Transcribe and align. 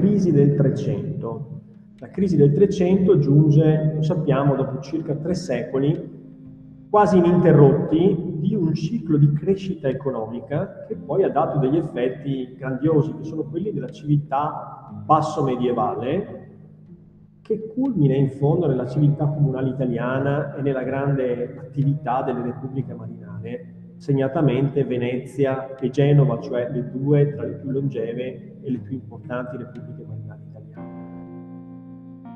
crisi 0.00 0.32
del 0.32 0.54
300. 0.54 1.60
La 1.98 2.08
crisi 2.08 2.36
del 2.36 2.52
300 2.54 3.18
giunge, 3.18 3.92
lo 3.96 4.02
sappiamo, 4.02 4.54
dopo 4.54 4.80
circa 4.80 5.14
tre 5.14 5.34
secoli 5.34 6.18
quasi 6.88 7.18
ininterrotti 7.18 8.38
di 8.40 8.54
un 8.54 8.74
ciclo 8.74 9.16
di 9.16 9.32
crescita 9.32 9.86
economica 9.88 10.86
che 10.88 10.96
poi 10.96 11.22
ha 11.22 11.28
dato 11.28 11.58
degli 11.58 11.76
effetti 11.76 12.54
grandiosi, 12.56 13.14
che 13.14 13.24
sono 13.24 13.42
quelli 13.44 13.72
della 13.72 13.90
civiltà 13.90 14.90
basso 15.04 15.44
medievale, 15.44 16.48
che 17.42 17.68
culmina 17.74 18.14
in 18.14 18.30
fondo 18.30 18.66
nella 18.66 18.88
civiltà 18.88 19.26
comunale 19.26 19.68
italiana 19.68 20.54
e 20.54 20.62
nella 20.62 20.82
grande 20.82 21.56
attività 21.60 22.22
delle 22.22 22.42
repubbliche 22.42 22.94
marinare, 22.94 23.69
segnatamente 24.00 24.82
Venezia 24.84 25.76
e 25.76 25.90
Genova, 25.90 26.40
cioè 26.40 26.70
le 26.72 26.90
due 26.90 27.34
tra 27.34 27.44
le 27.44 27.56
più 27.56 27.70
longeve 27.70 28.56
e 28.62 28.70
le 28.70 28.78
più 28.78 28.94
importanti 28.94 29.58
repubbliche 29.58 30.04
marinare 30.08 30.40
italiane. 30.48 31.08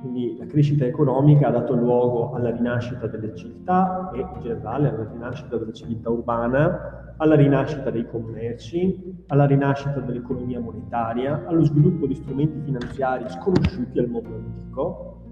Quindi 0.03 0.37
la 0.39 0.45
crescita 0.45 0.85
economica 0.85 1.49
ha 1.49 1.53
dato 1.53 1.75
luogo 1.75 2.35
alla 2.35 2.51
rinascita 2.51 3.07
delle 3.07 3.35
città 3.35 4.11
e 4.15 4.21
in 4.21 4.41
generale 4.43 4.91
alla 4.91 5.09
rinascita 5.11 5.57
della 5.57 5.73
civiltà 5.73 6.11
urbana, 6.11 7.15
alla 7.17 7.35
rinascita 7.35 7.89
dei 7.89 8.07
commerci, 8.07 9.25
alla 9.29 9.47
rinascita 9.47 10.01
dell'economia 10.01 10.61
monetaria, 10.61 11.45
allo 11.47 11.65
sviluppo 11.65 12.07
di 12.07 12.15
strumenti 12.15 12.61
finanziari 12.63 13.25
sconosciuti 13.31 13.99
al 13.99 14.09
mondo 14.09 14.35
antico, 14.35 15.23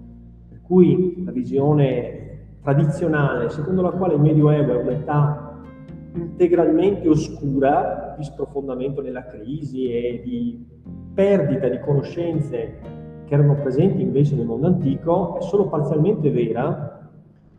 per 0.49 0.61
cui 0.63 1.21
la 1.23 1.31
visione 1.31 2.21
tradizionale 2.63 3.49
secondo 3.49 3.83
la 3.83 3.91
quale 3.91 4.15
il 4.15 4.21
Medioevo 4.21 4.71
è 4.73 4.81
un'età 4.81 5.52
integralmente 6.15 7.07
oscura 7.07 8.15
di 8.17 8.23
sprofondamento 8.23 9.01
nella 9.01 9.25
crisi 9.25 9.91
e 9.91 10.21
di 10.23 10.65
perdita 11.13 11.67
di 11.67 11.79
conoscenze 11.79 13.01
che 13.25 13.33
erano 13.33 13.55
presenti 13.55 14.01
invece 14.01 14.35
nel 14.35 14.45
mondo 14.45 14.67
antico, 14.67 15.37
è 15.37 15.41
solo 15.41 15.67
parzialmente 15.67 16.29
vera. 16.29 17.09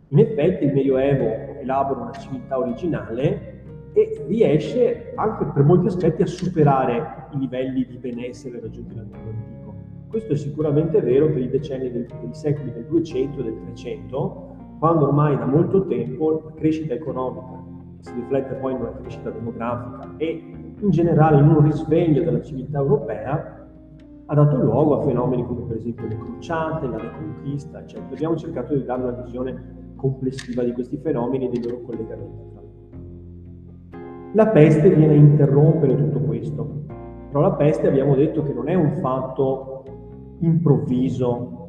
In 0.09 0.19
effetti 0.19 0.65
il 0.65 0.73
Medioevo 0.73 1.59
elabora 1.61 2.03
una 2.03 2.13
civiltà 2.13 2.59
originale 2.59 3.53
e 3.93 4.25
riesce 4.27 5.13
anche 5.15 5.45
per 5.47 5.63
molti 5.63 5.87
aspetti 5.87 6.23
a 6.23 6.27
superare 6.27 7.27
i 7.33 7.39
livelli 7.39 7.87
di 7.87 7.97
benessere 7.97 8.61
raggiunti 8.61 8.95
nel 8.95 9.07
mondo 9.11 9.31
antico. 9.31 9.75
Questo 10.09 10.35
è 10.35 10.37
sicuramente 10.37 11.01
vero 11.01 11.27
per 11.27 11.39
i 11.39 11.49
decenni 11.49 11.91
del, 11.91 12.07
dei 12.07 12.35
secoli 12.35 12.73
del 12.73 12.85
200 12.85 13.41
e 13.41 13.43
del 13.43 13.59
300, 13.65 14.57
quando 14.79 15.07
ormai 15.07 15.37
da 15.37 15.47
molto 15.47 15.87
tempo 15.87 16.43
la 16.45 16.53
crescita 16.55 16.95
economica 16.95 17.74
si 18.05 18.13
riflette 18.15 18.55
poi 18.57 18.73
in 18.73 18.81
una 18.81 18.93
crescita 18.93 19.31
demografica 19.31 20.15
e 20.19 20.53
in 20.79 20.91
generale 20.91 21.39
in 21.39 21.49
un 21.49 21.63
risveglio 21.63 22.23
della 22.23 22.43
civiltà 22.43 22.79
europea, 22.79 23.67
ha 24.27 24.35
dato 24.35 24.57
luogo 24.57 25.01
a 25.01 25.03
fenomeni 25.03 25.45
come 25.47 25.63
per 25.63 25.77
esempio 25.77 26.07
le 26.07 26.19
crociate, 26.19 26.87
la 26.87 26.99
riconquista, 26.99 27.81
eccetera. 27.81 28.15
Abbiamo 28.15 28.37
cercato 28.37 28.75
di 28.75 28.85
dare 28.85 29.03
una 29.03 29.23
visione 29.23 29.93
complessiva 29.97 30.63
di 30.63 30.73
questi 30.73 30.99
fenomeni 30.99 31.47
e 31.47 31.49
dei 31.49 31.63
loro 31.63 31.81
collegamenti. 31.81 32.53
La 34.33 34.49
peste 34.49 34.91
viene 34.91 35.15
a 35.15 35.17
interrompere 35.17 35.97
tutto 35.97 36.19
questo, 36.21 36.83
però 37.29 37.41
la 37.41 37.53
peste 37.53 37.87
abbiamo 37.87 38.15
detto 38.15 38.43
che 38.43 38.53
non 38.53 38.69
è 38.69 38.75
un 38.75 38.97
fatto 39.01 39.85
improvviso 40.41 41.69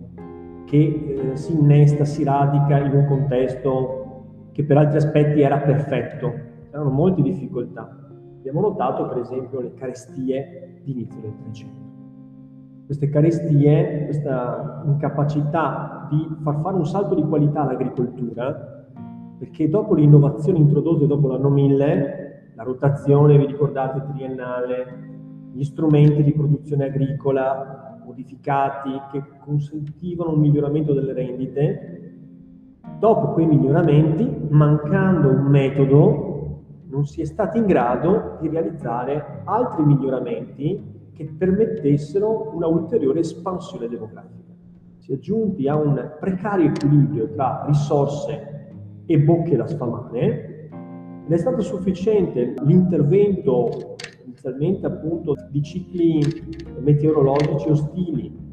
che 0.66 1.31
eh, 1.31 1.38
si 1.38 1.53
innesta, 1.53 2.03
si 2.03 2.23
radica 2.23 2.80
in 2.80 2.94
un 2.94 3.05
contesto 3.05 4.05
che 4.56 4.64
per 4.64 4.78
altri 4.78 4.95
aspetti 4.95 5.42
era 5.42 5.58
perfetto, 5.58 6.31
c'erano 6.72 6.89
molte 6.89 7.22
difficoltà. 7.22 7.94
Abbiamo 8.38 8.61
notato 8.61 9.06
per 9.09 9.17
esempio 9.17 9.59
le 9.59 9.73
carestie 9.73 10.80
di 10.81 10.94
inizio 10.94 11.20
del 11.20 11.34
300. 11.44 11.80
Queste 12.86 13.10
carestie, 13.10 14.05
questa 14.05 14.82
incapacità 14.86 16.08
di 16.10 16.26
far 16.42 16.61
fare 16.61 16.77
un 16.77 16.86
salto 16.86 17.16
di 17.16 17.23
qualità 17.23 17.64
all'agricoltura, 17.64 18.93
perché 19.38 19.67
dopo 19.67 19.93
le 19.93 20.04
innovazioni 20.04 20.60
introdotte 20.60 21.05
dopo 21.05 21.27
l'anno 21.27 21.49
1000, 21.49 22.54
la 22.55 22.64
rotazione, 22.64 23.37
vi 23.37 23.48
ricordate, 23.48 24.05
triennale, 24.14 24.86
gli 25.52 25.64
strumenti 25.66 26.23
di 26.23 26.32
produzione 26.32 26.86
agricola 26.86 27.99
modificati 28.05 28.92
che 29.11 29.22
consentivano 29.39 30.32
un 30.32 30.39
miglioramento 30.39 30.93
delle 30.93 31.11
rendite, 31.11 32.05
Dopo 33.00 33.34
quei 33.34 33.46
miglioramenti, 33.46 34.48
mancando 34.50 35.30
un 35.30 35.46
metodo, 35.46 36.36
non 36.88 37.06
si 37.06 37.22
è 37.22 37.26
stati 37.26 37.58
in 37.58 37.66
grado 37.66 38.38
di 38.40 38.48
realizzare 38.48 39.42
altri 39.44 39.84
miglioramenti 39.84 41.10
che 41.14 41.26
permettessero 41.38 42.52
una 42.54 42.68
ulteriore 42.68 43.20
espansione 43.20 43.88
demografica. 43.88 44.54
Si 44.98 45.14
è 45.14 45.20
giunti 45.20 45.68
a 45.68 45.76
un 45.76 46.14
precario 46.20 46.68
equilibrio 46.68 47.30
tra 47.30 47.64
risorse 47.68 48.70
e 49.06 49.20
bocche 49.20 49.56
da 49.56 49.67
sfamare 49.67 50.70
ed 51.26 51.32
è 51.32 51.38
stato 51.38 51.62
sufficiente 51.62 52.54
l'intervento 52.64 53.96
inizialmente 54.26 54.86
appunto 54.86 55.36
di 55.50 55.62
cicli 55.62 56.22
meteorologici 56.80 57.70
ostili 57.70 58.44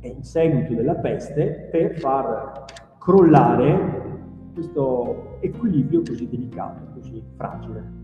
e 0.00 0.08
in 0.08 0.22
seguito 0.22 0.74
della 0.74 0.96
peste 0.96 1.68
per 1.70 1.98
far 1.98 2.64
crollare 3.00 4.18
questo 4.52 5.38
equilibrio 5.40 6.02
così 6.06 6.28
delicato, 6.28 6.92
così 6.92 7.22
fragile. 7.34 7.98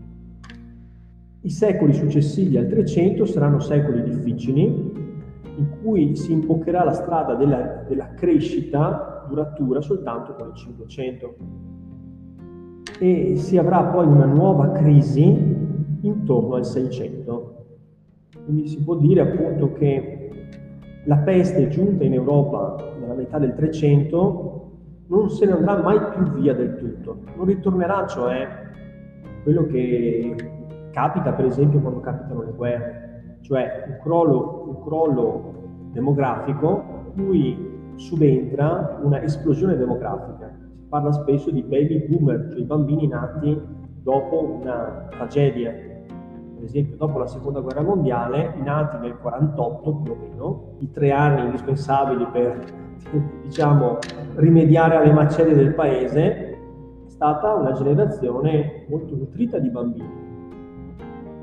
I 1.41 1.49
secoli 1.51 1.93
successivi 1.93 2.57
al 2.57 2.67
300 2.67 3.25
saranno 3.25 3.59
secoli 3.59 4.01
difficili 4.01 4.63
in 4.63 5.67
cui 5.81 6.15
si 6.15 6.31
imboccherà 6.31 6.83
la 6.83 6.93
strada 6.93 7.35
della, 7.35 7.83
della 7.87 8.13
crescita 8.15 9.25
duratura 9.29 9.81
soltanto 9.81 10.33
con 10.33 10.47
il 10.47 10.55
500 10.55 11.35
e 12.99 13.35
si 13.35 13.57
avrà 13.57 13.83
poi 13.83 14.07
una 14.07 14.25
nuova 14.25 14.71
crisi 14.71 15.23
intorno 16.01 16.55
al 16.55 16.65
600. 16.65 17.65
Quindi 18.45 18.67
si 18.67 18.81
può 18.83 18.95
dire 18.95 19.21
appunto 19.21 19.73
che 19.73 20.29
la 21.05 21.17
peste 21.17 21.67
giunta 21.67 22.03
in 22.03 22.13
Europa 22.13 22.95
nella 22.99 23.13
metà 23.13 23.37
del 23.37 23.53
300 23.53 24.66
non 25.07 25.29
se 25.29 25.45
ne 25.45 25.53
andrà 25.53 25.77
mai 25.77 25.99
più 26.13 26.23
via 26.39 26.53
del 26.53 26.75
tutto, 26.75 27.19
non 27.35 27.45
ritornerà 27.45 28.05
cioè 28.07 28.47
quello 29.43 29.65
che 29.65 30.35
capita 30.91 31.31
per 31.33 31.45
esempio 31.45 31.79
quando 31.79 31.99
capitano 31.99 32.43
le 32.43 32.51
guerre, 32.51 33.37
cioè 33.41 33.85
un 33.87 33.97
crollo, 34.01 34.63
un 34.67 34.81
crollo 34.83 35.53
demografico 35.91 37.11
cui 37.13 37.75
subentra 37.95 38.99
una 39.01 39.21
esplosione 39.21 39.75
demografica. 39.75 40.53
Si 40.75 40.85
parla 40.87 41.11
spesso 41.11 41.49
di 41.51 41.63
baby 41.63 42.07
boomer, 42.07 42.49
cioè 42.49 42.59
i 42.59 42.63
bambini 42.63 43.07
nati 43.07 43.59
dopo 44.01 44.59
una 44.61 45.07
tragedia. 45.09 45.71
Per 45.71 46.63
esempio, 46.63 46.95
dopo 46.95 47.19
la 47.19 47.27
seconda 47.27 47.59
guerra 47.59 47.81
mondiale, 47.81 48.53
nati 48.63 48.97
nel 48.97 49.17
48 49.17 49.95
più 49.95 50.11
o 50.11 50.15
meno, 50.15 50.75
i 50.79 50.91
tre 50.91 51.11
anni 51.11 51.45
indispensabili 51.45 52.25
per 52.31 52.63
diciamo, 53.43 53.97
rimediare 54.35 54.95
alle 54.95 55.13
macerie 55.13 55.55
del 55.55 55.73
paese, 55.73 56.21
è 56.21 56.57
stata 57.07 57.53
una 57.53 57.71
generazione 57.71 58.85
molto 58.89 59.15
nutrita 59.15 59.59
di 59.59 59.69
bambini. 59.69 60.25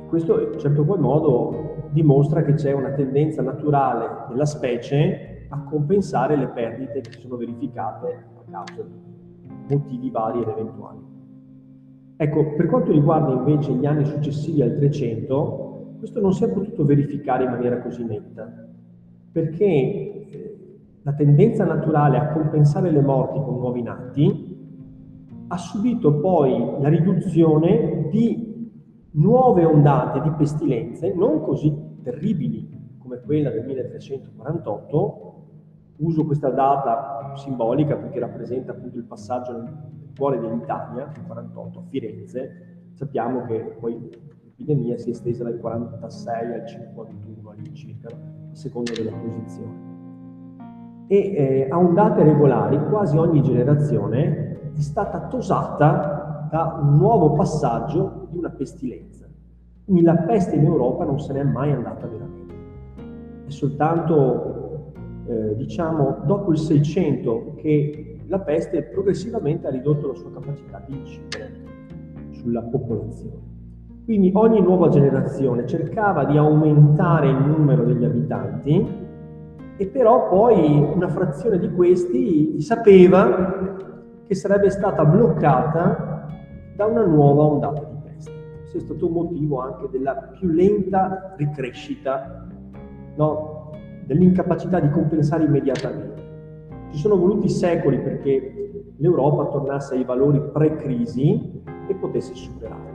Questo 0.09 0.53
in 0.53 0.59
certo 0.59 0.85
qual 0.85 1.01
modo 1.01 1.89
dimostra 1.91 2.43
che 2.43 2.55
c'è 2.55 2.73
una 2.73 2.91
tendenza 2.91 3.43
naturale 3.43 4.27
della 4.29 4.45
specie 4.45 5.47
a 5.49 5.63
compensare 5.65 6.37
le 6.37 6.49
perdite 6.49 7.01
che 7.01 7.13
sono 7.13 7.37
verificate 7.37 8.27
a 8.37 8.51
causa 8.51 8.83
di 8.83 9.51
motivi 9.69 10.11
vari 10.11 10.43
ed 10.43 10.49
eventuali. 10.49 11.13
Ecco, 12.17 12.55
per 12.55 12.67
quanto 12.67 12.93
riguarda 12.93 13.33
invece 13.33 13.73
gli 13.73 13.87
anni 13.87 14.05
successivi 14.05 14.63
al 14.63 14.75
300, 14.77 15.97
questo 15.99 16.21
non 16.21 16.33
si 16.33 16.45
è 16.45 16.49
potuto 16.49 16.85
verificare 16.85 17.45
in 17.45 17.51
maniera 17.51 17.81
così 17.81 18.05
netta, 18.05 18.69
perché 19.33 19.65
eh, 19.65 20.44
la 21.05 21.13
tendenza 21.13 21.65
naturale 21.65 22.17
a 22.17 22.33
compensare 22.33 22.91
le 22.91 23.03
morti 23.03 23.39
con 23.39 23.57
nuovi 23.57 23.83
nati, 23.83 24.53
ha 25.49 25.57
subito 25.59 26.19
poi 26.19 26.77
la 26.81 26.89
riduzione 26.89 28.09
di 28.11 28.71
nuove 29.13 29.65
ondate 29.65 30.23
di 30.23 30.31
pestilenze 30.31 31.13
non 31.15 31.43
così 31.43 31.73
terribili 32.03 32.97
come 32.99 33.21
quella 33.21 33.51
del 33.51 33.65
1348. 33.65 35.33
Uso 35.97 36.25
questa 36.25 36.49
data 36.49 37.35
simbolica 37.37 37.97
perché 37.97 38.19
rappresenta 38.19 38.73
appunto 38.73 38.97
il 38.97 39.05
passaggio 39.05 39.53
nel 39.53 39.73
cuore 40.17 40.41
dell'Italia, 40.41 41.13
il 41.15 41.27
48, 41.27 41.79
a 41.79 41.83
Firenze. 41.83 42.89
Sappiamo 42.95 43.45
che 43.45 43.77
poi 43.79 44.11
l'epidemia 44.43 44.97
si 44.97 45.09
è 45.09 45.13
estesa 45.13 45.45
dal 45.45 45.59
46 45.59 46.53
al 46.55 46.67
51 46.67 47.51
all'incirca, 47.51 48.09
a 48.09 48.55
seconda 48.55 48.93
della 48.93 49.13
posizione 49.13 49.84
e 51.07 51.17
eh, 51.17 51.69
a 51.71 51.79
ondate 51.79 52.23
regolari 52.23 52.81
quasi 52.89 53.17
ogni 53.17 53.43
generazione 53.43 54.73
è 54.75 54.81
stata 54.81 55.27
tosata 55.27 56.49
da 56.51 56.79
un 56.81 56.97
nuovo 56.97 57.33
passaggio 57.33 58.29
di 58.31 58.39
una 58.39 58.51
pestilenza. 58.51 59.27
Quindi 59.85 60.03
la 60.03 60.17
peste 60.17 60.57
in 60.57 60.65
Europa 60.65 61.05
non 61.05 61.21
se 61.21 61.33
n'è 61.33 61.43
mai 61.43 61.73
andata 61.73 62.07
veramente. 62.07 62.55
è 63.47 63.51
soltanto, 63.51 64.93
eh, 65.27 65.57
diciamo, 65.57 66.23
dopo 66.25 66.53
il 66.53 66.59
600 66.59 67.55
che 67.57 68.21
la 68.27 68.39
peste 68.39 68.83
progressivamente 68.83 69.67
ha 69.67 69.71
ridotto 69.71 70.09
la 70.09 70.15
sua 70.15 70.33
capacità 70.33 70.83
di 70.87 70.97
incidere 70.97 71.53
sulla 72.31 72.63
popolazione. 72.63 73.53
Quindi 74.05 74.31
ogni 74.35 74.61
nuova 74.61 74.89
generazione 74.89 75.67
cercava 75.67 76.25
di 76.25 76.37
aumentare 76.37 77.29
il 77.29 77.37
numero 77.37 77.85
degli 77.85 78.05
abitanti 78.05 79.04
e 79.77 79.87
però 79.87 80.29
poi 80.29 80.79
una 80.95 81.09
frazione 81.09 81.59
di 81.59 81.73
questi 81.73 82.61
sapeva 82.61 83.79
che 84.27 84.35
sarebbe 84.35 84.71
stata 84.71 85.05
bloccata 85.05 86.29
da 86.77 86.87
una 86.87 87.05
nuova 87.05 87.43
ondata 87.43 87.81
di 87.81 87.97
peste. 88.05 88.33
Questo 88.61 88.79
è 88.79 88.81
stato 88.81 89.07
un 89.07 89.13
motivo 89.13 89.61
anche 89.61 89.89
della 89.91 90.15
più 90.15 90.49
lenta 90.49 91.35
ricrescita, 91.37 92.47
no? 93.17 93.71
dell'incapacità 94.07 94.81
di 94.81 94.91
compensare 94.91 95.45
immediatamente. 95.45 96.23
Ci 96.91 96.99
sono 96.99 97.17
voluti 97.17 97.49
secoli 97.49 97.99
perché 97.99 98.93
l'Europa 98.97 99.47
tornasse 99.47 99.95
ai 99.95 100.05
valori 100.05 100.41
pre-crisi 100.41 101.63
e 101.89 101.95
potesse 101.95 102.35
superare. 102.35 102.93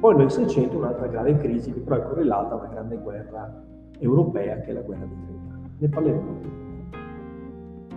Poi 0.00 0.16
nel 0.16 0.30
600 0.30 0.76
un'altra 0.76 1.06
grave 1.08 1.36
crisi 1.36 1.72
che 1.72 1.80
però 1.80 1.96
è 1.96 2.02
correlata 2.06 2.54
a 2.54 2.58
una 2.58 2.68
grande 2.68 2.96
guerra 2.96 3.62
europea 3.98 4.60
che 4.60 4.70
è 4.70 4.72
la 4.72 4.80
guerra 4.80 5.04
di 5.04 5.14
Trent'anni. 5.14 5.37
Ne 5.78 5.88
parleremo. 5.88 6.36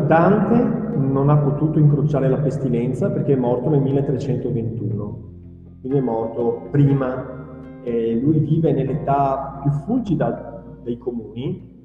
Dante 0.06 0.98
non 0.98 1.30
ha 1.30 1.38
potuto 1.38 1.80
incrociare 1.80 2.30
la 2.30 2.38
pestilenza 2.38 3.10
perché 3.10 3.34
è 3.34 3.38
morto 3.38 3.70
nel 3.70 3.82
1321, 3.82 5.30
quindi 5.82 5.98
è 5.98 6.02
morto 6.02 6.68
prima. 6.70 7.40
E 7.84 8.20
lui 8.22 8.38
vive 8.40 8.74
nell'età 8.74 9.60
più 9.64 9.72
fulgida 9.72 10.64
dei 10.84 11.00
comuni, 11.00 11.82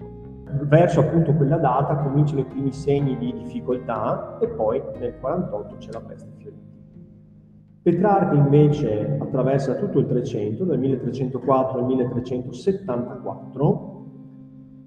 verso 0.65 1.01
appunto 1.01 1.33
quella 1.33 1.57
data 1.57 1.97
cominciano 1.97 2.41
i 2.41 2.45
primi 2.45 2.71
segni 2.73 3.17
di 3.17 3.33
difficoltà 3.33 4.37
e 4.39 4.49
poi 4.49 4.83
nel 4.99 5.19
48 5.19 5.77
c'è 5.79 5.93
la 5.93 6.01
peste 6.01 6.29
fiorentina. 6.37 6.75
Petrarca 7.83 8.35
invece 8.35 9.17
attraversa 9.19 9.77
tutto 9.77 10.01
il 10.01 10.07
300, 10.07 10.65
dal 10.65 10.79
1304 10.79 11.79
al 11.79 11.87
1374. 11.87 13.96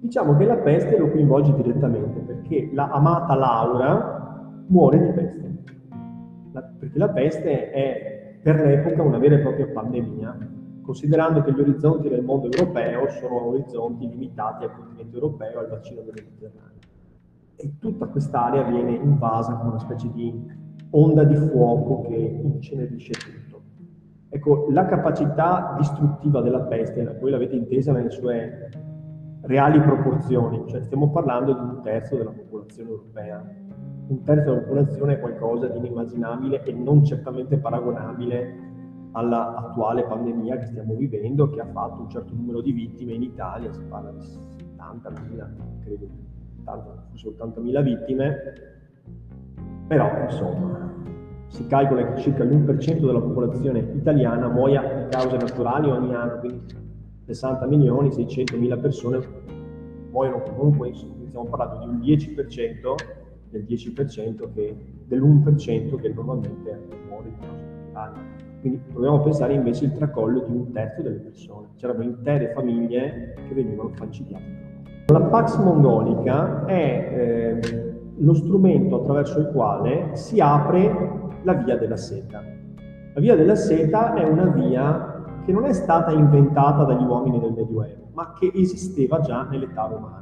Diciamo 0.00 0.34
che 0.36 0.46
la 0.46 0.56
peste 0.56 0.96
lo 0.96 1.10
coinvolge 1.10 1.54
direttamente 1.54 2.20
perché 2.20 2.70
la 2.72 2.88
amata 2.88 3.34
Laura 3.34 4.62
muore 4.68 4.98
di 4.98 5.12
peste. 5.12 5.58
La, 6.52 6.62
perché 6.62 6.98
la 6.98 7.08
peste 7.10 7.70
è 7.70 8.38
per 8.42 8.60
l'epoca 8.60 9.02
una 9.02 9.18
vera 9.18 9.34
e 9.34 9.40
propria 9.40 9.68
pandemia, 9.68 10.38
considerando 10.80 11.42
che 11.42 11.52
gli 11.52 11.60
orizzonti 11.60 12.08
del 12.08 12.24
mondo 12.24 12.48
europeo 12.50 13.10
sono 13.10 13.48
orizzonti 13.48 14.08
limitati 14.08 14.64
al 14.64 14.74
continente 14.74 15.14
europeo, 15.14 15.58
al 15.58 15.68
bacino 15.68 16.00
del 16.00 16.14
Mediterraneo. 16.16 16.78
E 17.56 17.74
tutta 17.78 18.06
quest'area 18.06 18.62
viene 18.62 18.92
invasa 18.92 19.54
con 19.56 19.68
una 19.68 19.78
specie 19.80 20.10
di 20.14 20.34
onda 20.92 21.24
di 21.24 21.36
fuoco 21.36 22.08
che 22.08 22.40
incenerisce 22.42 23.12
tutto. 23.12 23.60
Ecco, 24.30 24.66
la 24.70 24.86
capacità 24.86 25.74
distruttiva 25.76 26.40
della 26.40 26.62
peste, 26.62 27.18
voi 27.20 27.30
l'avete 27.30 27.56
intesa 27.56 27.92
nelle 27.92 28.10
sue 28.10 28.70
reali 29.42 29.80
proporzioni, 29.80 30.64
cioè 30.68 30.82
stiamo 30.82 31.10
parlando 31.10 31.52
di 31.52 31.60
un 31.60 31.80
terzo 31.82 32.16
della 32.16 32.30
popolazione 32.30 32.90
europea. 32.90 33.68
Un 34.08 34.22
terzo 34.22 34.50
della 34.50 34.62
popolazione 34.62 35.14
è 35.14 35.20
qualcosa 35.20 35.68
di 35.68 35.78
inimmaginabile 35.78 36.64
e 36.64 36.72
non 36.72 37.04
certamente 37.04 37.58
paragonabile 37.58 38.68
all'attuale 39.12 40.04
pandemia 40.04 40.58
che 40.58 40.66
stiamo 40.66 40.94
vivendo, 40.94 41.48
che 41.50 41.60
ha 41.60 41.66
fatto 41.66 42.02
un 42.02 42.10
certo 42.10 42.34
numero 42.34 42.60
di 42.60 42.72
vittime 42.72 43.12
in 43.14 43.22
Italia, 43.22 43.72
si 43.72 43.82
parla 43.88 44.10
di 44.10 44.18
70.000, 44.18 45.48
credo, 45.82 46.08
80, 46.60 47.04
forse 47.08 47.28
80.000 47.28 47.82
vittime, 47.82 48.36
però, 49.86 50.08
insomma, 50.22 50.92
si 51.48 51.66
calcola 51.66 52.12
che 52.12 52.20
circa 52.20 52.44
l'1% 52.44 53.04
della 53.04 53.20
popolazione 53.20 53.80
italiana 53.94 54.48
muoia 54.48 54.82
di 54.82 55.08
cause 55.10 55.36
naturali 55.36 55.90
ogni 55.90 56.14
anno, 56.14 56.38
quindi 56.38 56.64
60 57.34 57.66
milioni, 57.66 58.10
600 58.10 58.56
mila 58.56 58.76
persone 58.76 59.20
muoiono 60.10 60.42
comunque, 60.42 60.92
stiamo 60.94 61.46
parlando 61.46 61.78
di 61.78 61.88
un 61.88 62.00
10% 62.00 62.94
del 63.50 63.64
10% 63.68 64.52
che, 64.52 64.76
dell'1% 65.06 66.00
che 66.00 66.08
normalmente 66.08 66.78
muore 67.08 67.32
di 67.38 67.46
naturali. 67.46 68.20
Quindi 68.60 68.80
a 69.06 69.18
pensare 69.20 69.54
invece 69.54 69.86
il 69.86 69.92
tracollo 69.92 70.40
di 70.40 70.54
un 70.54 70.72
terzo 70.72 71.02
delle 71.02 71.18
persone. 71.18 71.68
C'erano 71.76 72.02
intere 72.02 72.52
famiglie 72.52 73.34
che 73.48 73.54
venivano 73.54 73.90
falcidiate. 73.94 74.58
La 75.06 75.22
Pax 75.22 75.56
Mongolica 75.58 76.66
è 76.66 77.60
eh, 77.62 77.94
lo 78.16 78.34
strumento 78.34 79.00
attraverso 79.00 79.38
il 79.38 79.50
quale 79.52 80.10
si 80.14 80.40
apre 80.40 81.38
la 81.42 81.54
via 81.54 81.76
della 81.76 81.96
seta. 81.96 82.42
La 83.14 83.20
via 83.20 83.34
della 83.34 83.56
seta 83.56 84.14
è 84.14 84.24
una 84.24 84.46
via 84.46 85.09
che 85.44 85.52
non 85.52 85.64
è 85.64 85.72
stata 85.72 86.10
inventata 86.10 86.84
dagli 86.84 87.04
uomini 87.04 87.40
del 87.40 87.52
Medioevo, 87.52 88.08
ma 88.12 88.32
che 88.38 88.50
esisteva 88.54 89.20
già 89.20 89.46
nell'età 89.50 89.86
romana. 89.86 90.20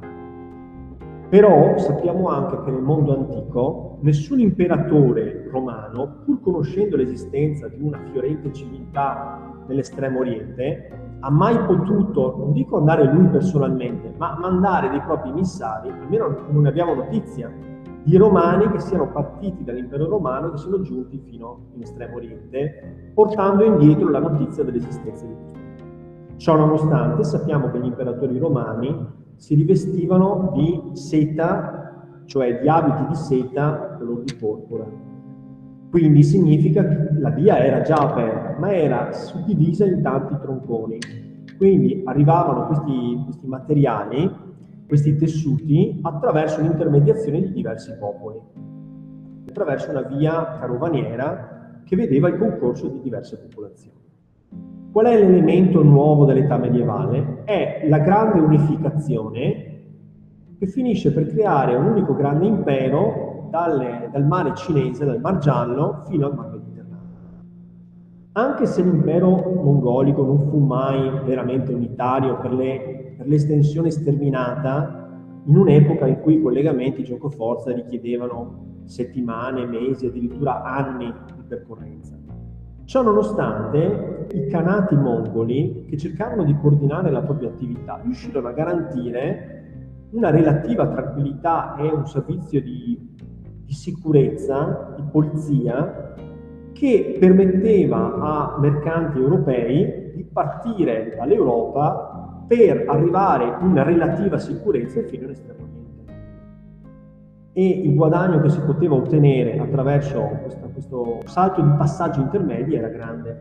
Però 1.29 1.77
sappiamo 1.77 2.29
anche 2.29 2.59
che 2.63 2.71
nel 2.71 2.81
mondo 2.81 3.13
antico 3.13 3.99
nessun 4.01 4.39
imperatore 4.39 5.47
romano, 5.51 6.21
pur 6.25 6.41
conoscendo 6.41 6.95
l'esistenza 6.95 7.67
di 7.67 7.81
una 7.81 7.99
fiorente 8.11 8.51
civiltà 8.51 9.63
nell'estremo 9.67 10.19
oriente, 10.19 10.89
ha 11.19 11.29
mai 11.29 11.57
potuto, 11.65 12.35
non 12.37 12.53
dico 12.53 12.77
andare 12.77 13.11
lui 13.11 13.27
personalmente, 13.27 14.11
ma 14.17 14.37
mandare 14.39 14.89
dei 14.89 15.01
propri 15.01 15.29
emissari, 15.29 15.89
almeno 15.91 16.45
non 16.49 16.63
ne 16.63 16.69
abbiamo 16.69 16.95
notizia, 16.95 17.51
di 18.09 18.17
romani 18.17 18.71
che 18.71 18.79
siano 18.79 19.11
partiti 19.11 19.63
dall'impero 19.63 20.09
romano 20.09 20.47
e 20.47 20.51
che 20.51 20.57
sono 20.57 20.81
giunti 20.81 21.19
fino 21.19 21.67
in 21.75 21.83
Estremo 21.83 22.15
Oriente, 22.15 23.11
portando 23.13 23.63
indietro 23.63 24.09
la 24.09 24.19
notizia 24.19 24.63
dell'esistenza 24.63 25.25
di 25.27 25.33
questo. 25.35 25.59
Ciò 26.37 26.55
nonostante 26.55 27.23
sappiamo 27.23 27.69
che 27.69 27.79
gli 27.79 27.85
imperatori 27.85 28.39
romani 28.39 28.97
si 29.35 29.53
rivestivano 29.53 30.51
di 30.55 30.89
seta, 30.93 32.23
cioè 32.25 32.59
di 32.59 32.67
abiti 32.67 33.05
di 33.09 33.15
seta 33.15 33.95
color 33.99 34.23
di 34.23 34.33
porpora. 34.33 34.85
Quindi 35.91 36.23
significa 36.23 36.87
che 36.87 37.09
la 37.19 37.29
via 37.29 37.63
era 37.63 37.81
già 37.81 37.97
aperta, 37.97 38.59
ma 38.59 38.73
era 38.73 39.11
suddivisa 39.11 39.85
in 39.85 40.01
tanti 40.01 40.35
tronconi. 40.41 40.97
Quindi 41.57 42.01
arrivavano 42.05 42.65
questi, 42.65 43.21
questi 43.25 43.47
materiali 43.47 44.47
questi 44.89 45.15
tessuti 45.15 45.99
attraverso 46.01 46.61
l'intermediazione 46.61 47.41
di 47.41 47.51
diversi 47.51 47.95
popoli, 47.99 48.39
attraverso 49.47 49.91
una 49.91 50.01
via 50.01 50.57
carovaniera 50.59 51.81
che 51.85 51.95
vedeva 51.95 52.27
il 52.27 52.39
concorso 52.39 52.87
di 52.87 52.99
diverse 53.03 53.37
popolazioni. 53.37 53.99
Qual 54.91 55.05
è 55.05 55.15
l'elemento 55.15 55.83
nuovo 55.83 56.25
dell'età 56.25 56.57
medievale? 56.57 57.43
È 57.43 57.85
la 57.87 57.99
grande 57.99 58.39
unificazione 58.39 59.83
che 60.57 60.65
finisce 60.65 61.13
per 61.13 61.27
creare 61.27 61.75
un 61.75 61.85
unico 61.85 62.15
grande 62.15 62.47
impero 62.47 63.47
dalle, 63.51 64.09
dal 64.11 64.25
mare 64.25 64.55
cinese, 64.55 65.05
dal 65.05 65.19
Mar 65.19 65.37
Giallo, 65.37 66.01
fino 66.07 66.25
al 66.25 66.33
Mar 66.33 66.49
Mediterraneo. 66.49 66.97
Anche 68.31 68.65
se 68.65 68.81
l'impero 68.81 69.29
mongolico 69.63 70.25
non 70.25 70.39
fu 70.39 70.57
mai 70.57 71.11
veramente 71.25 71.71
unitario 71.71 72.39
per 72.39 72.53
le 72.53 72.98
per 73.19 73.27
l'estensione 73.27 73.91
sterminata 73.91 75.09
in 75.43 75.57
un'epoca 75.57 76.07
in 76.07 76.21
cui 76.21 76.35
i 76.35 76.41
collegamenti 76.41 77.03
giocoforza 77.03 77.73
richiedevano 77.73 78.83
settimane, 78.85 79.65
mesi, 79.65 80.05
addirittura 80.05 80.63
anni 80.63 81.13
di 81.35 81.43
percorrenza. 81.45 82.17
Ciò 82.85 83.03
nonostante, 83.03 84.27
i 84.31 84.47
canati 84.47 84.95
mongoli, 84.95 85.83
che 85.89 85.97
cercarono 85.97 86.45
di 86.45 86.55
coordinare 86.61 87.11
la 87.11 87.21
propria 87.21 87.49
attività, 87.49 87.99
riuscirono 88.01 88.47
a 88.47 88.53
garantire 88.53 90.07
una 90.11 90.29
relativa 90.29 90.87
tranquillità 90.87 91.75
e 91.75 91.89
un 91.89 92.07
servizio 92.07 92.61
di, 92.61 93.15
di 93.65 93.73
sicurezza, 93.73 94.93
di 94.95 95.03
polizia, 95.11 96.13
che 96.71 97.17
permetteva 97.19 98.15
a 98.15 98.57
mercanti 98.61 99.19
europei 99.19 100.13
di 100.15 100.23
partire 100.23 101.15
dall'Europa 101.17 102.08
per 102.49 102.85
arrivare 102.87 103.57
in 103.61 103.83
relativa 103.83 104.39
sicurezza 104.39 105.03
fino 105.03 105.25
all'estremo 105.25 105.59
oriente. 105.61 106.13
E 107.53 107.69
il 107.69 107.93
guadagno 107.93 108.41
che 108.41 108.49
si 108.49 108.59
poteva 108.61 108.95
ottenere 108.95 109.59
attraverso 109.59 110.19
questo, 110.41 110.69
questo 110.73 111.19
salto 111.25 111.61
di 111.61 111.69
passaggi 111.77 112.19
intermedi 112.19 112.73
era 112.73 112.87
grande, 112.87 113.39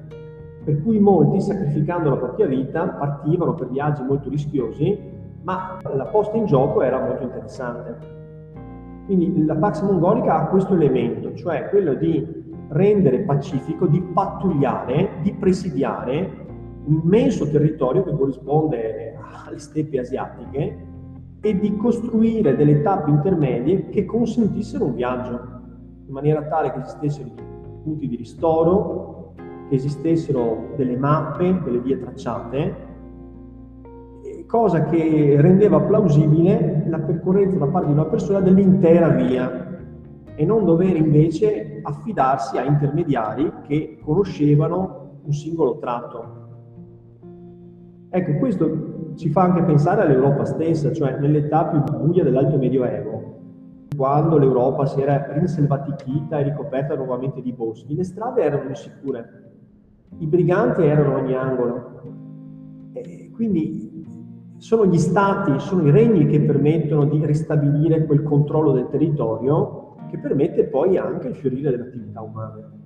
per 0.62 0.82
cui 0.82 0.98
molti, 0.98 1.40
sacrificando 1.40 2.10
la 2.10 2.16
propria 2.16 2.46
vita, 2.46 2.86
partivano 2.86 3.54
per 3.54 3.70
viaggi 3.70 4.02
molto 4.02 4.28
rischiosi, 4.28 5.16
ma 5.42 5.78
la 5.94 6.04
posta 6.04 6.36
in 6.36 6.44
gioco 6.44 6.82
era 6.82 7.00
molto 7.00 7.22
interessante. 7.22 8.16
Quindi 9.06 9.46
la 9.46 9.56
Pax 9.56 9.80
Mongolica 9.80 10.34
ha 10.34 10.46
questo 10.48 10.74
elemento, 10.74 11.32
cioè 11.32 11.70
quello 11.70 11.94
di 11.94 12.44
rendere 12.68 13.20
pacifico, 13.20 13.86
di 13.86 14.02
pattugliare, 14.02 15.12
di 15.22 15.32
presidiare 15.32 16.46
immenso 16.88 17.48
territorio 17.48 18.02
che 18.02 18.12
corrisponde 18.12 19.16
alle 19.44 19.58
steppe 19.58 20.00
asiatiche 20.00 20.86
e 21.40 21.58
di 21.58 21.76
costruire 21.76 22.56
delle 22.56 22.82
tappe 22.82 23.10
intermedie 23.10 23.88
che 23.90 24.04
consentissero 24.04 24.86
un 24.86 24.94
viaggio, 24.94 25.40
in 26.06 26.12
maniera 26.12 26.42
tale 26.42 26.72
che 26.72 26.80
esistessero 26.80 27.30
punti 27.82 28.08
di 28.08 28.16
ristoro, 28.16 29.34
che 29.68 29.74
esistessero 29.76 30.72
delle 30.76 30.96
mappe, 30.96 31.60
delle 31.62 31.78
vie 31.80 31.98
tracciate, 31.98 32.86
cosa 34.46 34.84
che 34.84 35.36
rendeva 35.40 35.80
plausibile 35.80 36.86
la 36.88 36.98
percorrenza 36.98 37.56
da 37.56 37.66
parte 37.66 37.88
di 37.88 37.92
una 37.92 38.06
persona 38.06 38.40
dell'intera 38.40 39.08
via 39.08 39.66
e 40.34 40.44
non 40.44 40.64
dover 40.64 40.96
invece 40.96 41.80
affidarsi 41.82 42.56
a 42.56 42.64
intermediari 42.64 43.52
che 43.66 43.98
conoscevano 44.02 45.20
un 45.24 45.32
singolo 45.32 45.78
tratto. 45.78 46.37
Ecco, 48.10 48.38
questo 48.38 49.12
ci 49.16 49.28
fa 49.28 49.42
anche 49.42 49.62
pensare 49.62 50.02
all'Europa 50.02 50.44
stessa, 50.44 50.92
cioè 50.92 51.18
nell'età 51.18 51.66
più 51.66 51.82
buia 51.98 52.24
dell'Alto 52.24 52.56
Medioevo, 52.56 53.36
quando 53.94 54.38
l'Europa 54.38 54.86
si 54.86 55.00
era 55.00 55.32
rinselvatichita 55.32 56.38
e 56.38 56.44
ricoperta 56.44 56.94
nuovamente 56.94 57.42
di 57.42 57.52
boschi, 57.52 57.94
le 57.94 58.04
strade 58.04 58.42
erano 58.42 58.70
insicure, 58.70 59.52
i 60.18 60.26
briganti 60.26 60.82
erano 60.82 61.16
ogni 61.16 61.34
angolo. 61.34 62.00
E 62.92 63.30
quindi 63.34 64.06
sono 64.56 64.86
gli 64.86 64.98
stati, 64.98 65.58
sono 65.58 65.86
i 65.86 65.90
regni 65.90 66.26
che 66.26 66.40
permettono 66.40 67.04
di 67.04 67.24
ristabilire 67.26 68.06
quel 68.06 68.22
controllo 68.22 68.72
del 68.72 68.88
territorio 68.88 69.96
che 70.08 70.18
permette 70.18 70.64
poi 70.64 70.96
anche 70.96 71.28
il 71.28 71.34
fiorire 71.34 71.70
delle 71.70 71.82
attività 71.84 72.22
umane. 72.22 72.77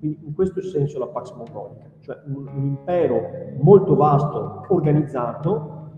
Quindi 0.00 0.18
in 0.24 0.34
questo 0.34 0.62
senso 0.62 0.98
la 0.98 1.08
Pax 1.08 1.34
Mongolica, 1.34 1.90
cioè 2.00 2.22
un, 2.24 2.48
un 2.54 2.64
impero 2.64 3.20
molto 3.60 3.94
vasto, 3.94 4.64
organizzato, 4.70 5.90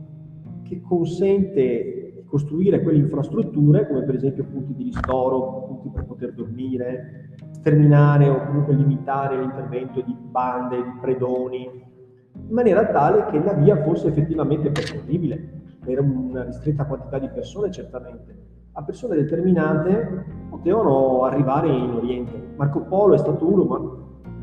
che 0.64 0.80
consente 0.80 2.12
di 2.16 2.25
costruire 2.25 2.82
quelle 2.82 2.99
infrastrutture, 2.99 3.87
come 3.87 4.02
per 4.02 4.16
esempio 4.16 4.44
punti 4.44 4.75
di 4.75 4.82
ristoro, 4.82 5.66
punti 5.68 5.88
per 5.90 6.04
poter 6.04 6.32
dormire, 6.35 7.30
sterminare 7.52 8.28
o 8.28 8.44
comunque 8.44 8.75
limitare 8.75 9.38
l'intervento 9.38 10.00
di 10.00 10.16
bande, 10.18 10.82
di 10.82 10.99
predoni, 11.00 11.71
in 12.35 12.54
maniera 12.54 12.85
tale 12.87 13.26
che 13.26 13.38
la 13.38 13.52
via 13.52 13.80
fosse 13.85 14.09
effettivamente 14.09 14.71
percorribile 14.71 15.61
per 15.85 16.00
una 16.00 16.42
ristretta 16.42 16.87
quantità 16.87 17.21
di 17.21 17.28
persone 17.28 17.71
certamente. 17.71 18.51
A 18.75 18.83
persone 18.85 19.17
determinate 19.17 20.25
potevano 20.49 21.25
arrivare 21.25 21.69
in 21.69 21.91
Oriente. 21.91 22.55
Marco 22.57 22.81
Polo 22.81 23.12
è 23.12 23.19
stato 23.19 23.47
uno, 23.47 23.64
ma 23.64 23.79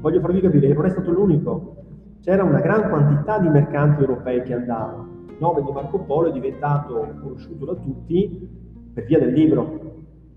voglio 0.02 0.20
farvi 0.20 0.40
capire 0.40 0.68
che 0.68 0.74
non 0.76 0.86
è 0.86 0.90
stato 0.90 1.12
l'unico. 1.12 1.78
C'era 2.22 2.44
una 2.44 2.60
gran 2.60 2.90
quantità 2.90 3.40
di 3.40 3.50
mercanti 3.50 4.02
europei 4.02 4.44
che 4.44 4.54
andavano. 4.54 5.08
Il 5.30 5.38
nome 5.40 5.64
di 5.64 5.72
Marco 5.72 6.02
Polo 6.02 6.28
è 6.28 6.32
diventato 6.32 7.08
conosciuto 7.24 7.66
da 7.66 7.74
tutti 7.74 8.48
per 8.94 9.06
via 9.06 9.18
del 9.18 9.34
libro. 9.34 9.80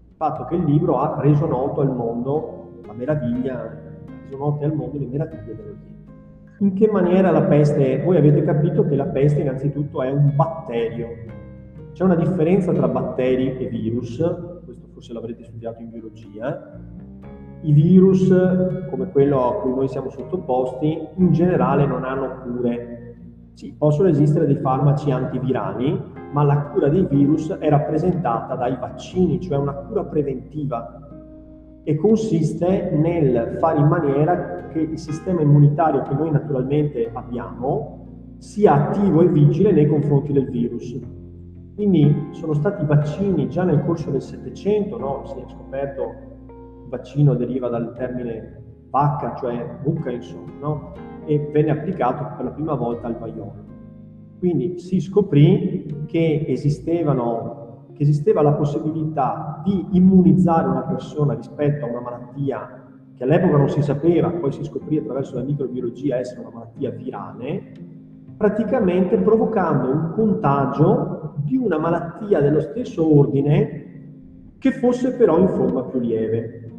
Il 0.07 0.17
fatto 0.17 0.47
che 0.47 0.55
il 0.55 0.65
libro 0.65 0.99
ha 0.99 1.21
reso 1.21 1.45
noto 1.45 1.83
al 1.83 1.95
mondo 1.95 2.81
la 2.87 2.95
meraviglia, 2.95 3.61
ha 3.61 3.69
reso 4.23 4.39
note 4.39 4.65
al 4.65 4.75
mondo 4.75 4.97
le 4.99 5.07
meraviglie 5.07 5.55
dell'Oriente. 5.55 5.91
In 6.61 6.73
che 6.73 6.89
maniera 6.91 7.31
la 7.31 7.43
peste? 7.43 8.03
Voi 8.03 8.17
avete 8.17 8.43
capito 8.43 8.87
che 8.87 8.97
la 8.97 9.05
peste 9.05 9.43
innanzitutto 9.43 10.03
è 10.03 10.11
un 10.11 10.33
batterio. 10.35 11.09
C'è 11.93 12.05
una 12.05 12.15
differenza 12.15 12.73
tra 12.73 12.89
batteri 12.89 13.59
e 13.59 13.69
virus, 13.69 14.17
questo 14.65 14.87
forse 14.93 15.13
l'avrete 15.13 15.45
studiato 15.45 15.83
in 15.83 15.91
biologia. 15.91 16.81
I 17.61 17.73
virus, 17.73 18.29
come 18.89 19.11
quello 19.11 19.47
a 19.47 19.61
cui 19.61 19.75
noi 19.75 19.89
siamo 19.89 20.09
sottoposti, 20.09 20.99
in 21.17 21.33
generale 21.33 21.87
non 21.87 22.05
hanno 22.05 22.41
cure. 22.41 23.17
Sì, 23.53 23.75
possono 23.77 24.09
esistere 24.09 24.47
dei 24.47 24.57
farmaci 24.57 25.11
antivirali, 25.11 26.01
ma 26.33 26.43
la 26.43 26.63
cura 26.69 26.89
dei 26.89 27.07
virus 27.07 27.51
è 27.53 27.69
rappresentata 27.69 28.55
dai 28.55 28.77
vaccini, 28.81 29.39
cioè 29.39 29.59
una 29.59 29.75
cura 29.75 30.05
preventiva 30.05 31.03
e 31.85 31.97
consiste 31.97 32.91
nel 32.93 33.57
fare 33.59 33.81
in 33.81 33.87
maniera 33.87 34.69
che 34.69 34.79
il 34.79 34.99
sistema 34.99 35.43
immunitario 35.43 36.03
che 36.03 36.15
noi 36.15 36.31
naturalmente 36.31 37.11
abbiamo 37.13 38.37
sia 38.39 38.89
attivo 38.89 39.21
e 39.23 39.29
vigile 39.29 39.73
nei 39.73 39.87
confronti 39.87 40.33
del 40.33 40.49
virus. 40.49 40.97
Quindi 41.75 42.29
sono 42.33 42.53
stati 42.53 42.85
vaccini 42.85 43.49
già 43.49 43.65
nel 43.65 43.83
corso 43.85 44.11
del 44.11 44.23
Settecento, 44.23 44.99
no? 44.99 45.23
si 45.27 45.39
è 45.39 45.45
scoperto 45.49 46.03
il 46.83 46.89
vaccino 46.89 47.35
deriva 47.35 47.69
dal 47.69 47.95
termine 47.95 48.63
vacca, 48.91 49.35
cioè 49.37 49.79
mucca 49.83 50.11
insomma, 50.11 50.53
no? 50.61 50.93
e 51.25 51.39
venne 51.51 51.71
applicato 51.71 52.35
per 52.37 52.45
la 52.45 52.51
prima 52.51 52.75
volta 52.75 53.07
al 53.07 53.17
vaiolo. 53.17 53.71
Quindi 54.39 54.79
si 54.79 55.01
scoprì 55.01 56.05
che 56.07 56.45
che 57.93 58.03
esisteva 58.03 58.43
la 58.43 58.53
possibilità 58.53 59.63
di 59.65 59.87
immunizzare 59.93 60.69
una 60.69 60.83
persona 60.83 61.35
rispetto 61.35 61.85
a 61.85 61.89
una 61.89 62.01
malattia 62.01 62.83
che 63.15 63.23
all'epoca 63.23 63.57
non 63.57 63.69
si 63.69 63.83
sapeva, 63.83 64.31
poi 64.31 64.53
si 64.53 64.65
scoprì 64.65 64.99
attraverso 64.99 65.37
la 65.37 65.43
microbiologia 65.43 66.17
essere 66.17 66.41
una 66.41 66.51
malattia 66.51 66.91
virale, 66.91 67.73
praticamente 68.43 69.19
provocando 69.19 69.89
un 69.89 70.13
contagio 70.17 71.35
di 71.45 71.57
una 71.57 71.79
malattia 71.79 72.41
dello 72.41 72.61
stesso 72.61 73.17
ordine 73.17 74.57
che 74.59 74.73
fosse 74.73 75.13
però 75.13 75.39
in 75.39 75.47
forma 75.47 75.85
più 75.85 76.01
lieve. 76.01 76.73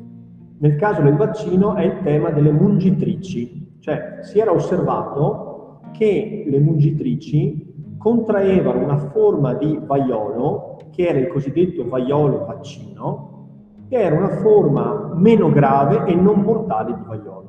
Nel 0.58 0.76
caso 0.76 1.02
del 1.02 1.16
vaccino 1.16 1.76
è 1.76 1.86
il 1.86 2.00
tema 2.04 2.32
delle 2.32 2.52
mungitrici, 2.52 3.78
cioè 3.80 4.18
si 4.24 4.40
era 4.40 4.52
osservato 4.52 5.80
che 5.94 6.44
le 6.46 6.60
mungitrici 6.60 7.96
contraevano 7.98 8.84
una 8.84 8.98
forma 8.98 9.54
di 9.54 9.80
vaiolo 9.86 10.80
che 10.92 11.08
era 11.08 11.20
il 11.20 11.30
cosiddetto 11.30 11.88
vaiolo 11.88 12.44
vaccino, 12.46 13.48
che 13.88 14.02
era 14.02 14.18
una 14.18 14.36
forma 14.42 15.14
meno 15.16 15.50
grave 15.50 16.12
e 16.12 16.14
non 16.14 16.42
mortale 16.42 16.94
di 16.94 17.04
vaiolo. 17.08 17.43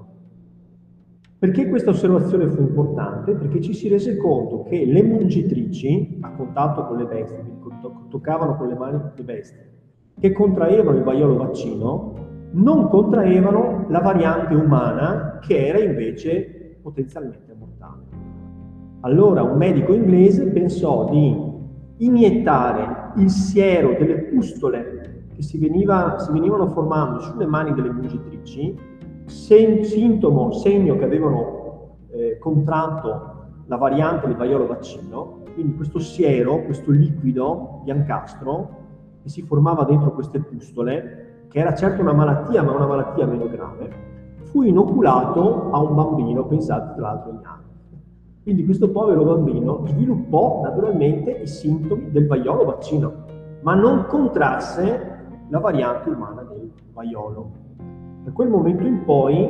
Perché 1.44 1.68
questa 1.68 1.90
osservazione 1.90 2.48
fu 2.48 2.62
importante? 2.62 3.34
Perché 3.34 3.60
ci 3.60 3.74
si 3.74 3.86
rese 3.88 4.16
conto 4.16 4.62
che 4.62 4.86
le 4.86 5.02
mungitrici, 5.02 6.16
a 6.22 6.30
contatto 6.30 6.86
con 6.86 6.96
le 6.96 7.04
bestie, 7.04 7.44
toccavano 8.08 8.56
con 8.56 8.66
le 8.68 8.74
mani 8.74 8.98
le 9.14 9.22
bestie, 9.22 9.72
che 10.18 10.32
contraevano 10.32 10.96
il 10.96 11.04
vaiolo 11.04 11.36
vaccino, 11.36 12.14
non 12.52 12.88
contraevano 12.88 13.84
la 13.90 14.00
variante 14.00 14.54
umana 14.54 15.38
che 15.42 15.66
era 15.66 15.78
invece 15.80 16.78
potenzialmente 16.80 17.54
mortale. 17.58 18.04
Allora 19.00 19.42
un 19.42 19.58
medico 19.58 19.92
inglese 19.92 20.46
pensò 20.46 21.10
di 21.10 21.36
iniettare 21.98 23.12
il 23.16 23.28
siero 23.28 23.94
delle 23.98 24.16
pustole 24.32 25.26
che 25.34 25.42
si, 25.42 25.58
veniva, 25.58 26.18
si 26.20 26.32
venivano 26.32 26.68
formando 26.68 27.20
sulle 27.20 27.44
mani 27.44 27.74
delle 27.74 27.90
mungitrici, 27.90 28.74
sen, 29.26 29.84
sintomo, 29.84 30.52
segno 30.52 30.96
che 30.96 31.04
avevano 31.04 31.96
eh, 32.10 32.38
contratto 32.38 33.32
la 33.66 33.76
variante 33.76 34.26
del 34.26 34.36
vaiolo 34.36 34.66
vaccino, 34.66 35.42
quindi 35.54 35.74
questo 35.74 35.98
siero, 35.98 36.62
questo 36.64 36.90
liquido 36.90 37.80
biancastro 37.84 38.82
che 39.22 39.28
si 39.28 39.42
formava 39.42 39.84
dentro 39.84 40.12
queste 40.12 40.40
pustole, 40.40 41.46
che 41.48 41.58
era 41.58 41.74
certo 41.74 42.02
una 42.02 42.12
malattia, 42.12 42.62
ma 42.62 42.72
una 42.72 42.86
malattia 42.86 43.26
meno 43.26 43.48
grave, 43.48 43.90
fu 44.42 44.62
inoculato 44.62 45.70
a 45.70 45.78
un 45.78 45.94
bambino, 45.94 46.44
pensate 46.44 46.94
tra 46.94 47.02
l'altro 47.02 47.30
ignaro. 47.32 47.62
Quindi 48.42 48.64
questo 48.66 48.90
povero 48.90 49.24
bambino 49.24 49.86
sviluppò 49.86 50.60
naturalmente 50.62 51.30
i 51.30 51.46
sintomi 51.46 52.10
del 52.10 52.26
vaiolo 52.26 52.64
vaccino, 52.64 53.12
ma 53.62 53.74
non 53.74 54.04
contrasse 54.06 55.12
la 55.48 55.58
variante 55.58 56.10
umana 56.10 56.42
del 56.42 56.70
vaiolo. 56.92 57.63
Da 58.24 58.32
quel 58.32 58.48
momento 58.48 58.86
in 58.86 59.04
poi 59.04 59.46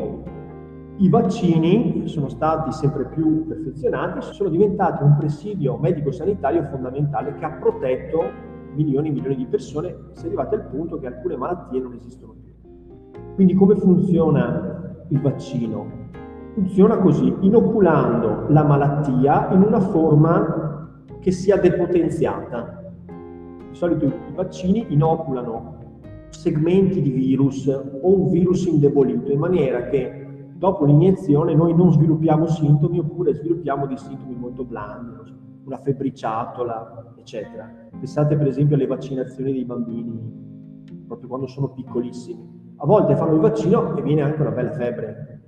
i 0.97 1.09
vaccini 1.09 2.09
sono 2.09 2.29
stati 2.29 2.73
sempre 2.73 3.05
più 3.05 3.47
perfezionati, 3.47 4.21
sono 4.33 4.49
diventati 4.49 5.05
un 5.05 5.17
presidio 5.17 5.77
medico-sanitario 5.77 6.65
fondamentale 6.65 7.37
che 7.37 7.45
ha 7.45 7.53
protetto 7.53 8.25
milioni 8.75 9.11
e 9.11 9.13
milioni 9.13 9.37
di 9.37 9.47
persone, 9.47 9.95
si 10.11 10.25
è 10.25 10.27
arrivati 10.27 10.57
al 10.57 10.67
punto 10.67 10.99
che 10.99 11.07
alcune 11.07 11.37
malattie 11.37 11.81
non 11.81 11.93
esistono 11.93 12.33
più. 12.33 12.51
Quindi 13.37 13.55
come 13.55 13.77
funziona 13.77 15.05
il 15.07 15.21
vaccino? 15.21 15.87
Funziona 16.55 16.99
così, 16.99 17.33
inoculando 17.43 18.47
la 18.49 18.65
malattia 18.65 19.53
in 19.53 19.63
una 19.63 19.79
forma 19.79 20.91
che 21.21 21.31
sia 21.31 21.59
depotenziata. 21.59 22.83
Di 23.07 23.77
solito 23.77 24.05
i 24.05 24.35
vaccini 24.35 24.87
inoculano 24.89 25.74
segmenti 26.35 27.01
di 27.01 27.11
virus 27.11 27.67
o 27.67 28.15
un 28.15 28.31
virus 28.31 28.67
indebolito 28.67 29.31
in 29.31 29.39
maniera 29.39 29.87
che 29.87 30.51
dopo 30.55 30.85
l'iniezione 30.85 31.55
noi 31.55 31.75
non 31.75 31.93
sviluppiamo 31.93 32.47
sintomi 32.47 32.99
oppure 32.99 33.35
sviluppiamo 33.35 33.87
dei 33.87 33.97
sintomi 33.97 34.35
molto 34.35 34.65
blandi, 34.65 35.33
una 35.65 35.79
febbriciatola, 35.79 37.15
eccetera. 37.19 37.73
Pensate 37.91 38.37
per 38.37 38.49
esempio 38.49 38.77
alle 38.77 38.87
vaccinazioni 38.87 39.53
dei 39.53 39.65
bambini, 39.65 40.21
proprio 41.07 41.29
quando 41.29 41.47
sono 41.47 41.71
piccolissimi. 41.71 42.73
A 42.77 42.87
volte 42.87 43.17
fanno 43.17 43.35
il 43.35 43.41
vaccino 43.41 43.97
e 43.97 44.03
viene 44.03 44.23
anche 44.23 44.41
una 44.41 44.51
bella 44.51 44.73
febbre, 44.73 45.43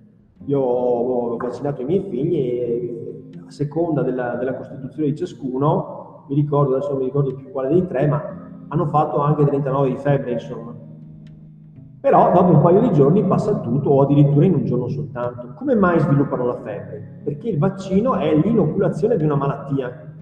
io 0.45 0.61
ho 0.61 1.37
vaccinato 1.37 1.83
i 1.83 1.85
miei 1.85 2.03
figli 2.09 2.37
e 2.37 3.31
a 3.45 3.51
seconda 3.51 4.03
della, 4.03 4.37
della 4.37 4.55
costituzione 4.55 5.09
di 5.09 5.17
ciascuno 5.17 6.25
mi 6.29 6.35
ricordo, 6.35 6.75
adesso 6.75 6.91
non 6.91 6.99
mi 6.99 7.05
ricordo 7.05 7.35
più 7.35 7.51
quale 7.51 7.69
dei 7.69 7.87
tre, 7.87 8.07
ma 8.07 8.46
hanno 8.69 8.87
fatto 8.87 9.19
anche 9.21 9.45
39 9.45 9.89
di 9.89 9.97
febbre, 9.97 10.33
insomma. 10.33 10.75
Però 12.01 12.33
dopo 12.33 12.53
un 12.53 12.61
paio 12.61 12.81
di 12.81 12.93
giorni 12.93 13.25
passa 13.25 13.59
tutto 13.61 13.91
o 13.91 14.03
addirittura 14.03 14.45
in 14.45 14.55
un 14.55 14.65
giorno 14.65 14.89
soltanto. 14.89 15.55
Come 15.55 15.75
mai 15.75 15.99
sviluppano 15.99 16.47
la 16.47 16.57
febbre? 16.57 17.21
Perché 17.25 17.49
il 17.49 17.59
vaccino 17.59 18.15
è 18.15 18.35
l'inoculazione 18.35 19.17
di 19.17 19.25
una 19.25 19.35
malattia 19.35 20.15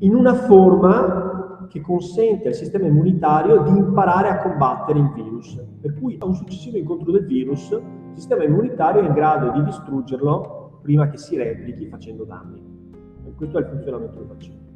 in 0.00 0.14
una 0.14 0.34
forma 0.34 1.66
che 1.68 1.80
consente 1.80 2.48
al 2.48 2.54
sistema 2.54 2.86
immunitario 2.86 3.62
di 3.62 3.70
imparare 3.70 4.28
a 4.28 4.42
combattere 4.42 4.98
il 4.98 5.12
virus. 5.14 5.58
Per 5.80 5.98
cui 5.98 6.16
a 6.18 6.26
un 6.26 6.34
successivo 6.34 6.76
incontro 6.76 7.12
del 7.12 7.24
virus 7.24 7.70
il 7.70 7.82
sistema 8.14 8.44
immunitario 8.44 9.02
è 9.02 9.06
in 9.06 9.12
grado 9.14 9.50
di 9.52 9.64
distruggerlo 9.64 10.80
prima 10.82 11.08
che 11.08 11.16
si 11.16 11.36
replichi 11.36 11.86
facendo 11.86 12.24
danni. 12.24 12.62
E 13.24 13.34
questo 13.34 13.58
è 13.58 13.60
il 13.60 13.66
funzionamento 13.68 14.18
del 14.18 14.26
vaccino. 14.26 14.69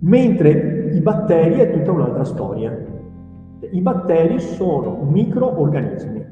Mentre 0.00 0.90
i 0.92 1.00
batteri 1.00 1.54
è 1.54 1.72
tutta 1.72 1.92
un'altra 1.92 2.24
storia. 2.24 2.86
I 3.70 3.80
batteri 3.80 4.38
sono 4.38 5.02
microorganismi, 5.10 6.24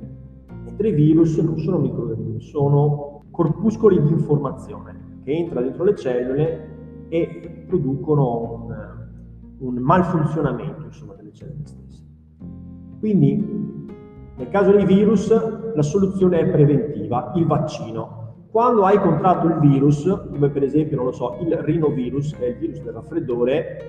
mentre 0.65 0.89
i 0.89 0.93
virus 0.93 1.37
non 1.39 1.59
sono 1.59 1.79
microorganismi, 1.79 2.41
sono 2.41 3.23
corpuscoli 3.31 4.01
di 4.01 4.09
informazione 4.09 5.21
che 5.25 5.33
entrano 5.33 5.67
dentro 5.67 5.85
le 5.85 5.97
cellule 5.97 6.69
e 7.09 7.65
producono 7.67 8.67
un, 8.67 8.75
un 9.59 9.75
malfunzionamento 9.83 10.85
insomma, 10.85 11.15
delle 11.15 11.33
cellule 11.33 11.67
stesse. 11.67 12.05
Quindi 13.01 13.65
nel 14.37 14.49
caso 14.51 14.71
dei 14.71 14.85
virus 14.85 15.75
la 15.75 15.83
soluzione 15.83 16.41
è 16.41 16.51
preventiva, 16.51 17.33
il 17.35 17.47
vaccino. 17.47 18.16
Quando 18.57 18.87
hai 18.87 18.99
contratto 18.99 19.49
il 19.49 19.59
virus, 19.59 20.07
come 20.31 20.49
per 20.49 20.63
esempio, 20.63 20.97
non 20.97 21.05
lo 21.05 21.13
so, 21.13 21.37
il 21.43 21.55
rinovirus, 21.59 22.35
che 22.35 22.47
è 22.47 22.49
il 22.49 22.57
virus 22.57 22.81
del 22.81 22.95
raffreddore, 22.95 23.83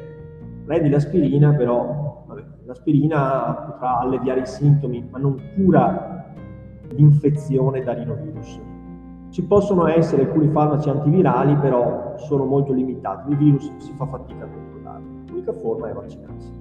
prendi 0.65 0.89
l'aspirina, 0.89 1.53
però 1.53 2.25
vabbè, 2.27 2.43
l'aspirina 2.65 3.65
potrà 3.65 3.99
alleviare 3.99 4.41
i 4.41 4.45
sintomi, 4.45 5.07
ma 5.09 5.19
non 5.19 5.39
cura 5.55 6.33
l'infezione 6.89 7.81
da 7.81 7.93
rinovirus. 7.93 8.59
Ci 9.29 9.41
possono 9.45 9.87
essere 9.87 10.23
alcuni 10.23 10.49
farmaci 10.49 10.89
antivirali, 10.89 11.55
però 11.55 12.17
sono 12.17 12.43
molto 12.43 12.73
limitati. 12.73 13.31
Il 13.31 13.37
virus 13.37 13.73
si 13.77 13.93
fa 13.93 14.05
fatica 14.05 14.43
a 14.43 14.49
controllare. 14.49 15.03
L'unica 15.29 15.53
forma 15.53 15.89
è 15.89 15.93
vaccinarsi. 15.93 16.51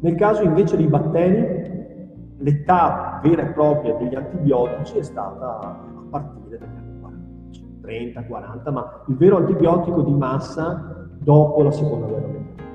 Nel 0.00 0.14
caso 0.14 0.42
invece 0.42 0.76
dei 0.76 0.88
batteri, 0.88 1.86
l'età 2.36 3.18
vera 3.22 3.48
e 3.48 3.52
propria 3.52 3.94
degli 3.94 4.14
antibiotici 4.14 4.98
è 4.98 5.02
stata 5.02 5.58
a 5.58 6.02
partire 6.10 6.10
dagli 6.10 6.12
anni 6.12 6.36
40, 6.36 6.37
30, 7.88 8.24
40, 8.24 8.70
ma 8.70 9.02
il 9.06 9.16
vero 9.16 9.38
antibiotico 9.38 10.02
di 10.02 10.12
massa 10.12 11.08
dopo 11.18 11.62
la 11.62 11.70
seconda 11.70 12.06
guerra 12.06 12.26
mondiale. 12.26 12.66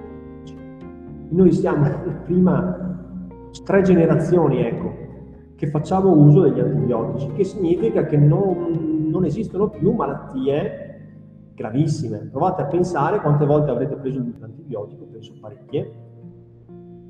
Noi 1.29 1.51
siamo 1.51 1.83
le 1.83 2.13
prime 2.25 2.97
tre 3.63 3.83
generazioni, 3.83 4.65
ecco, 4.65 4.91
che 5.55 5.67
facciamo 5.67 6.09
uso 6.11 6.41
degli 6.41 6.59
antibiotici, 6.59 7.31
che 7.33 7.43
significa 7.43 8.05
che 8.05 8.17
non, 8.17 9.07
non 9.11 9.23
esistono 9.23 9.69
più 9.69 9.91
malattie 9.91 11.51
gravissime. 11.53 12.29
Provate 12.31 12.63
a 12.63 12.65
pensare 12.65 13.21
quante 13.21 13.45
volte 13.45 13.69
avrete 13.69 13.95
preso 13.95 14.19
l'antibiotico, 14.39 15.05
penso 15.11 15.33
parecchie. 15.39 15.91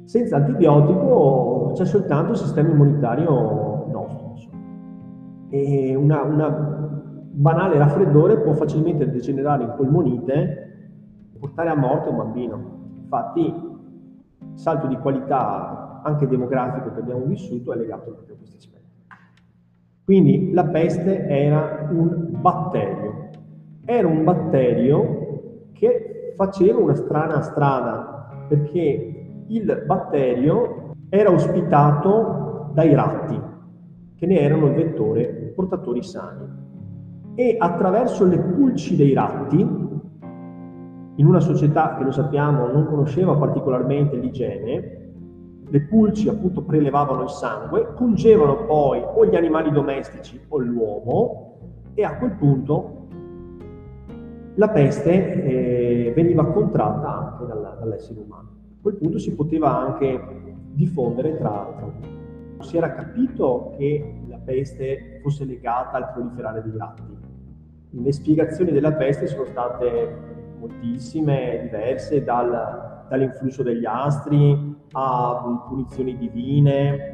Senza 0.04 0.36
antibiotico 0.36 1.72
c'è 1.74 1.86
soltanto 1.86 2.34
il 2.34 2.38
sistema 2.38 2.70
immunitario 2.70 3.86
nostro. 3.90 4.22
E 5.50 5.96
una, 5.96 6.24
una 6.24 6.93
banale 7.34 7.78
raffreddore 7.78 8.38
può 8.38 8.54
facilmente 8.54 9.10
degenerare 9.10 9.64
in 9.64 9.74
polmonite 9.76 10.34
e 11.34 11.38
portare 11.40 11.70
a 11.70 11.76
morte 11.76 12.10
un 12.10 12.18
bambino. 12.18 12.82
Infatti, 13.02 13.42
il 13.42 14.60
salto 14.60 14.88
di 14.88 14.98
qualità 14.98 16.02
anche 16.04 16.28
demografico 16.28 16.94
che 16.94 17.00
abbiamo 17.00 17.26
vissuto 17.26 17.74
è 17.74 17.78
legato 17.78 18.12
proprio 18.12 18.36
a 18.36 18.38
questi 18.38 18.58
aspetti. 18.58 18.82
Quindi 20.06 20.52
la 20.52 20.66
peste 20.66 21.28
era 21.28 21.88
un 21.90 22.28
batterio, 22.40 23.30
era 23.86 24.08
un 24.08 24.24
batterio 24.24 25.70
che 25.72 26.34
faceva 26.36 26.80
una 26.80 26.94
strana 26.94 27.42
strada, 27.42 28.46
perché 28.48 29.46
il 29.48 29.84
batterio 29.86 30.94
era 31.10 31.32
ospitato 31.32 32.72
dai 32.74 32.94
ratti, 32.94 33.40
che 34.16 34.26
ne 34.26 34.40
erano 34.40 34.68
il 34.68 34.74
vettore 34.74 35.54
portatori 35.56 36.04
sani. 36.04 36.63
E 37.36 37.56
attraverso 37.60 38.26
le 38.26 38.40
pulci 38.40 38.96
dei 38.96 39.14
ratti, 39.14 39.60
in 41.16 41.26
una 41.26 41.40
società 41.40 41.96
che 41.96 42.04
lo 42.04 42.12
sappiamo 42.12 42.68
non 42.68 42.86
conosceva 42.86 43.36
particolarmente 43.36 44.18
l'igiene, 44.18 45.02
le 45.68 45.82
pulci 45.82 46.30
appunto 46.30 46.64
prelevavano 46.64 47.24
il 47.24 47.30
sangue, 47.30 47.94
pungevano 47.96 48.66
poi 48.66 49.02
o 49.04 49.26
gli 49.26 49.36
animali 49.36 49.72
domestici 49.72 50.40
o 50.50 50.60
l'uomo 50.60 51.58
e 51.96 52.04
a 52.04 52.18
quel 52.18 52.32
punto 52.34 53.08
la 54.56 54.70
peste 54.70 55.44
eh, 55.44 56.14
veniva 56.16 56.46
contratta 56.46 57.32
anche 57.32 57.46
dalla, 57.48 57.76
dall'essere 57.80 58.20
umano. 58.20 58.50
A 58.50 58.82
quel 58.82 58.96
punto 58.96 59.18
si 59.18 59.34
poteva 59.34 59.76
anche 59.76 60.42
diffondere 60.74 61.38
tra, 61.38 61.74
tra 61.76 62.22
si 62.60 62.78
era 62.78 62.94
capito 62.94 63.74
che 63.78 64.22
la 64.28 64.38
peste 64.38 65.20
fosse 65.22 65.46
legata 65.46 65.98
al 65.98 66.14
proliferare 66.14 66.64
dei 66.64 66.78
ratti. 66.78 67.13
Le 67.96 68.12
spiegazioni 68.12 68.72
della 68.72 68.94
peste 68.94 69.28
sono 69.28 69.46
state 69.46 70.32
moltissime, 70.58 71.60
diverse, 71.62 72.24
dal, 72.24 73.06
dall'influsso 73.08 73.62
degli 73.62 73.86
astri 73.86 74.76
a 74.94 75.64
punizioni 75.68 76.18
divine. 76.18 77.12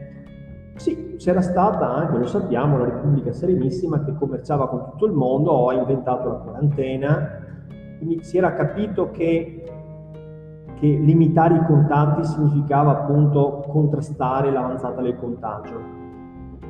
Sì, 0.75 1.15
c'era 1.17 1.41
stata 1.41 1.85
anche, 1.85 2.17
lo 2.17 2.25
sappiamo, 2.25 2.77
la 2.77 2.85
Repubblica 2.85 3.33
Serenissima 3.33 4.05
che 4.05 4.13
commerciava 4.13 4.69
con 4.69 4.85
tutto 4.91 5.05
il 5.05 5.11
mondo, 5.11 5.67
ha 5.67 5.73
inventato 5.73 6.29
la 6.29 6.35
quarantena, 6.35 7.29
quindi 7.97 8.23
si 8.23 8.37
era 8.37 8.53
capito 8.53 9.11
che, 9.11 9.63
che 10.75 10.87
limitare 10.87 11.55
i 11.55 11.65
contatti 11.65 12.23
significava 12.23 12.91
appunto 12.91 13.65
contrastare 13.67 14.49
l'avanzata 14.49 15.01
del 15.01 15.17
contagio. 15.17 15.97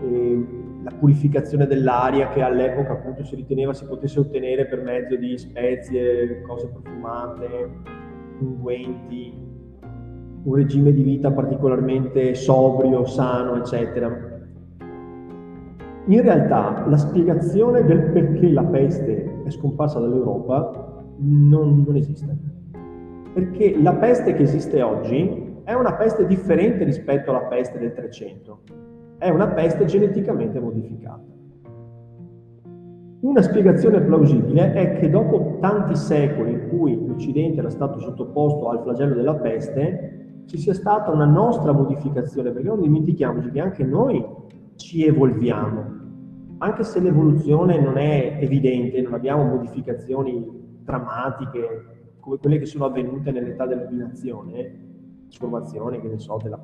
E 0.02 0.59
la 0.84 0.92
purificazione 0.98 1.68
dell'aria 1.68 2.30
che 2.30 2.42
all'epoca 2.42 2.94
appunto 2.94 3.24
si 3.24 3.36
riteneva 3.36 3.74
si 3.74 3.86
potesse 3.86 4.20
ottenere 4.20 4.65
per 4.65 4.82
mezzo 4.82 5.15
di 5.15 5.38
spezie, 5.38 6.42
cose 6.42 6.68
profumate, 6.68 7.70
unguenti, 8.39 9.34
un 10.44 10.56
regime 10.56 10.94
di 10.94 11.04
vita 11.04 11.32
particolarmente 11.32 12.34
sobrio, 12.34 13.06
sano, 13.06 13.58
eccetera. 13.58 14.38
In 16.06 16.22
realtà 16.22 16.86
la 16.88 16.98
spiegazione 16.98 17.84
del 17.84 18.12
perché 18.12 18.50
la 18.50 18.63
peste 18.63 19.42
è 19.44 19.50
scomparsa 19.50 20.00
dall'Europa 20.00 21.04
non, 21.18 21.84
non 21.86 21.96
esiste. 21.96 22.38
Perché 23.34 23.80
la 23.80 23.94
peste 23.94 24.34
che 24.34 24.44
esiste 24.44 24.82
oggi 24.82 25.58
è 25.63 25.74
una 25.74 25.94
peste 25.94 26.26
differente 26.26 26.84
rispetto 26.84 27.30
alla 27.30 27.46
peste 27.48 27.78
del 27.78 27.94
300. 27.94 28.88
È 29.19 29.27
una 29.27 29.49
peste 29.49 29.84
geneticamente 29.84 30.62
modificata. 30.62 31.21
Una 33.19 33.41
spiegazione 33.41 33.99
plausibile 33.99 34.71
è 34.71 34.97
che 34.97 35.10
dopo 35.10 35.58
tanti 35.60 35.93
secoli 35.97 36.53
in 36.53 36.69
cui 36.69 37.05
l'Occidente 37.05 37.60
era 37.60 37.69
stato 37.69 37.99
sottoposto 37.99 38.69
al 38.69 38.82
flagello 38.82 39.15
della 39.15 39.36
peste, 39.36 40.43
ci 40.45 40.58
sia 40.58 40.73
stata 40.73 41.12
una 41.12 41.25
nostra 41.25 41.73
modificazione, 41.73 42.51
perché 42.51 42.69
non 42.69 42.79
dimentichiamoci 42.79 43.51
che 43.51 43.60
anche 43.60 43.84
noi 43.84 44.25
ci 44.75 45.05
evolviamo, 45.05 45.84
anche 46.60 46.84
se 46.86 47.01
l'evoluzione 47.01 47.77
non 47.77 47.97
è 47.97 48.38
evidente, 48.39 49.01
non 49.01 49.15
abbiamo 49.15 49.43
modificazioni 49.43 50.79
drammatiche 50.82 52.13
come 52.21 52.38
quelle 52.38 52.58
che 52.58 52.65
sono 52.65 52.86
avvenute 52.86 53.32
nell'età 53.32 53.65
dell'ordinazione, 53.65 54.88
trasformazioni, 55.27 55.99
che 55.99 56.08
ne 56.08 56.19
so, 56.19 56.39
della, 56.41 56.58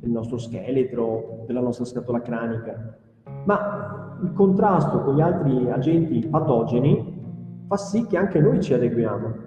del 0.00 0.10
nostro 0.10 0.38
scheletro, 0.38 1.44
della 1.46 1.60
nostra 1.60 1.84
scatola 1.84 2.20
cranica, 2.20 2.98
ma 3.44 4.18
il 4.22 4.32
contrasto 4.32 5.02
con 5.02 5.14
gli 5.14 5.20
altri 5.20 5.70
agenti 5.70 6.26
patogeni 6.26 7.16
fa 7.66 7.76
sì 7.76 8.06
che 8.06 8.16
anche 8.16 8.40
noi 8.40 8.60
ci 8.62 8.74
adeguiamo. 8.74 9.46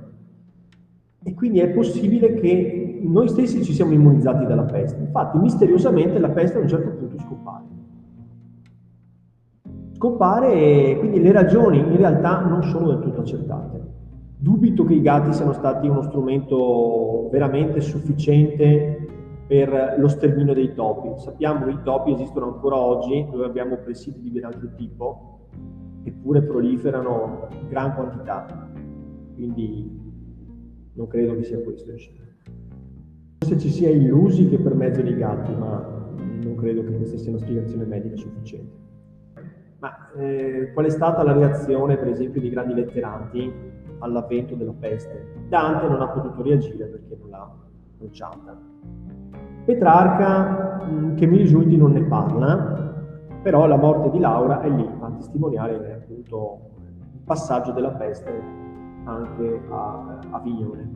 E 1.24 1.34
quindi 1.34 1.60
è 1.60 1.70
possibile 1.70 2.34
che 2.36 3.00
noi 3.04 3.28
stessi 3.28 3.64
ci 3.64 3.74
siamo 3.74 3.94
immunizzati 3.94 4.46
dalla 4.46 4.64
peste. 4.64 5.00
Infatti, 5.02 5.38
misteriosamente 5.38 6.20
la 6.20 6.30
peste 6.30 6.58
a 6.58 6.62
un 6.62 6.68
certo 6.68 6.90
punto 6.90 7.20
scompare. 7.20 7.66
Scompare 9.94 10.54
e 10.54 10.98
quindi 10.98 11.22
le 11.22 11.32
ragioni 11.32 11.78
in 11.78 11.98
realtà 11.98 12.40
non 12.42 12.64
sono 12.64 12.88
del 12.88 13.00
tutto 13.00 13.22
accertate. 13.22 13.90
Dubito 14.38 14.84
che 14.84 14.96
i 14.96 15.02
gatti 15.02 15.34
siano 15.34 15.54
stati 15.54 15.88
uno 15.88 16.02
strumento 16.02 17.30
veramente 17.32 17.82
sufficiente 17.82 19.11
per 19.52 19.96
lo 19.98 20.08
sterminio 20.08 20.54
dei 20.54 20.74
topi. 20.74 21.20
Sappiamo 21.20 21.66
che 21.66 21.72
i 21.72 21.80
topi 21.84 22.14
esistono 22.14 22.54
ancora 22.54 22.78
oggi, 22.78 23.28
dove 23.30 23.44
abbiamo 23.44 23.76
presidi 23.76 24.22
di 24.22 24.30
ben 24.30 24.46
altro 24.46 24.70
tipo, 24.78 25.50
eppure 26.04 26.42
proliferano 26.42 27.50
in 27.60 27.68
gran 27.68 27.94
quantità. 27.94 28.70
quindi 29.36 30.00
non 30.94 31.08
credo 31.08 31.36
che 31.36 31.44
sia 31.44 31.60
questo. 31.60 31.92
Forse 33.40 33.60
ci 33.60 33.70
si 33.70 33.84
è 33.84 33.90
illusi 33.90 34.48
che 34.48 34.58
per 34.58 34.74
mezzo 34.74 35.02
dei 35.02 35.18
gatti, 35.18 35.54
ma 35.54 35.86
non 36.16 36.56
credo 36.56 36.82
che 36.86 36.96
questa 36.96 37.18
sia 37.18 37.32
una 37.32 37.40
spiegazione 37.40 37.84
medica 37.84 38.16
sufficiente. 38.16 38.74
Ma 39.80 40.14
eh, 40.14 40.72
qual 40.72 40.86
è 40.86 40.90
stata 40.90 41.24
la 41.24 41.34
reazione, 41.34 41.98
per 41.98 42.08
esempio, 42.08 42.40
di 42.40 42.50
grandi 42.50 42.74
letterati 42.74 43.52
all'avvento 44.00 44.56
della 44.56 44.76
peste? 44.80 45.26
Dante 45.50 45.90
non 45.90 46.02
ha 46.02 46.08
potuto 46.08 46.42
reagire 46.42 46.86
perché 46.86 47.18
non 47.20 47.30
l'ha 47.32 47.54
bruciata. 47.98 48.58
Petrarca, 49.65 50.82
mm, 50.86 51.15
che 51.15 51.26
mi 51.26 51.38
risulti, 51.38 51.78
non 51.78 51.91
ne 51.91 52.04
parla, 52.04 52.82
però 53.41 53.65
la 53.65 53.78
morte 53.78 54.10
di 54.10 54.19
Laura 54.19 54.62
è 54.62 54.69
lì 54.69 54.88
a 55.00 55.12
testimoniare 55.12 56.02
appunto 56.02 56.60
il 57.13 57.21
passaggio 57.24 57.71
della 57.71 57.91
peste 57.91 58.32
anche 59.06 59.62
a, 59.69 60.19
a 60.30 60.39
Vignone. 60.39 60.89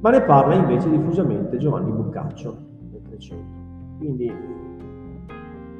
Ma 0.00 0.10
ne 0.10 0.22
parla 0.22 0.54
invece 0.54 0.90
diffusamente 0.90 1.58
Giovanni 1.58 1.92
Boccaccio 1.92 2.56
nel 2.90 3.02
300. 3.02 3.44
Quindi 3.98 4.32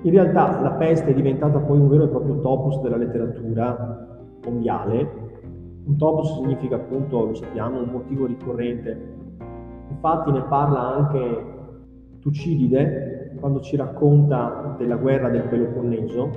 in 0.05 0.11
realtà 0.11 0.61
la 0.61 0.73
peste 0.73 1.11
è 1.11 1.15
diventata 1.15 1.59
poi 1.59 1.79
un 1.79 1.89
vero 1.89 2.05
e 2.05 2.09
proprio 2.09 2.41
topos 2.41 2.81
della 2.81 2.97
letteratura 2.97 4.21
mondiale. 4.45 5.21
Un 5.85 5.97
topos 5.97 6.35
significa 6.35 6.77
appunto, 6.77 7.27
lo 7.27 7.35
sappiamo, 7.35 7.81
un 7.81 7.91
motivo 7.91 8.27
ricorrente. 8.27 9.11
Infatti 9.89 10.31
ne 10.31 10.43
parla 10.43 10.97
anche 10.97 11.52
Tucidide 12.23 13.35
quando 13.41 13.61
ci 13.61 13.75
racconta 13.75 14.77
della 14.79 14.95
guerra 14.95 15.29
del 15.29 15.43
Peloponneso. 15.43 16.31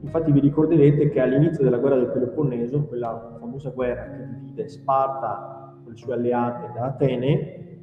Infatti 0.00 0.32
vi 0.32 0.40
ricorderete 0.40 1.10
che 1.10 1.20
all'inizio 1.20 1.62
della 1.62 1.76
guerra 1.76 1.96
del 1.96 2.08
Peloponneso, 2.08 2.84
quella 2.84 3.36
famosa 3.38 3.68
guerra 3.68 4.04
che 4.04 4.26
divide 4.40 4.68
Sparta 4.68 5.74
con 5.82 5.92
le 5.92 5.98
sue 5.98 6.14
alleate 6.14 6.72
da 6.72 6.86
Atene, 6.86 7.78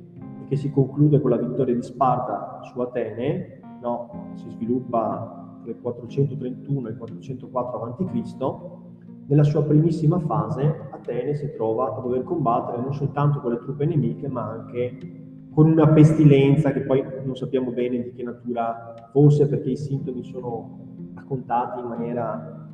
che 0.47 0.55
si 0.55 0.71
conclude 0.71 1.21
con 1.21 1.29
la 1.29 1.37
vittoria 1.37 1.75
di 1.75 1.83
Sparta 1.83 2.61
su 2.63 2.79
Atene, 2.79 3.59
no? 3.79 4.31
si 4.33 4.49
sviluppa 4.49 5.59
tra 5.61 5.71
il 5.71 5.79
431 5.79 6.87
e 6.87 6.91
il 6.91 6.97
404 6.97 7.83
a.C., 7.83 8.81
nella 9.25 9.43
sua 9.43 9.63
primissima 9.63 10.17
fase 10.17 10.87
Atene 10.89 11.35
si 11.35 11.51
trova 11.53 11.95
a 11.95 12.01
dover 12.01 12.23
combattere 12.23 12.81
non 12.81 12.93
soltanto 12.93 13.39
con 13.39 13.51
le 13.51 13.59
truppe 13.59 13.85
nemiche, 13.85 14.27
ma 14.27 14.49
anche 14.49 15.22
con 15.53 15.69
una 15.69 15.87
pestilenza 15.89 16.71
che 16.71 16.81
poi 16.81 17.03
non 17.23 17.35
sappiamo 17.35 17.71
bene 17.71 18.01
di 18.01 18.11
che 18.13 18.23
natura 18.23 19.09
fosse 19.11 19.47
perché 19.47 19.71
i 19.71 19.77
sintomi 19.77 20.23
sono 20.23 20.79
raccontati 21.13 21.79
in 21.79 21.85
maniera 21.85 22.67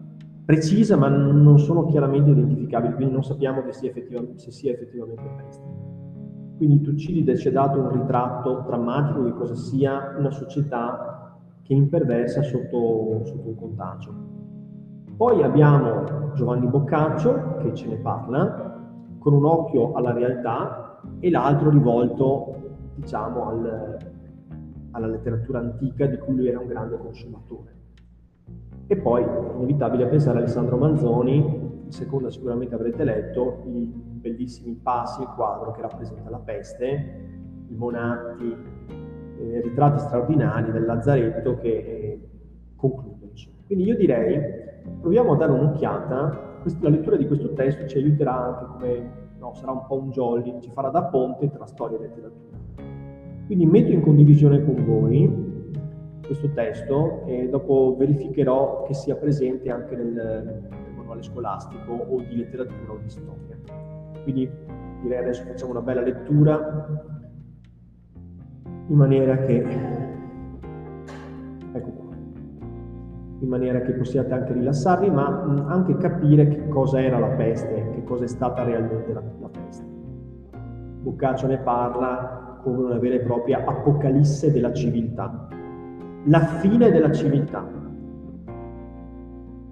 precisa 0.45 0.95
ma 0.95 1.09
non 1.09 1.59
sono 1.59 1.85
chiaramente 1.85 2.31
identificabili, 2.31 2.95
quindi 2.95 3.13
non 3.13 3.23
sappiamo 3.23 3.61
sia 3.71 3.91
se 4.35 4.51
sia 4.51 4.71
effettivamente 4.71 5.29
peste. 5.37 5.63
Quindi 6.57 6.81
Tucidide 6.81 7.37
ci 7.37 7.49
ha 7.49 7.51
dato 7.51 7.79
un 7.79 7.91
ritratto 7.91 8.63
drammatico 8.65 9.23
di 9.23 9.31
cosa 9.31 9.55
sia 9.55 10.15
una 10.17 10.31
società 10.31 11.37
che 11.61 11.73
imperversa 11.73 12.41
sotto, 12.41 13.21
sotto 13.25 13.47
un 13.47 13.55
contagio. 13.55 14.11
Poi 15.15 15.43
abbiamo 15.43 16.31
Giovanni 16.33 16.65
Boccaccio 16.65 17.57
che 17.61 17.73
ce 17.75 17.87
ne 17.87 17.97
parla 17.97 18.77
con 19.19 19.33
un 19.33 19.45
occhio 19.45 19.93
alla 19.93 20.13
realtà 20.13 20.99
e 21.19 21.29
l'altro 21.29 21.69
rivolto, 21.69 22.68
diciamo, 22.99 23.47
al, 23.47 23.97
alla 24.91 25.07
letteratura 25.07 25.59
antica 25.59 26.05
di 26.05 26.17
cui 26.17 26.35
lui 26.35 26.47
era 26.47 26.59
un 26.59 26.67
grande 26.67 26.97
consumatore. 26.97 27.77
E 28.87 28.97
poi, 28.97 29.23
inevitabile 29.23 30.07
pensare 30.07 30.37
a 30.37 30.41
Alessandro 30.41 30.77
Manzoni, 30.77 31.37
in 31.85 31.91
seconda 31.91 32.29
sicuramente 32.29 32.75
avrete 32.75 33.03
letto 33.03 33.63
i 33.65 33.85
bellissimi 33.85 34.73
passi, 34.73 35.21
il 35.21 35.29
quadro 35.35 35.71
che 35.71 35.81
rappresenta 35.81 36.29
la 36.29 36.39
peste, 36.39 37.65
i 37.67 37.75
monati, 37.75 38.55
eh, 39.37 39.61
ritratti 39.61 39.99
straordinari 39.99 40.71
del 40.71 40.85
Lazzaretto 40.85 41.55
che 41.57 41.69
eh, 41.69 42.29
concludono. 42.75 43.17
Quindi 43.65 43.85
io 43.85 43.95
direi, 43.95 44.39
proviamo 44.99 45.33
a 45.33 45.35
dare 45.35 45.51
un'occhiata, 45.51 46.47
la 46.79 46.89
lettura 46.89 47.15
di 47.15 47.27
questo 47.27 47.53
testo 47.53 47.85
ci 47.85 47.97
aiuterà 47.97 48.33
anche 48.33 48.65
come, 48.65 49.11
no, 49.37 49.53
sarà 49.53 49.71
un 49.71 49.85
po' 49.85 49.99
un 49.99 50.09
jolly, 50.09 50.59
ci 50.59 50.71
farà 50.71 50.89
da 50.89 51.03
ponte 51.03 51.51
tra 51.51 51.67
storia 51.67 51.97
e 51.97 52.01
letteratura. 52.01 52.57
Quindi 53.49 53.65
metto 53.65 53.91
in 53.91 54.01
condivisione 54.01 54.63
con 54.63 54.85
voi 54.85 55.47
questo 56.23 56.51
testo 56.51 57.23
e 57.25 57.49
dopo 57.49 57.95
verificherò 57.97 58.83
che 58.83 58.93
sia 58.93 59.15
presente 59.15 59.71
anche 59.71 59.95
nel, 59.95 60.69
manuale 60.95 61.23
scolastico 61.23 61.93
o 61.93 62.21
di 62.21 62.35
letteratura 62.35 62.91
o 62.91 62.99
di 63.01 63.09
storia. 63.09 63.57
Quindi 64.21 64.47
direi 65.01 65.17
adesso 65.17 65.45
facciamo 65.45 65.71
una 65.71 65.81
bella 65.81 66.01
lettura 66.01 66.87
in 68.85 68.95
maniera 68.95 69.37
che 69.37 69.65
ecco 71.73 71.89
qua 71.89 72.15
in 73.39 73.47
maniera 73.47 73.81
che 73.81 73.93
possiate 73.93 74.31
anche 74.31 74.53
rilassarvi 74.53 75.09
ma 75.09 75.65
anche 75.65 75.97
capire 75.97 76.47
che 76.49 76.67
cosa 76.67 77.01
era 77.01 77.17
la 77.17 77.29
peste 77.29 77.89
che 77.95 78.03
cosa 78.03 78.25
è 78.25 78.27
stata 78.27 78.61
realmente 78.63 79.11
la, 79.11 79.23
la 79.39 79.47
peste 79.47 79.83
Boccaccio 81.01 81.47
ne 81.47 81.57
parla 81.57 82.48
come 82.61 82.83
una 82.83 82.97
vera 82.97 83.15
e 83.15 83.19
propria 83.19 83.63
apocalisse 83.65 84.51
della 84.51 84.73
civiltà 84.73 85.47
la 86.25 86.39
fine 86.39 86.91
della 86.91 87.11
civiltà 87.11 87.65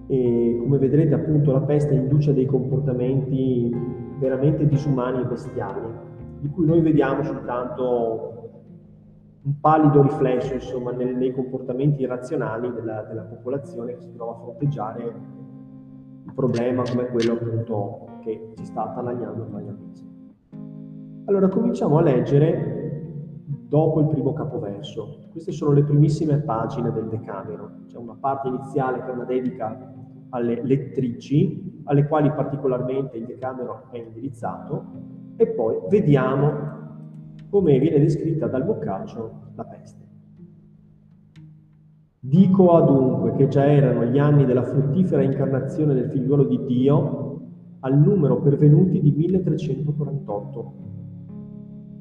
e 0.07 0.57
come 0.61 0.77
vedrete 0.77 1.13
appunto 1.13 1.51
la 1.51 1.61
peste 1.61 1.93
induce 1.93 2.33
dei 2.33 2.45
comportamenti 2.45 3.75
veramente 4.19 4.65
disumani 4.65 5.21
e 5.21 5.25
bestiali, 5.25 5.81
di 6.39 6.49
cui 6.49 6.65
noi 6.65 6.79
vediamo 6.79 7.23
soltanto 7.23 8.31
un 9.41 9.59
pallido 9.59 10.01
riflesso 10.01 10.53
insomma, 10.53 10.91
nei, 10.91 11.13
nei 11.13 11.33
comportamenti 11.33 12.01
irrazionali 12.03 12.71
della, 12.73 13.03
della, 13.03 13.23
popolazione 13.23 13.95
che 13.95 14.01
si 14.01 14.13
trova 14.13 14.31
a 14.31 14.39
fronteggiare 14.39 15.03
un 16.25 16.33
problema 16.33 16.83
come 16.83 17.07
quello 17.07 17.33
appunto 17.33 18.07
che 18.21 18.53
ci 18.55 18.65
sta 18.65 18.89
attanagliando 18.89 19.43
da 19.43 19.57
mesi. 19.57 20.16
Allora 21.27 21.49
cominciamo 21.49 21.97
a 21.97 22.01
leggere 22.01 23.41
dopo 23.67 23.99
il 23.99 24.07
primo 24.07 24.31
capoverso. 24.31 25.27
Queste 25.29 25.51
sono 25.51 25.73
le 25.73 25.83
primissime 25.83 26.37
pagine 26.37 26.89
del 26.93 27.09
Decamero. 27.09 27.79
C'è 27.87 27.97
una 27.97 28.15
parte 28.17 28.47
iniziale 28.47 29.03
che 29.03 29.09
è 29.09 29.13
una 29.13 29.25
dedica 29.25 29.93
alle 30.29 30.63
lettrici, 30.63 31.81
alle 31.83 32.07
quali 32.07 32.31
particolarmente 32.31 33.17
il 33.17 33.25
Decamero 33.25 33.87
è 33.91 33.97
indirizzato, 33.97 34.85
e 35.35 35.47
poi 35.47 35.75
vediamo 35.89 36.53
come 37.49 37.77
viene 37.77 37.99
descritta 37.99 38.47
dal 38.47 38.63
Boccaccio 38.63 39.31
la 39.55 39.65
peste. 39.65 40.05
Dico 42.21 42.71
adunque 42.71 43.33
che 43.33 43.49
già 43.49 43.65
erano 43.65 44.05
gli 44.05 44.17
anni 44.17 44.45
della 44.45 44.63
fruttifera 44.63 45.23
incarnazione 45.23 45.93
del 45.93 46.09
figliuolo 46.09 46.45
di 46.45 46.63
Dio 46.63 47.41
al 47.81 47.97
numero 47.97 48.39
pervenuti 48.39 49.01
di 49.01 49.11
1348, 49.11 50.95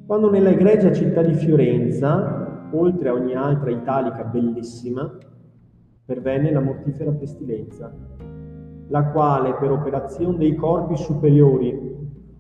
quando 0.07 0.31
nella 0.31 0.51
egregia 0.51 0.93
città 0.93 1.21
di 1.21 1.35
Fiorenza, 1.35 2.69
oltre 2.71 3.09
a 3.09 3.13
ogni 3.13 3.35
altra 3.35 3.71
italica 3.71 4.23
bellissima, 4.23 5.19
pervenne 6.05 6.53
la 6.53 6.61
mortifera 6.61 7.11
pestilenza, 7.11 7.93
la 8.87 9.11
quale 9.11 9.55
per 9.55 9.73
operazione 9.73 10.39
dei 10.39 10.55
corpi 10.55 10.97
superiori 10.97 11.95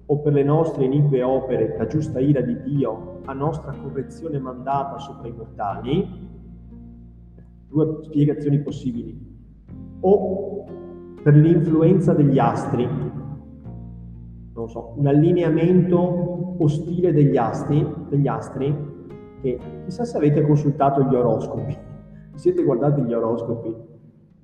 o 0.06 0.20
per 0.20 0.32
le 0.32 0.44
nostre 0.44 0.84
inique 0.84 1.24
opere, 1.24 1.74
da 1.76 1.88
giusta 1.88 2.20
ira 2.20 2.40
di 2.40 2.56
Dio, 2.62 3.22
a 3.24 3.32
nostra 3.32 3.72
correzione 3.72 4.38
mandata 4.38 4.98
sopra 4.98 5.26
i 5.26 5.32
mortali, 5.32 6.08
due 7.68 7.98
spiegazioni 8.02 8.60
possibili, 8.60 9.18
o 10.02 10.64
per 11.20 11.34
l'influenza 11.34 12.12
degli 12.12 12.38
astri, 12.38 12.88
non 14.54 14.68
so, 14.68 14.94
un 14.96 15.06
allineamento 15.08 16.35
ostile 16.58 17.12
degli 17.12 17.36
astri, 17.36 17.86
degli 18.08 18.28
astri 18.28 18.94
che 19.40 19.58
chissà 19.84 20.04
se 20.04 20.16
avete 20.16 20.42
consultato 20.42 21.02
gli 21.02 21.14
oroscopi, 21.14 21.76
siete 22.34 22.62
guardati 22.62 23.02
gli 23.02 23.12
oroscopi, 23.12 23.74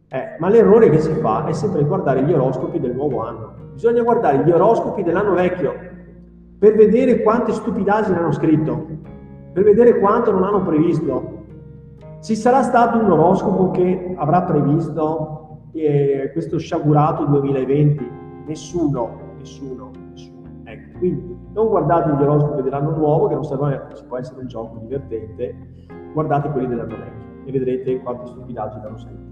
eh, 0.09 0.37
ma 0.39 0.49
l'errore 0.49 0.91
che 0.91 0.99
si 0.99 1.13
fa 1.13 1.47
è 1.47 1.53
sempre 1.53 1.85
guardare 1.85 2.23
gli 2.25 2.33
oroscopi 2.33 2.79
del 2.79 2.95
nuovo 2.95 3.23
anno. 3.23 3.55
Bisogna 3.73 4.03
guardare 4.03 4.45
gli 4.45 4.51
oroscopi 4.51 5.03
dell'anno 5.03 5.35
vecchio 5.35 5.73
per 6.63 6.77
vedere 6.77 7.23
quante 7.23 7.51
stupidaggini 7.51 8.17
hanno 8.17 8.31
scritto, 8.31 8.87
per 9.53 9.65
vedere 9.65 9.99
quanto 9.99 10.31
non 10.31 10.45
hanno 10.45 10.63
previsto. 10.63 11.41
Ci 12.21 12.37
sarà 12.37 12.63
stato 12.63 12.99
un 12.99 13.11
oroscopo 13.11 13.73
che 13.73 14.15
avrà 14.17 14.43
previsto 14.43 15.63
eh, 15.73 16.31
questo 16.33 16.59
sciagurato 16.59 17.25
2020? 17.25 18.11
Nessuno, 18.47 19.35
nessuno, 19.39 19.91
nessuno. 20.13 20.32
Quindi 21.03 21.37
non 21.53 21.67
guardate 21.67 22.11
gli 22.11 22.23
oroscopi 22.23 22.63
dell'anno 22.63 22.97
nuovo, 22.97 23.27
che 23.27 23.35
non 23.35 23.43
servono, 23.43 23.77
ci 23.93 24.05
può 24.05 24.19
essere 24.19 24.41
un 24.43 24.47
gioco 24.47 24.79
divertente, 24.79 25.53
guardate 26.13 26.49
quelli 26.51 26.69
dell'anno 26.69 26.95
vecchio 26.95 27.45
e 27.45 27.51
vedrete 27.51 28.01
quante 28.03 28.27
stupidaggini 28.27 28.85
hanno 28.85 28.99
scritto. 28.99 29.31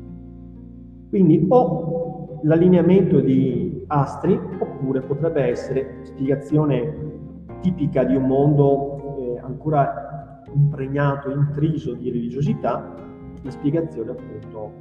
Quindi 1.11 1.47
o 1.49 2.41
l'allineamento 2.43 3.21
di 3.21 3.85
astri 3.87 4.37
oppure 4.59 5.03
potrebbe 5.03 5.45
essere 5.45 6.01
spiegazione 6.03 7.49
tipica 7.61 8.03
di 8.03 8.17
un 8.17 8.27
mondo 8.27 9.37
eh, 9.37 9.39
ancora 9.39 10.43
impregnato, 10.53 11.31
intriso 11.31 11.95
di 11.95 12.11
religiosità, 12.11 12.97
la 13.43 13.51
spiegazione 13.51 14.11
appunto 14.11 14.73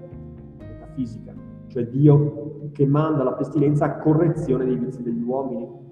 metafisica, 0.58 1.34
cioè 1.67 1.86
Dio 1.86 2.69
che 2.71 2.88
manda 2.88 3.23
la 3.23 3.34
pestilenza 3.34 3.86
a 3.86 3.97
correzione 3.97 4.65
dei 4.65 4.75
vizi 4.75 5.04
degli 5.04 5.21
uomini. 5.21 5.88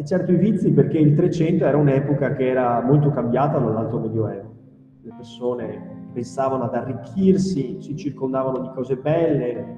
E 0.00 0.04
certo 0.06 0.32
i 0.32 0.36
vizi 0.36 0.72
perché 0.72 0.96
il 0.96 1.14
300 1.14 1.62
era 1.62 1.76
un'epoca 1.76 2.32
che 2.32 2.48
era 2.48 2.80
molto 2.80 3.10
cambiata 3.10 3.58
dall'alto 3.58 3.98
medioevo. 3.98 4.54
Le 5.02 5.12
persone 5.14 6.08
pensavano 6.14 6.64
ad 6.64 6.74
arricchirsi, 6.74 7.82
si 7.82 7.96
circondavano 7.96 8.60
di 8.60 8.70
cose 8.74 8.96
belle, 8.96 9.76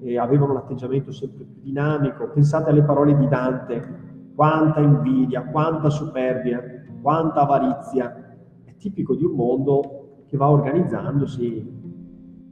e 0.00 0.18
avevano 0.18 0.54
un 0.54 0.58
atteggiamento 0.58 1.12
sempre 1.12 1.44
più 1.44 1.60
dinamico. 1.62 2.30
Pensate 2.30 2.70
alle 2.70 2.82
parole 2.82 3.16
di 3.16 3.28
Dante, 3.28 4.32
quanta 4.34 4.80
invidia, 4.80 5.44
quanta 5.44 5.88
superbia, 5.88 6.60
quanta 7.00 7.42
avarizia. 7.42 8.34
È 8.64 8.74
tipico 8.74 9.14
di 9.14 9.22
un 9.22 9.36
mondo 9.36 10.24
che 10.26 10.36
va 10.36 10.50
organizzandosi 10.50 11.76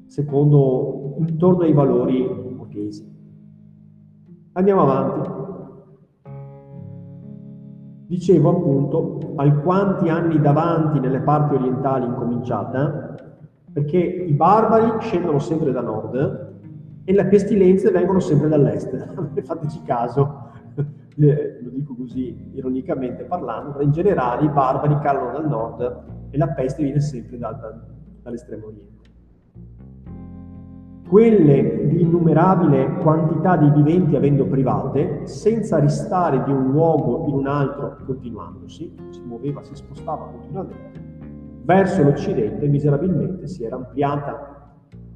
secondo, 0.06 1.16
intorno 1.18 1.64
ai 1.64 1.72
valori 1.72 2.24
borghesi. 2.54 3.12
Andiamo 4.52 4.82
avanti. 4.82 5.34
Dicevo 8.06 8.50
appunto 8.50 9.32
alquanti 9.34 10.08
anni 10.08 10.40
davanti 10.40 11.00
nelle 11.00 11.20
parti 11.20 11.54
orientali 11.54 12.06
incominciata, 12.06 13.16
perché 13.72 13.98
i 13.98 14.32
barbari 14.32 15.00
scendono 15.00 15.40
sempre 15.40 15.72
da 15.72 15.80
nord 15.80 16.54
e 17.04 17.12
le 17.12 17.26
pestilenze 17.26 17.90
vengono 17.90 18.20
sempre 18.20 18.48
dall'est. 18.48 18.94
Fateci 19.42 19.82
caso, 19.82 20.50
eh, 21.18 21.58
lo 21.60 21.70
dico 21.70 21.96
così 21.96 22.52
ironicamente 22.54 23.24
parlando, 23.24 23.72
ma 23.76 23.82
in 23.82 23.90
generale 23.90 24.44
i 24.44 24.50
barbari 24.50 24.98
calano 25.00 25.32
dal 25.32 25.48
nord 25.48 26.04
e 26.30 26.38
la 26.38 26.48
peste 26.48 26.84
viene 26.84 27.00
sempre 27.00 27.38
da, 27.38 27.52
da, 27.52 27.76
dall'estremo 28.22 28.66
oriente. 28.66 28.95
Quelle 31.08 31.86
di 31.86 32.02
innumerabile 32.02 32.94
quantità 32.96 33.56
di 33.56 33.70
viventi 33.70 34.16
avendo 34.16 34.44
private, 34.44 35.20
senza 35.28 35.78
ristare 35.78 36.42
di 36.42 36.50
un 36.50 36.72
luogo 36.72 37.26
in 37.28 37.34
un 37.34 37.46
altro 37.46 37.98
continuandosi, 38.04 38.92
si 39.10 39.22
muoveva, 39.24 39.62
si 39.62 39.76
spostava 39.76 40.24
continuamente, 40.24 41.00
verso 41.62 42.02
l'Occidente 42.02 42.66
miserabilmente 42.66 43.46
si 43.46 43.62
era 43.62 43.76
ampliata. 43.76 44.72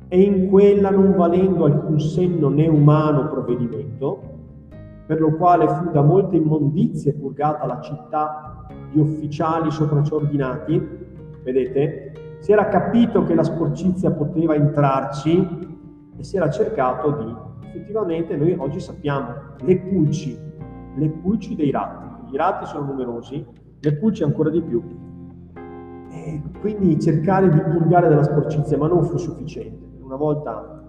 E 0.07 0.23
in 0.23 0.49
quella 0.49 0.91
non 0.91 1.17
valendo 1.17 1.65
alcun 1.65 1.99
senno 1.99 2.49
né 2.49 2.69
umano 2.69 3.29
provvedimento, 3.29 4.23
per 5.07 5.21
lo 5.21 5.35
quale 5.35 5.67
fu 5.67 5.91
da 5.91 6.03
molte 6.03 6.37
immondizie 6.37 7.15
purgata 7.15 7.67
la 7.67 7.81
città 7.81 8.65
di 8.93 9.01
ufficiali 9.01 9.73
sopraciordinati, 9.73 10.81
vedete, 11.43 12.13
si 12.39 12.53
era 12.53 12.69
capito 12.69 13.25
che 13.25 13.35
la 13.35 13.43
sporcizia 13.43 14.13
poteva 14.13 14.55
entrarci 14.55 15.79
e 16.21 16.25
si 16.25 16.37
era 16.37 16.51
cercato 16.51 17.13
di, 17.13 17.35
effettivamente 17.67 18.37
noi 18.37 18.55
oggi 18.59 18.79
sappiamo, 18.79 19.33
le 19.63 19.79
pulci, 19.79 20.39
le 20.97 21.09
pulci 21.09 21.55
dei 21.55 21.71
ratti, 21.71 22.35
i 22.35 22.37
ratti 22.37 22.67
sono 22.67 22.85
numerosi, 22.85 23.45
le 23.81 23.97
pulci 23.97 24.23
ancora 24.23 24.51
di 24.51 24.61
più. 24.61 24.83
E 26.11 26.43
quindi 26.61 27.01
cercare 27.01 27.49
di 27.49 27.59
purgare 27.59 28.09
della 28.09 28.23
sporcizia, 28.23 28.77
ma 28.77 28.87
non 28.87 29.03
fu 29.05 29.17
sufficiente. 29.17 29.83
Una 30.03 30.17
volta 30.17 30.85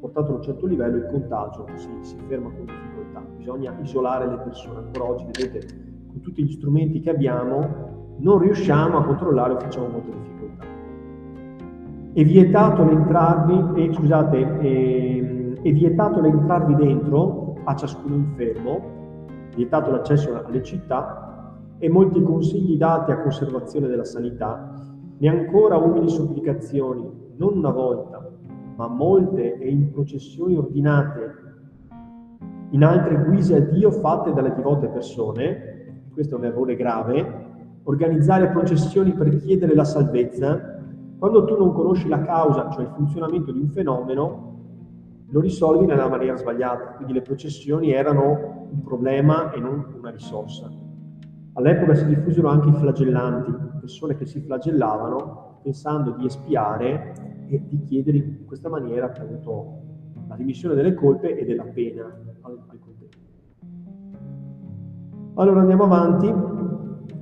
portato 0.00 0.32
a 0.32 0.36
un 0.36 0.42
certo 0.42 0.64
livello 0.64 0.96
il 0.96 1.08
contagio 1.10 1.66
si, 1.74 1.90
si 2.00 2.16
ferma 2.26 2.48
con 2.48 2.64
difficoltà, 2.64 3.22
bisogna 3.36 3.76
isolare 3.82 4.26
le 4.26 4.38
persone. 4.38 4.78
Ancora 4.78 5.04
oggi, 5.04 5.26
vedete, 5.26 5.66
con 6.08 6.20
tutti 6.22 6.42
gli 6.42 6.52
strumenti 6.52 7.00
che 7.00 7.10
abbiamo, 7.10 8.16
non 8.16 8.38
riusciamo 8.38 8.96
a 8.96 9.04
controllare 9.04 9.52
o 9.52 9.58
facciamo 9.58 9.88
molte 9.88 10.10
difficoltà. 10.12 10.39
È 12.12 12.24
vietato 12.24 12.82
l'entrarvi, 12.82 13.84
eh, 13.84 13.94
scusate, 13.94 14.58
eh, 14.58 15.52
è 15.62 15.72
vietato 15.72 16.20
l'entrarvi 16.20 16.74
dentro 16.74 17.54
a 17.62 17.76
ciascuno 17.76 18.16
infermo, 18.16 18.80
vietato 19.54 19.92
l'accesso 19.92 20.34
alle 20.44 20.60
città 20.60 21.54
e 21.78 21.88
molti 21.88 22.20
consigli 22.20 22.76
dati 22.76 23.12
a 23.12 23.20
conservazione 23.20 23.86
della 23.86 24.04
sanità, 24.04 24.74
né 25.18 25.28
ancora 25.28 25.76
umili 25.76 26.08
supplicazioni, 26.08 27.08
non 27.36 27.58
una 27.58 27.70
volta, 27.70 28.28
ma 28.74 28.88
molte 28.88 29.58
e 29.58 29.70
in 29.70 29.92
processioni 29.92 30.56
ordinate, 30.56 31.34
in 32.70 32.82
altre 32.82 33.22
guise 33.22 33.54
a 33.54 33.60
Dio 33.60 33.92
fatte 33.92 34.32
dalle 34.32 34.52
divote 34.52 34.88
persone, 34.88 36.02
questo 36.12 36.34
è 36.34 36.38
un 36.38 36.44
errore 36.44 36.74
grave, 36.74 37.46
organizzare 37.84 38.48
processioni 38.48 39.12
per 39.12 39.36
chiedere 39.36 39.76
la 39.76 39.84
salvezza, 39.84 40.78
quando 41.20 41.44
tu 41.44 41.54
non 41.54 41.74
conosci 41.74 42.08
la 42.08 42.22
causa, 42.22 42.70
cioè 42.70 42.84
il 42.84 42.92
funzionamento 42.96 43.52
di 43.52 43.58
un 43.58 43.68
fenomeno, 43.68 44.56
lo 45.28 45.40
risolvi 45.40 45.84
nella 45.84 46.08
maniera 46.08 46.34
sbagliata. 46.34 46.94
Quindi 46.94 47.12
le 47.12 47.20
processioni 47.20 47.92
erano 47.92 48.68
un 48.70 48.80
problema 48.80 49.52
e 49.52 49.60
non 49.60 49.84
una 49.98 50.08
risorsa. 50.08 50.70
All'epoca 51.52 51.94
si 51.94 52.06
diffusero 52.06 52.48
anche 52.48 52.70
i 52.70 52.72
flagellanti, 52.72 53.52
persone 53.80 54.16
che 54.16 54.24
si 54.24 54.40
flagellavano 54.40 55.58
pensando 55.62 56.12
di 56.12 56.24
espiare 56.24 57.12
e 57.48 57.66
di 57.66 57.82
chiedere 57.82 58.16
in 58.16 58.46
questa 58.46 58.70
maniera 58.70 59.04
appunto 59.04 59.82
la 60.26 60.36
rimissione 60.36 60.74
delle 60.74 60.94
colpe 60.94 61.36
e 61.36 61.44
della 61.44 61.64
pena. 61.64 62.18
Allora 65.34 65.60
andiamo 65.60 65.84
avanti. 65.84 66.69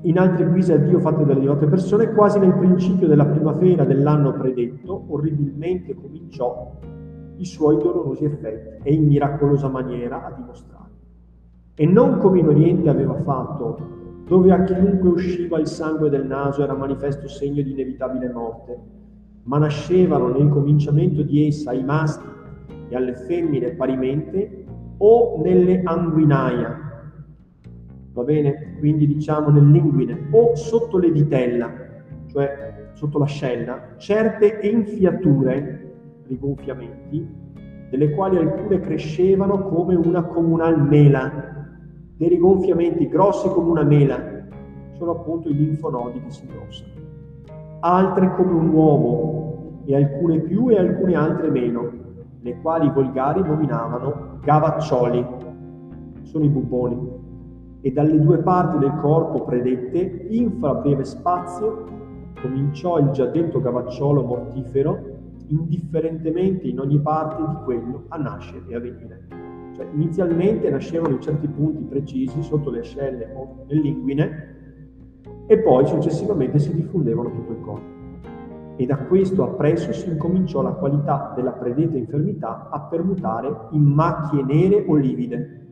In 0.03 0.18
altre 0.18 0.46
guise 0.46 0.74
a 0.74 0.77
Dio 0.77 0.98
fatte 1.01 1.24
dalle 1.24 1.40
divote 1.40 1.66
persone, 1.66 2.12
quasi 2.12 2.38
nel 2.38 2.55
principio 2.55 3.07
della 3.07 3.27
primavera 3.27 3.85
dell'anno 3.85 4.33
predetto, 4.33 5.05
orribilmente 5.09 5.94
cominciò 5.94 6.79
i 7.37 7.44
suoi 7.44 7.77
dolorosi 7.77 8.24
effetti 8.24 8.88
e 8.88 8.94
in 8.94 9.07
miracolosa 9.07 9.68
maniera 9.68 10.24
a 10.24 10.33
dimostrare. 10.33 10.90
E 11.74 11.87
non 11.87 12.18
come 12.18 12.40
in 12.40 12.48
Oriente 12.48 12.88
aveva 12.88 13.14
fatto, 13.14 13.96
dove 14.27 14.53
a 14.53 14.62
chiunque 14.64 15.09
usciva 15.09 15.59
il 15.59 15.66
sangue 15.66 16.11
del 16.11 16.27
naso 16.27 16.62
era 16.62 16.74
manifesto 16.74 17.29
segno 17.29 17.62
di 17.62 17.70
inevitabile 17.70 18.31
morte, 18.31 18.79
ma 19.44 19.59
nascevano 19.59 20.29
nel 20.29 20.48
cominciamento 20.48 21.22
di 21.22 21.46
essa 21.46 21.70
ai 21.70 21.83
maschi 21.83 22.27
e 22.88 22.96
alle 22.96 23.14
femmine 23.14 23.70
parimente 23.70 24.64
o 24.98 25.40
nelle 25.42 25.83
anguinaia, 25.85 26.88
va 28.12 28.23
bene? 28.23 28.77
Quindi 28.79 29.07
diciamo 29.07 29.51
nell'inguine 29.51 30.29
o 30.31 30.55
sotto 30.55 30.99
le 30.99 31.11
vitella, 31.11 31.71
cioè 32.27 32.90
sotto 32.94 33.18
l'ascella, 33.18 33.94
certe 33.97 34.61
enfiature, 34.61 35.92
rigonfiamenti, 36.27 37.27
delle 37.90 38.11
quali 38.11 38.37
alcune 38.37 38.81
crescevano 38.81 39.68
come 39.68 39.94
una 39.94 40.23
comunal 40.25 40.83
mela, 40.83 41.66
dei 42.16 42.29
rigonfiamenti 42.29 43.09
grossi 43.09 43.49
come 43.49 43.71
una 43.71 43.85
mela, 43.85 44.47
sono 44.92 45.12
appunto 45.12 45.49
i 45.49 45.55
linfonodi 45.55 46.21
che 46.21 46.31
si 46.31 46.44
ingrossano. 46.44 46.90
Altre 47.81 48.35
come 48.35 48.53
un 48.53 48.68
uomo, 48.71 49.38
e 49.88 49.94
alcune 49.94 50.40
più 50.40 50.68
e 50.68 50.79
alcune 50.79 51.14
altre 51.14 51.51
meno, 51.51 51.90
le 52.40 52.61
quali 52.61 52.87
i 52.87 52.92
volgari 52.92 53.40
nominavano 53.40 54.38
gavaccioli, 54.42 55.27
sono 56.23 56.44
i 56.44 56.49
bubboni, 56.49 57.17
e 57.81 57.93
dalle 57.93 58.21
due 58.21 58.38
parti 58.38 58.79
del 58.79 58.95
corpo 59.01 59.45
predette, 59.45 60.27
infra 60.31 60.75
breve 60.75 61.05
spazio, 61.05 61.85
cominciò 62.41 62.99
il 62.99 63.11
già 63.11 63.27
detto 63.27 63.61
gavacciolo 63.61 64.23
mortifero, 64.23 65.17
indifferentemente 65.47 66.67
in 66.67 66.81
ogni 66.81 66.99
parte 67.01 67.43
di 67.43 67.57
quello 67.64 68.05
a 68.09 68.17
nascere 68.17 68.64
e 68.69 68.75
a 68.75 68.81
venire. 68.81 69.27
Cioè, 69.75 69.87
inizialmente 69.95 70.69
nascevano 70.71 71.14
in 71.14 71.21
certi 71.21 71.47
punti 71.47 71.85
precisi, 71.85 72.43
sotto 72.43 72.71
le 72.71 72.81
ascelle 72.81 73.33
o 73.35 73.64
nell'inguine, 73.69 74.57
e 75.47 75.59
poi 75.61 75.87
successivamente 75.87 76.59
si 76.59 76.75
diffondevano 76.75 77.31
tutto 77.31 77.53
il 77.53 77.61
corpo. 77.61 77.97
E 78.77 78.87
da 78.87 78.97
questo 78.97 79.45
appresso 79.45 79.93
si 79.93 80.09
incominciò 80.09 80.62
la 80.62 80.73
qualità 80.73 81.33
della 81.35 81.53
predetta 81.53 81.97
infermità 81.97 82.69
a 82.71 82.81
permutare 82.83 83.69
in 83.71 83.83
macchie 83.83 84.43
nere 84.43 84.85
o 84.87 84.95
livide, 84.95 85.67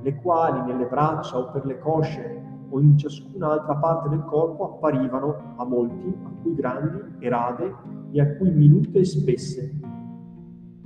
le 0.00 0.14
quali 0.16 0.62
nelle 0.62 0.86
braccia 0.86 1.38
o 1.38 1.50
per 1.50 1.64
le 1.66 1.78
cosce 1.78 2.42
o 2.70 2.80
in 2.80 2.96
ciascuna 2.98 3.52
altra 3.52 3.76
parte 3.76 4.08
del 4.08 4.24
corpo 4.24 4.74
apparivano 4.74 5.54
a 5.56 5.64
molti, 5.64 6.14
a 6.24 6.42
cui 6.42 6.54
grandi 6.54 7.16
e 7.18 7.28
rade 7.28 7.74
e 8.10 8.20
a 8.20 8.36
cui 8.36 8.50
minute 8.50 8.98
e 8.98 9.04
spesse. 9.04 9.80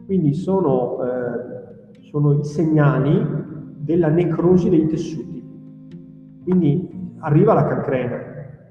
Quindi 0.04 0.34
sono, 0.34 1.02
eh, 1.02 2.00
sono 2.02 2.32
i 2.38 2.44
segnali 2.44 3.50
della 3.78 4.08
necrosi 4.08 4.68
dei 4.68 4.86
tessuti. 4.86 5.42
Quindi 6.44 7.14
arriva 7.18 7.54
la 7.54 7.66
cancrena, 7.66 8.18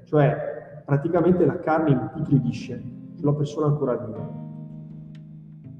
cioè 0.04 0.82
praticamente 0.84 1.44
la 1.44 1.58
carne 1.58 1.90
imputridisce 1.90 2.82
sulla 3.14 3.32
persona 3.32 3.66
ancora 3.66 3.96
viva. 3.96 4.40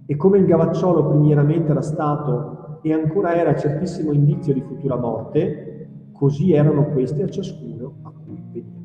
E 0.07 0.16
come 0.16 0.38
il 0.38 0.46
gavacciolo 0.46 1.09
primieramente 1.09 1.70
era 1.70 1.81
stato 1.81 2.62
e 2.83 2.92
ancora 2.92 3.35
era 3.35 3.55
certissimo 3.55 4.12
indizio 4.12 4.53
di 4.53 4.61
futura 4.61 4.97
morte, 4.97 5.88
così 6.12 6.53
erano 6.53 6.87
queste 6.87 7.23
a 7.23 7.29
ciascuno 7.29 7.95
a 8.03 8.11
cui 8.11 8.42
veniva. 8.51 8.81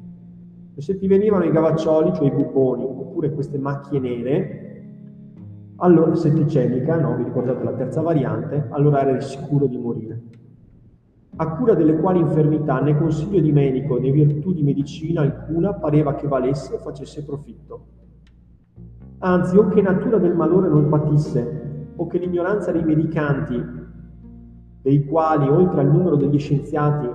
E 0.75 0.81
se 0.81 0.97
ti 0.97 1.07
venivano 1.07 1.43
i 1.43 1.51
gavaccioli, 1.51 2.13
cioè 2.13 2.27
i 2.27 2.31
buboni, 2.31 2.83
oppure 2.83 3.31
queste 3.31 3.57
macchie 3.57 3.99
nere, 3.99 4.67
allora 5.77 6.15
setticemica, 6.15 6.99
no? 6.99 7.15
vi 7.15 7.23
ricordate 7.23 7.63
la 7.63 7.73
terza 7.73 8.01
variante, 8.01 8.67
allora 8.69 9.07
eri 9.07 9.21
sicuro 9.21 9.65
di 9.65 9.77
morire. 9.77 10.21
A 11.39 11.55
cura 11.55 11.75
delle 11.75 11.97
quali 11.97 12.19
infermità 12.19 12.79
né 12.79 12.97
consiglio 12.97 13.39
di 13.39 13.51
medico 13.51 13.99
né 13.99 14.09
virtù 14.09 14.53
di 14.53 14.63
medicina 14.63 15.21
alcuna 15.21 15.73
pareva 15.73 16.15
che 16.15 16.27
valesse 16.27 16.73
o 16.73 16.77
facesse 16.79 17.23
profitto. 17.23 17.85
Anzi, 19.19 19.57
o 19.57 19.67
che 19.67 19.81
natura 19.81 20.17
del 20.17 20.35
malore 20.35 20.67
non 20.67 20.89
patisse, 20.89 21.91
o 21.95 22.07
che 22.07 22.17
l'ignoranza 22.17 22.71
dei 22.71 22.83
medicanti, 22.83 23.63
dei 24.87 25.03
quali, 25.03 25.49
oltre 25.49 25.81
al 25.81 25.91
numero 25.91 26.15
degli 26.15 26.39
scienziati, 26.39 27.09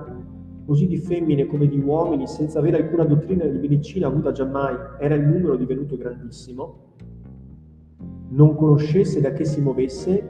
così 0.63 0.85
di 0.85 0.97
femmine 0.97 1.47
come 1.47 1.67
di 1.67 1.79
uomini, 1.79 2.27
senza 2.27 2.59
avere 2.59 2.77
alcuna 2.77 3.03
dottrina 3.03 3.45
di 3.45 3.57
medicina 3.57 4.05
avuta 4.05 4.31
giammai, 4.31 4.75
era 4.99 5.15
il 5.15 5.23
numero 5.23 5.55
divenuto 5.55 5.97
grandissimo, 5.97 6.91
non 8.29 8.55
conoscesse 8.55 9.21
da 9.21 9.33
che 9.33 9.43
si 9.45 9.59
muovesse 9.59 10.23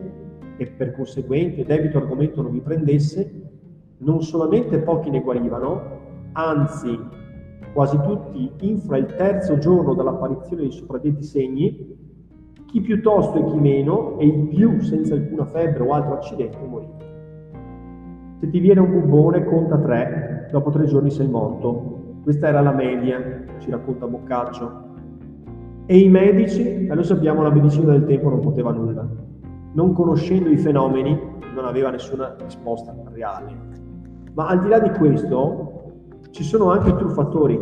e 0.55 0.67
per 0.67 0.93
conseguente 0.93 1.65
debito 1.65 1.97
argomento 1.97 2.41
non 2.41 2.53
vi 2.53 2.61
prendesse, 2.61 3.29
non 3.97 4.21
solamente 4.21 4.79
pochi 4.79 5.09
ne 5.09 5.19
guarivano, 5.19 5.81
anzi 6.31 6.97
quasi 7.73 7.99
tutti 8.03 8.51
infra 8.61 8.95
il 8.95 9.07
terzo 9.17 9.57
giorno 9.57 9.93
dall'apparizione 9.93 10.61
dei 10.61 10.71
sopradetti 10.71 11.23
segni, 11.23 11.93
chi 12.67 12.79
piuttosto 12.79 13.37
e 13.37 13.51
chi 13.51 13.59
meno, 13.59 14.17
e 14.17 14.27
il 14.27 14.47
più 14.47 14.79
senza 14.79 15.13
alcuna 15.13 15.43
febbre 15.43 15.83
o 15.83 15.91
altro 15.91 16.13
accidente 16.13 16.65
morì. 16.65 17.02
Se 18.43 18.49
ti 18.49 18.59
viene 18.59 18.81
un 18.81 18.91
bubbone, 18.91 19.45
conta 19.45 19.77
tre, 19.77 20.49
dopo 20.51 20.69
tre 20.69 20.83
giorni 20.83 21.09
sei 21.09 21.29
morto. 21.29 22.17
Questa 22.23 22.49
era 22.49 22.59
la 22.59 22.73
media, 22.73 23.45
ci 23.59 23.71
racconta 23.71 24.05
Boccaccio. 24.05 24.83
E 25.85 25.97
i 25.97 26.09
medici, 26.09 26.85
e 26.85 26.93
lo 26.93 27.03
sappiamo, 27.03 27.41
la 27.41 27.51
medicina 27.51 27.93
del 27.93 28.03
tempo 28.03 28.27
non 28.27 28.41
poteva 28.41 28.73
nulla. 28.73 29.07
Non 29.71 29.93
conoscendo 29.93 30.49
i 30.49 30.57
fenomeni, 30.57 31.17
non 31.55 31.63
aveva 31.63 31.89
nessuna 31.89 32.35
risposta 32.43 32.93
reale. 33.13 33.55
Ma 34.33 34.47
al 34.47 34.59
di 34.59 34.67
là 34.67 34.79
di 34.79 34.89
questo, 34.89 35.93
ci 36.31 36.43
sono 36.43 36.69
anche 36.69 36.89
i 36.89 36.97
truffatori, 36.97 37.57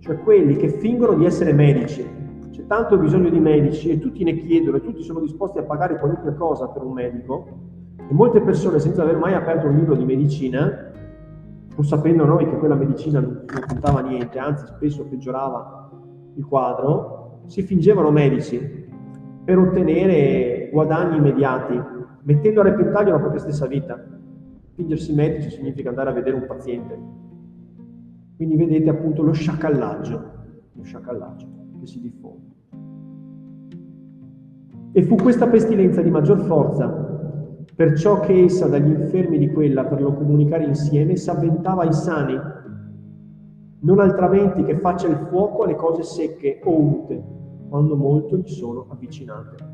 cioè 0.00 0.18
quelli 0.18 0.56
che 0.56 0.68
fingono 0.68 1.14
di 1.14 1.24
essere 1.24 1.54
medici. 1.54 2.06
C'è 2.50 2.66
tanto 2.66 2.98
bisogno 2.98 3.30
di 3.30 3.40
medici 3.40 3.88
e 3.88 3.98
tutti 3.98 4.24
ne 4.24 4.36
chiedono 4.36 4.76
e 4.76 4.82
tutti 4.82 5.02
sono 5.02 5.20
disposti 5.20 5.56
a 5.56 5.62
pagare 5.62 5.98
qualunque 5.98 6.34
cosa 6.34 6.68
per 6.68 6.82
un 6.82 6.92
medico. 6.92 7.80
E 8.08 8.14
molte 8.14 8.40
persone, 8.40 8.78
senza 8.78 9.02
aver 9.02 9.16
mai 9.16 9.34
aperto 9.34 9.66
un 9.66 9.76
libro 9.76 9.94
di 9.94 10.04
medicina, 10.04 10.90
pur 11.74 11.86
sapendo 11.86 12.24
noi 12.24 12.48
che 12.48 12.56
quella 12.58 12.74
medicina 12.74 13.20
non, 13.20 13.44
contava 13.66 14.00
niente, 14.00 14.38
anzi 14.38 14.66
spesso 14.66 15.06
peggiorava 15.06 15.90
il 16.34 16.44
quadro, 16.44 17.42
si 17.46 17.62
fingevano 17.62 18.10
medici 18.10 18.58
per 19.44 19.58
ottenere 19.58 20.68
guadagni 20.70 21.16
immediati, 21.16 21.80
mettendo 22.22 22.60
a 22.60 22.64
repentaglio 22.64 23.12
la 23.12 23.18
propria 23.18 23.40
stessa 23.40 23.66
vita. 23.66 24.00
Fingersi 24.74 25.14
medici 25.14 25.50
significa 25.50 25.88
andare 25.88 26.10
a 26.10 26.12
vedere 26.12 26.36
un 26.36 26.46
paziente. 26.46 26.98
Quindi 28.36 28.56
vedete 28.56 28.88
appunto 28.88 29.22
lo 29.22 29.32
sciacallaggio, 29.32 30.30
lo 30.72 30.82
sciacallaggio 30.82 31.46
che 31.80 31.86
si 31.86 32.00
diffonde. 32.00 32.50
E 34.92 35.02
fu 35.02 35.16
questa 35.16 35.46
pestilenza 35.46 36.02
di 36.02 36.10
maggior 36.10 36.40
forza, 36.40 37.11
perciò 37.74 38.20
che 38.20 38.44
essa 38.44 38.68
dagli 38.68 38.90
infermi 38.90 39.38
di 39.38 39.50
quella 39.50 39.84
per 39.84 40.00
lo 40.00 40.12
comunicare 40.12 40.64
insieme 40.64 41.16
s'avventava 41.16 41.82
ai 41.82 41.92
sani, 41.92 42.38
non 43.80 43.98
altrimenti 43.98 44.62
che 44.62 44.78
faccia 44.78 45.08
il 45.08 45.16
fuoco 45.28 45.64
alle 45.64 45.74
cose 45.74 46.02
secche 46.02 46.60
o 46.64 46.78
unte, 46.78 47.22
quando 47.68 47.96
molto 47.96 48.36
gli 48.36 48.48
sono 48.48 48.86
avvicinate. 48.90 49.70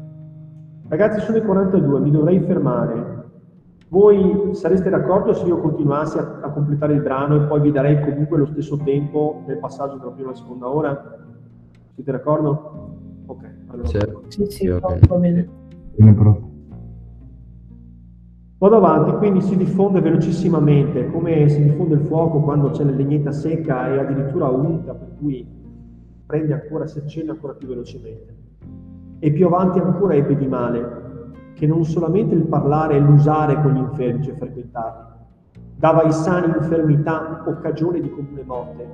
Ragazzi, 0.88 1.20
sono 1.20 1.37
le 1.37 1.44
42, 1.44 2.00
mi 2.00 2.11
dovrei 2.11 2.40
fermare. 2.40 3.16
Voi 3.88 4.50
sareste 4.52 4.90
d'accordo 4.90 5.32
se 5.34 5.46
io 5.46 5.61
continuassi 5.61 6.18
a, 6.18 6.40
a, 6.42 6.50
completare 6.50 6.94
il 6.94 7.00
brano 7.00 7.37
e 7.37 7.46
poi 7.46 7.61
vi 7.61 7.72
darei 7.72 8.00
comunque 8.00 8.38
lo 8.38 8.46
stesso 8.46 8.76
tempo 8.78 9.42
nel 9.46 9.58
passaggio 9.58 9.96
della 9.96 10.11
prima 10.11 10.30
e 10.30 10.34
seconda 10.34 10.68
ora? 10.68 11.18
Siete 11.94 12.12
d'accordo? 12.12 12.96
Ok, 13.26 13.44
allora. 13.68 13.88
Certo. 13.88 14.22
Sì, 14.28 14.46
sì, 14.46 14.66
va 14.68 15.16
bene. 15.18 15.48
Bene, 15.94 16.14
prof. 16.14 16.47
Vado 18.60 18.74
avanti, 18.74 19.12
quindi 19.18 19.40
si 19.40 19.56
diffonde 19.56 20.00
velocissimamente, 20.00 21.08
come 21.12 21.48
si 21.48 21.62
diffonde 21.62 21.94
il 21.94 22.00
fuoco 22.00 22.40
quando 22.40 22.70
c'è 22.70 22.82
la 22.82 22.90
legnetta 22.90 23.30
secca 23.30 23.86
e 23.86 24.00
addirittura 24.00 24.48
unta, 24.48 24.94
per 24.94 25.10
cui 25.16 25.46
prende 26.26 26.54
ancora, 26.54 26.84
si 26.88 26.98
accende 26.98 27.30
ancora 27.30 27.52
più 27.52 27.68
velocemente. 27.68 28.34
E 29.20 29.30
più 29.30 29.46
avanti 29.46 29.78
ancora 29.78 30.14
ebbe 30.14 30.34
di 30.36 30.48
male, 30.48 30.96
che 31.52 31.68
non 31.68 31.84
solamente 31.84 32.34
il 32.34 32.46
parlare 32.46 32.96
e 32.96 32.98
l'usare 32.98 33.62
con 33.62 33.74
gli 33.74 33.78
infermi, 33.78 34.24
cioè 34.24 34.34
frequentarli, 34.34 35.12
dava 35.76 36.02
ai 36.02 36.12
sani 36.12 36.52
infermità 36.60 37.44
occasione 37.46 38.00
di 38.00 38.10
comune 38.10 38.42
morte, 38.42 38.88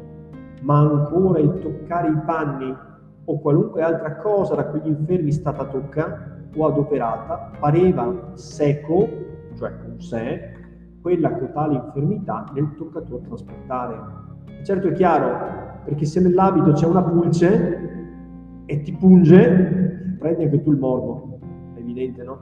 ma 0.60 0.80
ancora 0.80 1.38
il 1.38 1.58
toccare 1.60 2.08
i 2.08 2.20
panni 2.26 2.76
o 3.24 3.40
qualunque 3.40 3.80
altra 3.80 4.16
cosa 4.16 4.56
da 4.56 4.66
quegli 4.66 4.88
infermi 4.88 5.32
stata 5.32 5.64
tocca 5.64 6.36
o 6.54 6.66
adoperata 6.66 7.52
pareva 7.58 8.32
seco 8.34 9.24
cioè 9.54 9.72
con 9.82 10.00
sé, 10.00 10.52
quella 11.00 11.32
totale 11.34 11.74
infermità 11.74 12.50
nel 12.54 12.74
toccatore 12.76 13.26
trasportare. 13.26 14.00
Certo 14.62 14.88
è 14.88 14.92
chiaro, 14.92 15.82
perché 15.84 16.04
se 16.04 16.20
nell'abito 16.20 16.72
c'è 16.72 16.86
una 16.86 17.02
pulce 17.02 17.90
e 18.66 18.82
ti 18.82 18.92
punge, 18.92 20.16
prendi 20.18 20.44
anche 20.44 20.62
tu 20.62 20.72
il 20.72 20.78
morbo, 20.78 21.38
è 21.74 21.78
evidente, 21.78 22.22
no? 22.22 22.38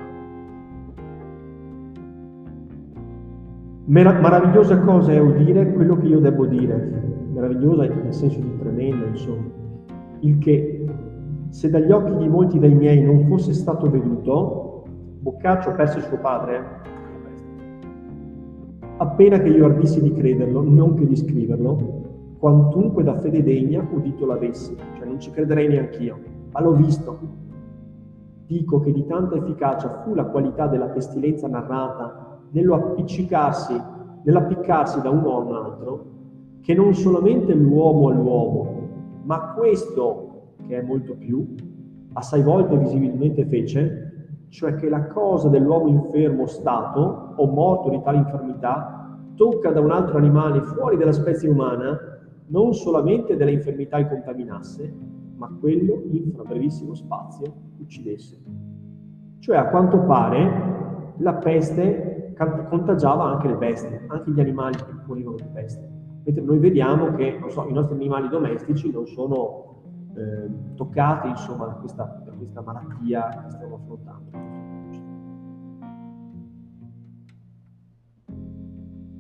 Mer- 3.84 4.20
meravigliosa 4.20 4.78
cosa 4.78 5.12
è 5.12 5.18
udire 5.18 5.72
quello 5.72 5.96
che 5.96 6.06
io 6.06 6.20
devo 6.20 6.46
dire, 6.46 6.74
meravigliosa 7.32 7.82
nel 7.86 8.14
senso 8.14 8.38
di 8.38 8.56
tremenda, 8.58 9.06
insomma, 9.06 9.50
il 10.20 10.38
che 10.38 10.86
se 11.48 11.68
dagli 11.68 11.90
occhi 11.90 12.16
di 12.16 12.28
molti 12.28 12.60
dei 12.60 12.74
miei 12.74 13.02
non 13.02 13.26
fosse 13.26 13.52
stato 13.52 13.90
veduto, 13.90 14.84
Boccaccio 15.22 15.72
perse 15.74 16.00
suo 16.00 16.18
padre, 16.18 16.81
appena 19.02 19.40
che 19.40 19.48
io 19.48 19.64
ardissi 19.64 20.00
di 20.00 20.12
crederlo, 20.12 20.62
non 20.62 20.94
che 20.94 21.06
di 21.06 21.16
scriverlo, 21.16 22.36
quantunque 22.38 23.02
da 23.02 23.16
fede 23.16 23.42
degna 23.42 23.86
udito 23.90 24.24
l'avessi, 24.26 24.76
cioè 24.96 25.06
non 25.06 25.18
ci 25.18 25.30
crederei 25.30 25.66
neanch'io, 25.68 26.18
ma 26.52 26.60
l'ho 26.60 26.72
visto. 26.72 27.18
Dico 28.46 28.78
che 28.78 28.92
di 28.92 29.04
tanta 29.06 29.36
efficacia 29.36 30.02
fu 30.02 30.14
la 30.14 30.26
qualità 30.26 30.68
della 30.68 30.86
pestilenza 30.86 31.48
narrata 31.48 32.38
nello 32.50 32.74
appiccicarsi, 32.74 33.74
nell'appiccarsi 34.22 35.00
da 35.00 35.10
uno 35.10 35.34
a 35.34 35.38
un 35.38 35.54
altro, 35.54 36.04
che 36.60 36.74
non 36.74 36.94
solamente 36.94 37.54
l'uomo 37.54 38.08
all'uomo, 38.08 38.88
ma 39.24 39.52
questo, 39.56 40.54
che 40.68 40.78
è 40.78 40.82
molto 40.82 41.14
più, 41.14 41.54
assai 42.12 42.42
volte 42.42 42.76
visibilmente 42.76 43.44
fece, 43.46 44.01
cioè 44.52 44.74
che 44.74 44.90
la 44.90 45.06
cosa 45.06 45.48
dell'uomo 45.48 45.88
infermo 45.88 46.46
stato 46.46 47.32
o 47.36 47.46
morto 47.46 47.88
di 47.88 48.02
tale 48.02 48.18
infermità 48.18 49.18
tocca 49.34 49.70
da 49.70 49.80
un 49.80 49.90
altro 49.90 50.18
animale 50.18 50.60
fuori 50.60 50.98
della 50.98 51.12
specie 51.12 51.48
umana 51.48 51.98
non 52.48 52.74
solamente 52.74 53.34
della 53.34 53.50
infermità 53.50 53.96
il 53.96 54.08
contaminasse, 54.08 54.94
ma 55.36 55.50
quello 55.58 56.02
in 56.10 56.32
fra 56.34 56.42
brevissimo 56.44 56.92
spazio 56.92 57.50
uccidesse. 57.78 58.42
Cioè 59.38 59.56
a 59.56 59.68
quanto 59.68 60.00
pare 60.00 61.14
la 61.16 61.32
peste 61.32 62.34
contagiava 62.68 63.24
anche 63.24 63.48
le 63.48 63.56
bestie, 63.56 64.04
anche 64.08 64.32
gli 64.32 64.40
animali 64.40 64.76
che 64.76 64.92
morivano 65.06 65.36
di 65.36 65.48
peste. 65.50 65.90
Mentre 66.24 66.44
noi 66.44 66.58
vediamo 66.58 67.14
che 67.14 67.40
so, 67.48 67.66
i 67.66 67.72
nostri 67.72 67.94
animali 67.94 68.28
domestici 68.28 68.92
non 68.92 69.06
sono 69.06 69.80
eh, 70.14 70.74
toccati 70.74 71.28
insomma, 71.28 71.64
da 71.66 71.72
questa, 71.72 72.21
questa 72.42 72.60
malattia 72.60 73.28
che 73.28 73.50
stiamo 73.50 73.74
affrontando. 73.76 74.30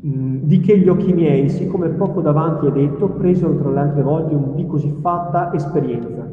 Mm, 0.04 0.42
di 0.42 0.58
che 0.58 0.78
gli 0.78 0.88
occhi 0.88 1.12
miei, 1.12 1.48
siccome 1.48 1.90
poco 1.90 2.20
davanti 2.20 2.66
è 2.66 2.72
detto, 2.72 3.10
presero 3.10 3.56
tra 3.56 3.70
le 3.70 3.78
altre 3.78 4.02
volte 4.02 4.34
un 4.34 4.56
di 4.56 4.66
così 4.66 4.90
fatta 5.00 5.52
esperienza, 5.52 6.28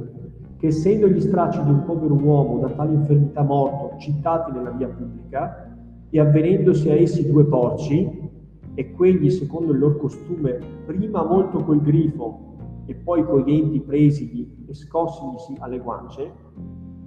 che 0.58 0.68
essendo 0.68 1.08
gli 1.08 1.22
stracci 1.22 1.64
di 1.64 1.70
un 1.70 1.84
povero 1.86 2.16
uomo 2.16 2.60
da 2.60 2.70
tale 2.70 2.94
infermità 2.94 3.44
morto 3.44 3.98
citati 4.00 4.52
nella 4.52 4.72
via 4.72 4.88
pubblica, 4.88 5.68
e 6.10 6.20
avvenendosi 6.20 6.90
a 6.90 6.96
essi 6.96 7.30
due 7.30 7.46
porci, 7.46 8.28
e 8.74 8.92
quegli 8.92 9.30
secondo 9.30 9.74
il 9.74 9.78
loro 9.78 9.98
costume, 9.98 10.58
prima 10.86 11.24
molto 11.24 11.64
col 11.64 11.82
grifo 11.82 12.48
e 12.90 12.96
poi 12.96 13.24
coi 13.24 13.44
denti 13.44 13.80
presigli 13.82 14.66
e 14.68 14.74
scossigli 14.74 15.58
alle 15.60 15.78
guance, 15.78 16.32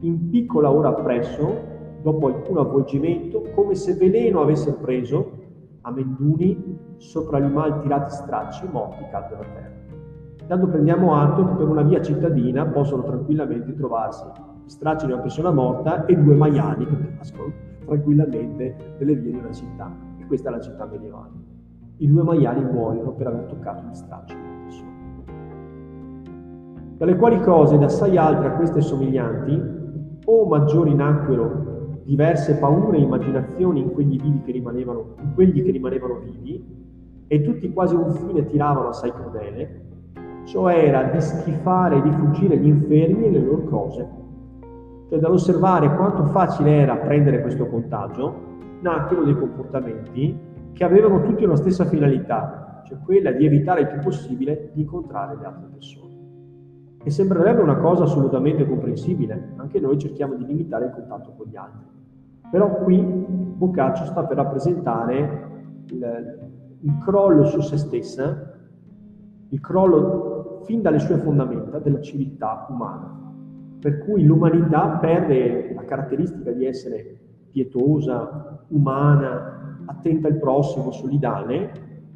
in 0.02 0.30
piccola 0.30 0.70
ora 0.70 0.88
appresso, 0.88 1.70
dopo 2.02 2.26
alcun 2.26 2.58
avvolgimento, 2.58 3.42
come 3.54 3.74
se 3.74 3.94
veleno 3.94 4.40
avesse 4.40 4.74
preso, 4.74 5.40
a 5.82 5.90
Menduni, 5.90 6.78
sopra 6.96 7.40
gli 7.40 7.50
mal 7.50 7.80
tirati 7.82 8.10
stracci, 8.10 8.68
morti 8.70 9.04
cadde 9.10 9.34
la 9.34 9.44
terra. 9.54 9.70
Tanto 10.46 10.68
prendiamo 10.68 11.14
atto 11.14 11.46
che 11.46 11.54
per 11.54 11.68
una 11.68 11.82
via 11.82 12.00
cittadina 12.00 12.66
possono 12.66 13.02
tranquillamente 13.02 13.74
trovarsi 13.74 14.24
stracci 14.66 15.06
di 15.06 15.12
una 15.12 15.20
persona 15.20 15.50
morta 15.50 16.04
e 16.06 16.16
due 16.16 16.34
maiali 16.34 16.86
che 16.86 17.16
cascano 17.16 17.52
tranquillamente 17.84 18.76
nelle 18.98 19.14
vie 19.16 19.32
di 19.32 19.38
una 19.38 19.52
città. 19.52 19.90
E 20.18 20.26
questa 20.26 20.48
è 20.48 20.52
la 20.52 20.60
città 20.60 20.86
medievale. 20.86 21.30
I 21.98 22.08
due 22.08 22.22
maiali 22.22 22.64
muoiono 22.64 23.12
per 23.12 23.28
aver 23.28 23.44
toccato 23.44 23.84
gli 23.88 23.94
stracci 23.94 24.34
di 24.34 24.40
una 24.40 24.62
persona. 24.62 24.90
Dalle 26.96 27.16
quali 27.16 27.40
cose, 27.40 27.78
da 27.78 27.86
assai 27.86 28.16
altre 28.16 28.48
a 28.48 28.52
queste 28.52 28.80
somiglianti, 28.80 29.81
o 30.24 30.44
maggiori 30.46 30.94
nacquero 30.94 32.00
diverse 32.04 32.56
paure 32.56 32.98
e 32.98 33.00
immaginazioni 33.00 33.80
in 33.80 33.92
quegli, 33.92 34.20
vivi 34.20 34.42
che 34.42 34.52
rimanevano, 34.52 35.14
in 35.20 35.34
quelli 35.34 35.62
che 35.62 35.70
rimanevano 35.70 36.20
vivi, 36.20 36.80
e 37.26 37.40
tutti 37.40 37.72
quasi 37.72 37.94
un 37.94 38.12
fine 38.12 38.44
tiravano 38.46 38.88
assai 38.88 39.12
crudele, 39.12 39.80
cioè 40.44 40.84
era 40.84 41.04
di 41.04 41.20
schifare 41.20 41.96
e 41.96 42.02
di 42.02 42.10
fuggire 42.10 42.58
gli 42.58 42.66
infermi 42.66 43.26
e 43.26 43.30
le 43.30 43.40
loro 43.40 43.62
cose. 43.64 44.08
Cioè 45.08 45.18
dall'osservare 45.18 45.94
quanto 45.94 46.24
facile 46.26 46.72
era 46.72 46.96
prendere 46.96 47.40
questo 47.40 47.66
contagio, 47.66 48.50
nacquero 48.80 49.24
dei 49.24 49.34
comportamenti 49.34 50.36
che 50.72 50.84
avevano 50.84 51.22
tutti 51.22 51.44
una 51.44 51.56
stessa 51.56 51.84
finalità, 51.84 52.82
cioè 52.86 52.98
quella 53.04 53.30
di 53.30 53.46
evitare 53.46 53.82
il 53.82 53.88
più 53.88 54.00
possibile 54.00 54.70
di 54.74 54.80
incontrare 54.82 55.36
le 55.38 55.46
altre 55.46 55.68
persone. 55.72 56.01
E 57.04 57.10
sembrerebbe 57.10 57.60
una 57.60 57.76
cosa 57.76 58.04
assolutamente 58.04 58.66
comprensibile, 58.66 59.54
anche 59.56 59.80
noi 59.80 59.98
cerchiamo 59.98 60.34
di 60.34 60.46
limitare 60.46 60.86
il 60.86 60.92
contatto 60.92 61.32
con 61.36 61.46
gli 61.46 61.56
altri. 61.56 61.86
Però 62.50 62.82
qui 62.82 63.00
Boccaccio 63.00 64.04
sta 64.04 64.24
per 64.24 64.36
rappresentare 64.36 65.50
il, 65.86 66.50
il 66.80 66.98
crollo 66.98 67.44
su 67.44 67.60
se 67.60 67.76
stessa, 67.76 68.56
il 69.48 69.60
crollo 69.60 70.60
fin 70.64 70.80
dalle 70.80 70.98
sue 70.98 71.16
fondamenta 71.16 71.78
della 71.78 72.00
civiltà 72.00 72.66
umana, 72.70 73.34
per 73.80 73.98
cui 73.98 74.24
l'umanità 74.24 74.98
perde 74.98 75.72
la 75.74 75.84
caratteristica 75.84 76.52
di 76.52 76.66
essere 76.66 77.18
pietosa, 77.50 78.64
umana, 78.68 79.76
attenta 79.86 80.28
al 80.28 80.38
prossimo, 80.38 80.92
solidale 80.92 81.72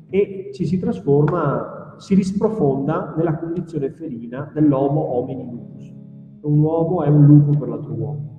e 0.08 0.50
ci 0.52 0.64
si 0.64 0.78
trasforma 0.78 1.75
si 1.98 2.14
risprofonda 2.14 3.14
nella 3.16 3.36
condizione 3.36 3.90
felina 3.90 4.50
dell'homo 4.52 5.00
homini 5.00 5.50
lupus. 5.50 5.94
Un 6.42 6.58
uomo 6.60 7.02
è 7.02 7.08
un 7.08 7.24
lupo 7.24 7.58
per 7.58 7.68
l'altro 7.68 7.92
uomo. 7.92 8.34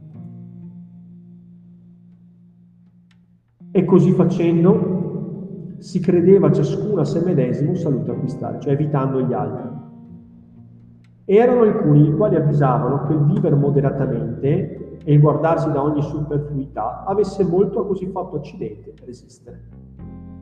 E 3.72 3.86
così 3.86 4.12
facendo 4.12 5.76
si 5.80 6.00
credeva 6.00 6.52
ciascuno 6.52 7.02
a 7.02 7.06
se 7.06 7.24
medesimo 7.24 7.76
salute 7.76 8.12
acquistare, 8.12 8.60
cioè 8.60 8.74
evitando 8.74 9.22
gli 9.22 9.34
altri. 9.34 9.70
E 11.26 11.36
erano 11.36 11.62
alcuni 11.62 12.08
i 12.08 12.16
quali 12.16 12.36
avvisavano 12.36 13.06
che 13.06 13.14
il 13.14 13.24
vivere 13.26 13.56
moderatamente 13.56 15.00
e 15.04 15.14
il 15.14 15.20
guardarsi 15.20 15.70
da 15.72 15.84
ogni 15.84 16.02
superfluità 16.02 17.04
avesse 17.04 17.44
molto 17.44 17.82
a 17.82 17.86
così 17.86 18.08
fatto 18.08 18.38
accidente 18.38 18.94
resistere. 19.06 19.70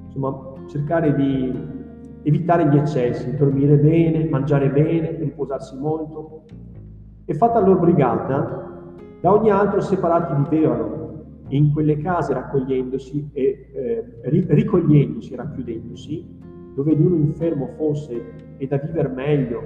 Insomma, 0.06 0.54
cercare 0.68 1.14
di 1.16 1.84
evitare 2.26 2.68
gli 2.68 2.76
eccessi, 2.76 3.36
dormire 3.36 3.78
bene, 3.78 4.28
mangiare 4.28 4.70
bene, 4.72 5.16
riposarsi 5.20 5.78
molto. 5.78 6.46
E 7.24 7.34
fatta 7.36 7.60
loro 7.60 7.80
brigata, 7.80 8.84
da 9.22 9.32
ogni 9.32 9.52
altro 9.52 9.80
separati 9.80 10.34
vivevano, 10.50 11.04
in 11.50 11.72
quelle 11.72 11.98
case 11.98 12.34
raccogliendosi 12.34 13.30
e 13.32 13.70
eh, 13.72 14.46
ricogliendosi 14.48 15.34
e 15.34 15.36
racchiudendosi, 15.36 16.26
dove 16.74 16.96
di 16.96 17.04
uno 17.06 17.16
infermo 17.16 17.68
fosse 17.78 18.20
e 18.58 18.66
da 18.66 18.78
viver 18.78 19.10
meglio, 19.10 19.62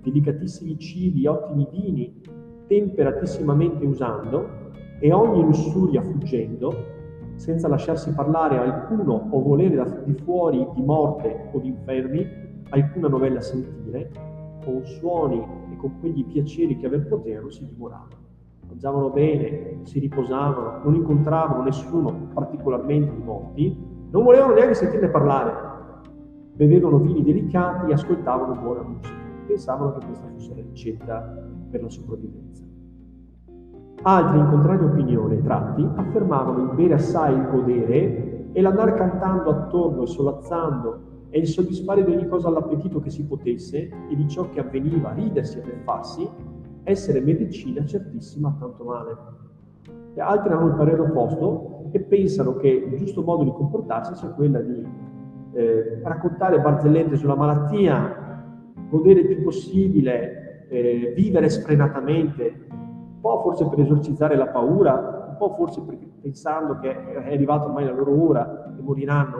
delicatissimi 0.00 0.78
cibi, 0.78 1.26
ottimi 1.26 1.66
vini, 1.72 2.20
temperatissimamente 2.68 3.84
usando, 3.84 4.62
e 5.00 5.12
ogni 5.12 5.42
lussuria 5.42 6.00
fuggendo, 6.00 6.72
senza 7.36 7.68
lasciarsi 7.68 8.12
parlare 8.12 8.58
alcuno 8.58 9.28
o 9.30 9.42
volere 9.42 10.02
di 10.04 10.14
fuori 10.14 10.66
di 10.74 10.82
morte 10.82 11.50
o 11.52 11.58
di 11.58 11.68
infermi, 11.68 12.26
alcuna 12.70 13.08
novella 13.08 13.40
sentire, 13.40 14.10
con 14.64 14.84
suoni 14.84 15.40
e 15.72 15.76
con 15.76 15.98
quegli 16.00 16.24
piaceri 16.24 16.76
che 16.76 16.86
aver 16.86 17.06
poterono 17.06 17.50
si 17.50 17.66
dimoravano. 17.66 18.22
Mangiavano 18.66 19.10
bene, 19.10 19.80
si 19.82 19.98
riposavano, 19.98 20.82
non 20.82 20.94
incontravano 20.94 21.62
nessuno 21.62 22.30
particolarmente 22.32 23.14
di 23.14 23.22
morti, 23.22 23.76
non 24.10 24.24
volevano 24.24 24.54
neanche 24.54 24.74
sentirne 24.74 25.08
parlare, 25.08 25.52
bevevano 26.54 26.98
vini 26.98 27.22
delicati 27.22 27.90
e 27.90 27.94
ascoltavano 27.94 28.60
buona 28.60 28.82
musica. 28.82 29.22
Pensavano 29.46 29.98
che 29.98 30.06
questa 30.06 30.28
fosse 30.28 30.54
la 30.54 30.62
ricetta 30.62 31.48
per 31.70 31.82
la 31.82 31.90
sopravvivenza. 31.90 32.63
Altri, 34.06 34.38
in 34.38 34.48
contraria 34.50 34.84
opinione, 34.84 35.42
tratti, 35.42 35.88
affermavano 35.96 36.64
il 36.64 36.76
bere 36.76 36.92
assai 36.92 37.34
il 37.34 37.48
godere 37.50 38.50
e 38.52 38.60
l'andare 38.60 38.92
cantando 38.92 39.48
attorno 39.48 40.02
e 40.02 40.06
solazzando 40.06 41.00
e 41.30 41.38
il 41.38 41.46
soddisfare 41.46 42.04
di 42.04 42.12
ogni 42.12 42.28
cosa 42.28 42.50
l'appetito 42.50 43.00
che 43.00 43.08
si 43.08 43.24
potesse 43.24 43.90
e 44.10 44.14
di 44.14 44.28
ciò 44.28 44.50
che 44.50 44.60
avveniva, 44.60 45.12
ridersi 45.12 45.56
e 45.56 45.62
beffarsi, 45.62 46.28
essere 46.82 47.20
medicina 47.20 47.82
certissima 47.86 48.54
tanto 48.60 48.84
male. 48.84 49.16
E 50.12 50.20
altri 50.20 50.52
hanno 50.52 50.66
il 50.66 50.74
parere 50.74 51.00
opposto 51.00 51.88
e 51.90 52.00
pensano 52.00 52.56
che 52.56 52.68
il 52.68 52.98
giusto 52.98 53.22
modo 53.22 53.42
di 53.44 53.52
comportarsi 53.52 54.16
sia 54.16 54.28
quella 54.28 54.60
di 54.60 54.86
eh, 55.52 56.00
raccontare 56.02 56.60
barzellette 56.60 57.16
sulla 57.16 57.36
malattia, 57.36 58.42
godere 58.90 59.20
il 59.20 59.28
più 59.28 59.44
possibile, 59.44 60.66
eh, 60.68 61.14
vivere 61.16 61.48
sfrenatamente, 61.48 62.82
po' 63.24 63.40
forse 63.40 63.66
per 63.66 63.80
esorcizzare 63.80 64.36
la 64.36 64.48
paura, 64.48 65.28
un 65.30 65.36
po' 65.38 65.54
forse 65.54 65.80
perché, 65.80 66.06
pensando 66.20 66.78
che 66.78 66.92
è 66.92 67.32
arrivata 67.32 67.64
ormai 67.64 67.86
la 67.86 67.92
loro 67.92 68.22
ora 68.22 68.74
e 68.78 68.82
moriranno, 68.82 69.36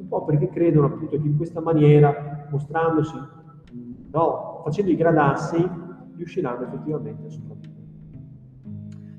un 0.00 0.08
po' 0.08 0.24
perché 0.24 0.48
credono 0.48 0.86
appunto 0.86 1.16
che 1.16 1.28
in 1.28 1.36
questa 1.36 1.60
maniera, 1.60 2.48
mostrandosi, 2.50 3.14
no, 4.10 4.62
facendo 4.64 4.90
i 4.90 4.96
gradassi, 4.96 5.64
riusciranno 6.16 6.64
effettivamente 6.64 7.26
a 7.26 7.30
sopravvivere. 7.30 7.78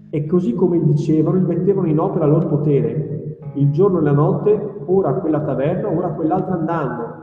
E 0.09 0.25
così 0.25 0.55
come 0.55 0.83
dicevano, 0.83 1.39
mettevano 1.39 1.87
in 1.87 1.97
opera 1.97 2.25
il 2.25 2.31
loro 2.31 2.47
potere, 2.49 3.37
il 3.53 3.71
giorno 3.71 3.99
e 3.99 4.01
la 4.01 4.11
notte, 4.11 4.83
ora 4.87 5.11
a 5.11 5.13
quella 5.21 5.39
taverna, 5.39 5.87
ora 5.87 6.07
a 6.07 6.13
quell'altra 6.13 6.55
andando, 6.55 7.15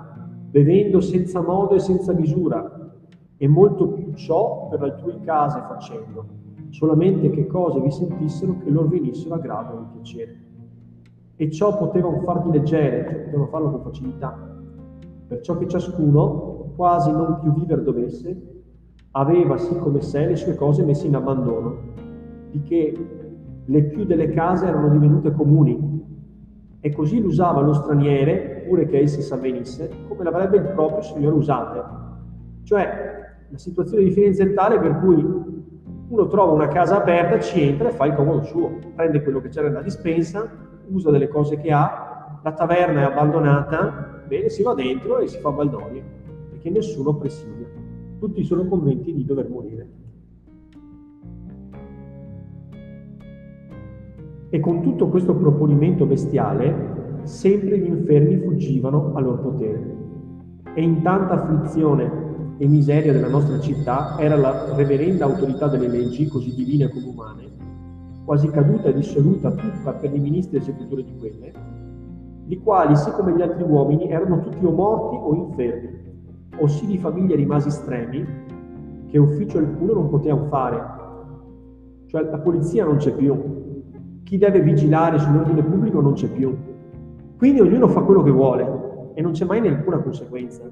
bevendo 0.48 1.02
senza 1.02 1.42
modo 1.42 1.74
e 1.74 1.80
senza 1.80 2.14
misura, 2.14 2.94
e 3.36 3.46
molto 3.46 3.88
più 3.88 4.14
ciò 4.14 4.68
per 4.70 4.82
altrui 4.82 5.20
case 5.20 5.62
facendo 5.68 6.46
solamente 6.70 7.30
che 7.30 7.46
cose 7.46 7.80
vi 7.80 7.90
sentissero 7.90 8.58
che 8.58 8.70
loro 8.70 8.88
venissero 8.88 9.34
a 9.34 9.38
grado 9.38 9.78
e 9.78 9.92
piacere. 9.94 10.40
E 11.36 11.50
ciò 11.50 11.76
potevano 11.76 12.20
farvi 12.20 12.50
leggere, 12.50 13.06
cioè 13.08 13.18
potevano 13.24 13.46
farlo 13.46 13.70
con 13.70 13.82
facilità, 13.82 14.56
perciò 15.26 15.56
che 15.56 15.68
ciascuno, 15.68 16.72
quasi 16.74 17.10
non 17.10 17.38
più 17.40 17.52
vivere 17.52 17.82
dovesse, 17.82 18.62
aveva 19.12 19.56
sì 19.56 19.76
come 19.78 20.00
sé 20.00 20.26
le 20.26 20.36
sue 20.36 20.54
cose 20.54 20.84
messe 20.84 21.06
in 21.06 21.14
abbandono, 21.14 21.76
di 22.50 22.62
che 22.62 23.06
le 23.64 23.82
più 23.84 24.04
delle 24.04 24.30
case 24.30 24.66
erano 24.66 24.88
divenute 24.88 25.32
comuni, 25.32 25.96
e 26.80 26.92
così 26.92 27.20
l'usava 27.20 27.60
lo 27.60 27.72
straniere, 27.72 28.64
pure 28.68 28.86
che 28.86 29.00
esse 29.00 29.20
s'avvenisse, 29.20 29.90
come 30.08 30.22
l'avrebbe 30.22 30.56
il 30.58 30.68
proprio 30.74 31.02
Signore 31.02 31.34
usate. 31.34 31.82
Cioè, 32.62 33.16
la 33.50 33.58
situazione 33.58 34.04
di 34.04 34.10
Firenze 34.10 34.44
è 34.44 34.54
tale 34.54 34.78
per 34.78 34.98
cui 35.00 35.57
uno 36.08 36.26
trova 36.26 36.52
una 36.52 36.68
casa 36.68 36.96
aperta, 36.96 37.38
ci 37.38 37.60
entra 37.62 37.88
e 37.88 37.92
fa 37.92 38.06
il 38.06 38.14
comodo 38.14 38.42
suo, 38.42 38.78
prende 38.94 39.22
quello 39.22 39.40
che 39.40 39.48
c'è 39.48 39.62
nella 39.62 39.82
dispensa, 39.82 40.50
usa 40.88 41.10
delle 41.10 41.28
cose 41.28 41.58
che 41.58 41.70
ha, 41.70 42.40
la 42.42 42.52
taverna 42.52 43.02
è 43.02 43.04
abbandonata, 43.04 44.22
bene, 44.26 44.48
si 44.48 44.62
va 44.62 44.72
dentro 44.72 45.18
e 45.18 45.26
si 45.26 45.38
fa 45.38 45.50
baldoria, 45.50 46.02
perché 46.50 46.70
nessuno 46.70 47.14
presidia. 47.14 47.66
Tutti 48.18 48.42
sono 48.42 48.66
convinti 48.66 49.12
di 49.12 49.24
dover 49.24 49.48
morire. 49.48 49.88
E 54.50 54.60
con 54.60 54.80
tutto 54.80 55.08
questo 55.08 55.34
proponimento 55.34 56.06
bestiale, 56.06 57.20
sempre 57.24 57.78
gli 57.78 57.86
infermi 57.86 58.38
fuggivano 58.38 59.12
al 59.14 59.24
loro 59.24 59.42
potere. 59.42 59.96
E 60.72 60.82
in 60.82 61.02
tanta 61.02 61.34
afflizione 61.34 62.27
e 62.58 62.66
miseria 62.66 63.12
della 63.12 63.28
nostra 63.28 63.58
città 63.60 64.16
era 64.18 64.36
la 64.36 64.74
reverenda 64.74 65.24
autorità 65.24 65.68
delle 65.68 65.86
leggi, 65.86 66.26
così 66.26 66.52
divine 66.54 66.88
come 66.88 67.06
umane, 67.06 67.44
quasi 68.24 68.50
caduta 68.50 68.88
e 68.88 68.94
dissoluta 68.94 69.52
tutta 69.52 69.92
per 69.92 70.14
i 70.14 70.18
ministri 70.18 70.58
esecutori 70.58 71.04
di 71.04 71.16
quelle, 71.16 71.52
i 72.48 72.58
quali, 72.58 72.96
sì 72.96 73.10
come 73.12 73.34
gli 73.34 73.42
altri 73.42 73.62
uomini, 73.62 74.10
erano 74.10 74.40
tutti 74.40 74.64
o 74.64 74.70
morti 74.70 75.16
o 75.16 75.34
infermi, 75.34 75.88
o 76.56 76.66
sì 76.66 76.86
di 76.86 76.98
famiglie 76.98 77.36
rimasi 77.36 77.68
estremi, 77.68 78.26
che 79.06 79.18
ufficio 79.18 79.58
alcuno 79.58 79.92
non 79.92 80.08
potevano 80.08 80.46
fare. 80.48 80.96
Cioè 82.06 82.22
la 82.22 82.38
polizia 82.38 82.84
non 82.84 82.96
c'è 82.96 83.12
più. 83.12 83.56
chi 84.22 84.36
deve 84.36 84.60
vigilare 84.60 85.18
sull'ordine 85.18 85.62
pubblico 85.62 86.00
non 86.00 86.12
c'è 86.14 86.28
più. 86.28 86.54
Quindi 87.36 87.60
ognuno 87.60 87.86
fa 87.88 88.00
quello 88.00 88.22
che 88.22 88.30
vuole 88.30 89.12
e 89.14 89.22
non 89.22 89.32
c'è 89.32 89.44
mai 89.44 89.60
nessuna 89.60 89.98
conseguenza. 89.98 90.62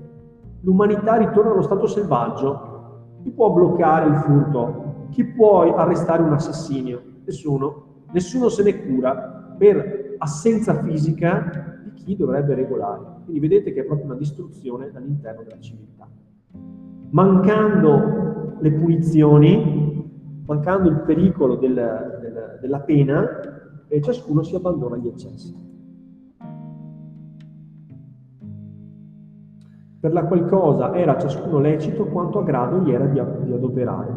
L'umanità 0.60 1.16
ritorna 1.16 1.52
allo 1.52 1.62
stato 1.62 1.86
selvaggio. 1.86 3.18
Chi 3.22 3.30
può 3.30 3.52
bloccare 3.52 4.08
il 4.08 4.16
furto? 4.16 5.06
Chi 5.10 5.24
può 5.24 5.74
arrestare 5.74 6.22
un 6.22 6.32
assassinio? 6.32 7.02
Nessuno. 7.24 7.84
Nessuno 8.12 8.48
se 8.48 8.62
ne 8.62 8.86
cura 8.86 9.54
per 9.58 10.14
assenza 10.18 10.74
fisica 10.82 11.80
di 11.84 11.92
chi 11.92 12.16
dovrebbe 12.16 12.54
regolare. 12.54 13.02
Quindi 13.24 13.40
vedete 13.40 13.72
che 13.72 13.80
è 13.80 13.84
proprio 13.84 14.06
una 14.06 14.16
distruzione 14.16 14.90
all'interno 14.94 15.42
della 15.42 15.60
civiltà. 15.60 16.08
Mancando 17.10 18.56
le 18.60 18.72
punizioni, 18.72 20.42
mancando 20.46 20.88
il 20.88 21.00
pericolo 21.00 21.56
del, 21.56 21.74
del, 21.74 22.58
della 22.60 22.80
pena, 22.80 23.24
e 23.88 24.02
ciascuno 24.02 24.42
si 24.42 24.54
abbandona 24.54 24.96
agli 24.96 25.08
eccessi. 25.08 25.65
Per 30.06 30.14
la 30.14 30.24
qual 30.24 30.48
cosa 30.48 30.94
era 30.94 31.18
ciascuno 31.18 31.58
lecito 31.58 32.04
quanto 32.04 32.38
a 32.38 32.44
grado 32.44 32.78
gli 32.78 32.92
era 32.92 33.06
di, 33.06 33.20
di 33.42 33.52
adoperare. 33.52 34.14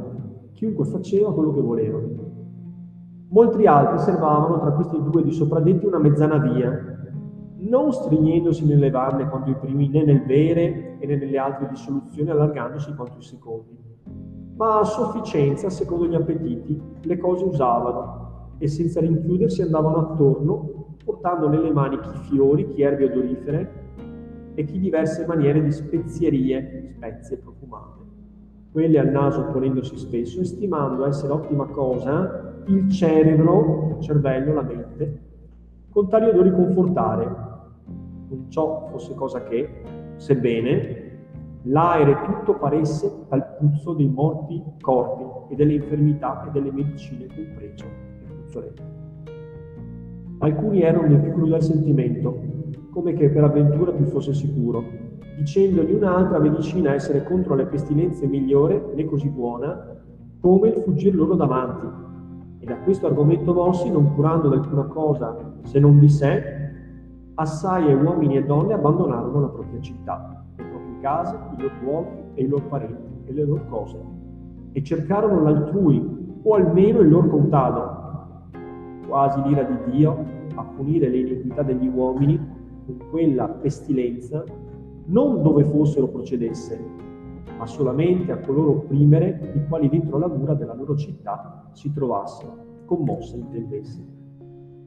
Chiunque 0.54 0.86
faceva 0.86 1.34
quello 1.34 1.52
che 1.52 1.62
voleva. 1.62 2.00
Molti 3.30 3.66
altri 3.66 3.98
servavano 3.98 4.60
tra 4.60 4.72
questi 4.74 5.02
due 5.02 5.24
di 5.24 5.32
sopradetti 5.32 5.88
una 5.88 5.98
mezzana 5.98 6.38
via, 6.38 6.80
non 7.62 7.92
stringendosi 7.92 8.68
nel 8.68 8.78
levarne 8.78 9.28
quanto 9.30 9.50
i 9.50 9.56
primi, 9.56 9.90
né 9.90 10.04
nel 10.04 10.22
bere 10.22 11.00
e 11.00 11.08
né 11.08 11.16
nelle 11.16 11.40
altre 11.40 11.68
dissoluzioni 11.70 12.30
allargandosi 12.30 12.94
quanto 12.94 13.18
i 13.18 13.24
secondi, 13.24 13.76
ma 14.58 14.82
a 14.82 14.84
sufficienza, 14.84 15.72
secondo 15.72 16.06
gli 16.06 16.14
appetiti, 16.14 16.80
le 17.02 17.18
cose 17.18 17.46
usavano 17.46 18.50
e 18.60 18.68
senza 18.68 19.00
rinchiudersi 19.00 19.64
andavano 19.64 20.12
attorno, 20.12 20.98
portando 21.04 21.50
nelle 21.50 21.72
mani 21.72 22.00
chi 22.00 22.16
fiori, 22.30 22.68
chi 22.68 22.84
erbe 22.84 23.06
odorifere 23.06 23.88
e 24.60 24.66
chi 24.66 24.78
diverse 24.78 25.26
maniere 25.26 25.64
di 25.64 25.72
spezierie, 25.72 26.92
spezie 26.98 27.38
profumate. 27.38 28.04
Quelle 28.74 29.00
al 29.00 29.08
naso 29.08 29.46
ponendosi 29.46 29.96
spesso, 29.96 30.44
stimando 30.44 31.06
essere 31.06 31.32
ottima 31.32 31.66
cosa 31.68 32.62
il 32.66 32.92
cerebro, 32.92 33.96
il 33.96 34.04
cervello, 34.04 34.54
la 34.56 34.62
mente, 34.62 35.20
con 35.90 36.10
tali 36.10 36.28
odori 36.28 36.52
confortare, 36.52 37.26
non 38.28 38.48
ciò 38.50 38.90
fosse 38.92 39.16
cosa 39.16 39.44
che, 39.44 39.82
sebbene 40.18 41.08
l'aere 41.64 42.22
tutto 42.26 42.56
paresse 42.56 43.10
al 43.30 43.56
puzzo 43.58 43.94
dei 43.94 44.10
morti 44.10 44.62
corpi 44.82 45.54
e 45.54 45.56
delle 45.56 45.76
infermità 45.76 46.46
e 46.46 46.52
delle 46.52 46.74
medicine 46.74 47.28
compreso 47.28 47.86
il 47.86 48.34
puzzoletto. 48.42 48.84
Alcuni 50.40 50.82
erano 50.82 51.08
nel 51.08 51.22
più 51.22 51.32
crudel 51.32 51.62
sentimento, 51.64 52.59
come 52.92 53.14
che 53.14 53.30
per 53.30 53.44
avventura 53.44 53.92
più 53.92 54.06
fosse 54.06 54.34
sicuro, 54.34 54.84
dicendo 55.38 55.84
di 55.84 55.94
un'altra 55.94 56.40
medicina 56.40 56.94
essere 56.94 57.24
contro 57.24 57.56
le 57.56 57.66
pestilenze 57.66 58.28
migliore 58.28 58.92
né 58.96 59.06
così 59.06 59.30
buona 59.30 59.98
come 60.42 60.70
il 60.70 60.82
fuggir 60.82 61.16
loro 61.16 61.36
davanti. 61.36 61.88
E 62.60 62.66
da 62.66 62.78
questo 62.80 63.08
argomento 63.08 63.54
mossi, 63.54 63.90
non 63.90 64.14
curando 64.16 64.50
di 64.50 64.56
alcuna 64.56 64.84
cosa 64.84 65.54
se 65.64 65.80
non 65.80 66.00
di 66.00 66.10
sé, 66.10 66.44
assai 67.36 67.94
uomini 67.94 68.38
e 68.38 68.44
donne 68.44 68.74
abbandonarono 68.74 69.40
la 69.40 69.48
propria 69.48 69.80
città, 69.80 70.44
le 70.58 70.64
proprie 70.64 71.00
case, 71.00 71.38
i 71.58 71.62
loro 71.62 71.74
luoghi 71.82 72.10
e 72.34 72.44
i 72.44 72.48
loro 72.48 72.64
parenti 72.68 73.24
e 73.26 73.34
le 73.34 73.46
loro 73.46 73.64
cose, 73.70 73.98
e 74.74 74.84
cercarono 74.84 75.42
l'altrui, 75.42 76.18
o 76.42 76.54
almeno 76.54 77.00
il 77.00 77.10
loro 77.10 77.28
contado, 77.28 77.98
quasi 79.08 79.42
l'ira 79.44 79.64
di 79.64 79.92
Dio 79.92 80.26
a 80.56 80.64
punire 80.64 81.08
le 81.08 81.18
iniquità 81.18 81.64
degli 81.64 81.88
uomini 81.88 82.58
con 82.90 83.10
quella 83.10 83.48
pestilenza, 83.48 84.44
non 85.06 85.42
dove 85.44 85.64
fossero 85.64 86.08
procedesse, 86.08 86.80
ma 87.58 87.66
solamente 87.66 88.32
a 88.32 88.40
coloro 88.40 88.72
opprimere 88.72 89.54
i 89.56 89.68
quali 89.68 89.90
dentro 89.90 90.18
la 90.18 90.28
mura 90.28 90.54
della 90.54 90.74
loro 90.74 90.96
città 90.96 91.70
si 91.74 91.92
trovassero, 91.94 92.84
commosse 92.86 93.38
intendesse 93.38 94.18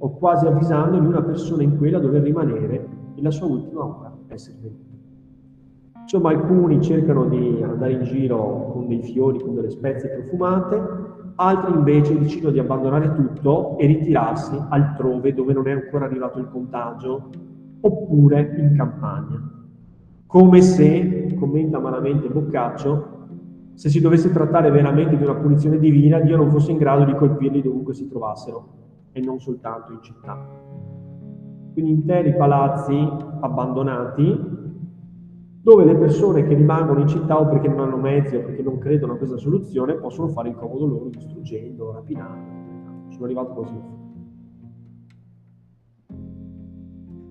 o 0.04 0.10
quasi 0.14 0.46
avvisando 0.46 0.98
una 0.98 1.22
persona 1.22 1.62
in 1.62 1.76
quella 1.78 2.00
dover 2.00 2.22
rimanere 2.22 2.88
e 3.14 3.22
la 3.22 3.30
sua 3.30 3.46
ultima 3.46 3.84
ora 3.84 4.12
essere 4.28 4.58
venuta. 4.60 4.90
Insomma, 6.00 6.30
alcuni 6.30 6.82
cercano 6.82 7.26
di 7.26 7.62
andare 7.62 7.92
in 7.92 8.02
giro 8.02 8.70
con 8.72 8.88
dei 8.88 9.00
fiori, 9.02 9.38
con 9.38 9.54
delle 9.54 9.70
spezie 9.70 10.08
profumate, 10.08 10.82
altri 11.36 11.72
invece 11.72 12.18
decidono 12.18 12.52
di 12.52 12.58
abbandonare 12.58 13.14
tutto 13.14 13.78
e 13.78 13.86
ritirarsi 13.86 14.56
altrove 14.70 15.32
dove 15.32 15.52
non 15.52 15.68
è 15.68 15.72
ancora 15.72 16.06
arrivato 16.06 16.40
il 16.40 16.48
contagio, 16.50 17.30
oppure 17.82 18.54
in 18.58 18.74
campagna. 18.76 19.50
Come 20.26 20.62
se, 20.62 21.34
commenta 21.38 21.78
malamente 21.78 22.28
Boccaccio, 22.28 23.20
se 23.74 23.88
si 23.88 24.00
dovesse 24.00 24.30
trattare 24.30 24.70
veramente 24.70 25.16
di 25.16 25.22
una 25.22 25.34
punizione 25.34 25.78
divina, 25.78 26.20
Dio 26.20 26.36
non 26.36 26.50
fosse 26.50 26.70
in 26.70 26.78
grado 26.78 27.04
di 27.04 27.14
colpirli 27.14 27.62
dovunque 27.62 27.94
si 27.94 28.08
trovassero 28.08 28.80
e 29.12 29.20
non 29.20 29.40
soltanto 29.40 29.92
in 29.92 30.02
città. 30.02 30.38
Quindi 31.72 31.90
interi 31.90 32.34
palazzi 32.34 32.94
abbandonati 33.40 34.60
dove 35.62 35.84
le 35.84 35.96
persone 35.96 36.44
che 36.44 36.54
rimangono 36.54 37.00
in 37.00 37.08
città 37.08 37.38
o 37.38 37.46
perché 37.46 37.68
non 37.68 37.80
hanno 37.80 37.96
mezzi 37.96 38.36
o 38.36 38.40
perché 38.40 38.62
non 38.62 38.78
credono 38.78 39.12
a 39.12 39.16
questa 39.16 39.36
soluzione 39.36 39.94
possono 39.94 40.28
fare 40.28 40.48
il 40.48 40.56
comodo 40.56 40.86
loro 40.86 41.08
distruggendo, 41.08 41.92
rapinando. 41.92 43.10
Sono 43.10 43.24
arrivato 43.24 43.52
così. 43.52 44.01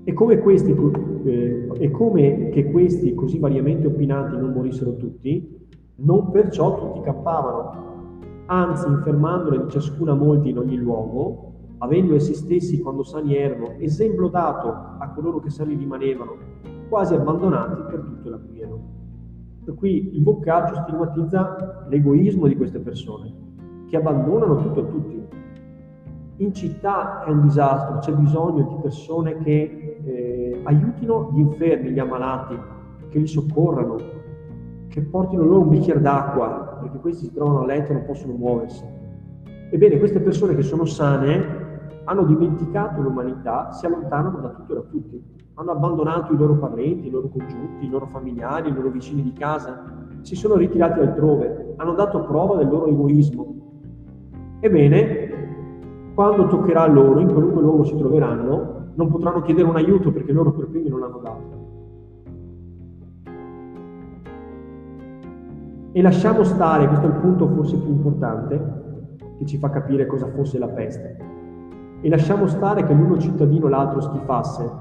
E 0.04 0.14
come, 0.14 0.39
questi, 0.39 0.76
eh, 1.24 1.70
e 1.74 1.91
come 1.91 2.49
che 2.49 2.72
questi 2.72 3.14
così 3.14 3.38
variamente 3.38 3.86
opinanti 3.86 4.36
non 4.36 4.52
morissero 4.52 4.95
tutti, 4.95 5.60
non 5.97 6.32
perciò 6.32 6.76
tutti 6.76 7.02
campavano, 7.02 7.89
anzi 8.47 8.88
infermandone 8.88 9.64
di 9.64 9.70
ciascuna 9.70 10.16
molti 10.16 10.49
in 10.49 10.58
ogni 10.58 10.78
luogo, 10.78 11.54
avendo 11.78 12.16
essi 12.16 12.34
stessi, 12.34 12.82
quando 12.82 13.04
sani 13.04 13.36
erano, 13.36 13.76
esempio 13.78 14.28
dato 14.28 14.70
a 14.70 15.12
coloro 15.14 15.39
che 15.39 15.49
sani 15.49 15.76
rimanevano, 15.76 16.36
quasi 16.89 17.14
abbandonati 17.14 17.82
per 17.89 18.02
tutto 18.02 18.30
l'appieno. 18.30 18.80
Per 19.64 19.76
cui 19.76 20.16
il 20.16 20.22
boccaggio 20.22 20.76
stigmatizza 20.82 21.86
l'egoismo 21.89 22.47
di 22.47 22.56
queste 22.56 22.80
persone, 22.80 23.34
che 23.88 23.97
abbandonano 23.97 24.58
tutto 24.58 24.80
a 24.80 24.84
tutti. 24.84 25.22
In 26.38 26.54
città 26.54 27.24
è 27.24 27.30
un 27.30 27.43
disastro, 27.43 27.99
c'è 27.99 28.14
bisogno 28.14 28.64
di 28.64 28.76
persone 28.82 29.38
che 29.38 29.91
aiutino 30.64 31.32
gli 31.34 31.39
infermi, 31.39 31.91
gli 31.91 31.99
ammalati, 31.99 32.57
che 33.09 33.20
li 33.20 33.28
soccorrano, 33.28 33.97
che 34.88 35.01
portino 35.01 35.43
loro 35.43 35.62
un 35.62 35.70
bicchiere 35.70 36.01
d'acqua, 36.01 36.80
perché 36.82 36.97
questi 36.99 37.26
si 37.26 37.34
trovano 37.34 37.62
a 37.62 37.66
letto 37.66 37.91
e 37.91 37.95
non 37.95 38.05
possono 38.05 38.34
muoversi. 38.34 38.84
Ebbene, 39.70 39.97
queste 39.99 40.20
persone 40.20 40.55
che 40.55 40.64
sono 40.64 40.86
sane 40.86 41.59
hanno 42.03 42.24
dimenticato 42.24 43.01
l'umanità, 43.01 43.72
si 43.72 43.86
allontanano 43.86 44.39
da 44.39 44.49
tutto 44.49 44.72
e 44.72 44.76
da 44.76 44.82
tutti, 44.82 45.24
hanno 45.53 45.72
abbandonato 45.72 46.34
i 46.34 46.38
loro 46.38 46.55
parenti, 46.55 47.07
i 47.07 47.09
loro 47.09 47.30
congiunti, 47.30 47.86
i 47.86 47.89
loro 47.89 48.07
familiari, 48.07 48.70
i 48.70 48.74
loro 48.74 48.89
vicini 48.89 49.22
di 49.22 49.34
casa, 49.34 49.99
si 50.22 50.36
sono 50.36 50.55
ritirati 50.55 50.99
altrove, 50.99 51.74
hanno 51.78 51.93
dato 51.93 52.24
prova 52.24 52.57
del 52.57 52.68
loro 52.68 52.88
egoismo. 52.88 53.55
Ebbene, 54.59 55.30
quando 56.14 56.47
toccherà 56.47 56.84
a 56.84 56.88
loro, 56.88 57.20
in 57.20 57.32
qualunque 57.32 57.62
luogo 57.62 57.84
si 57.84 57.95
troveranno, 57.95 58.81
non 58.96 59.10
potranno 59.10 59.42
chiedere 59.42 59.68
un 59.68 59.76
aiuto 59.76 60.12
perché 60.12 60.32
loro 60.32 60.52
per 60.52 60.68
primi 60.68 60.89
non 60.89 61.00
l'hanno 61.00 61.20
dato. 61.20 61.60
E 65.94 66.02
lasciamo 66.02 66.44
stare, 66.44 66.88
questo 66.88 67.06
è 67.06 67.10
il 67.10 67.20
punto 67.20 67.48
forse 67.48 67.78
più 67.78 67.89
importante, 67.89 68.80
che 69.38 69.46
ci 69.46 69.58
fa 69.58 69.70
capire 69.70 70.06
cosa 70.06 70.28
fosse 70.28 70.58
la 70.58 70.68
peste 70.68 71.30
e 72.02 72.10
lasciamo 72.10 72.48
stare 72.48 72.84
che 72.84 72.94
l'uno 72.94 73.20
cittadino 73.20 73.68
l'altro 73.68 74.02
schifasse 74.02 74.72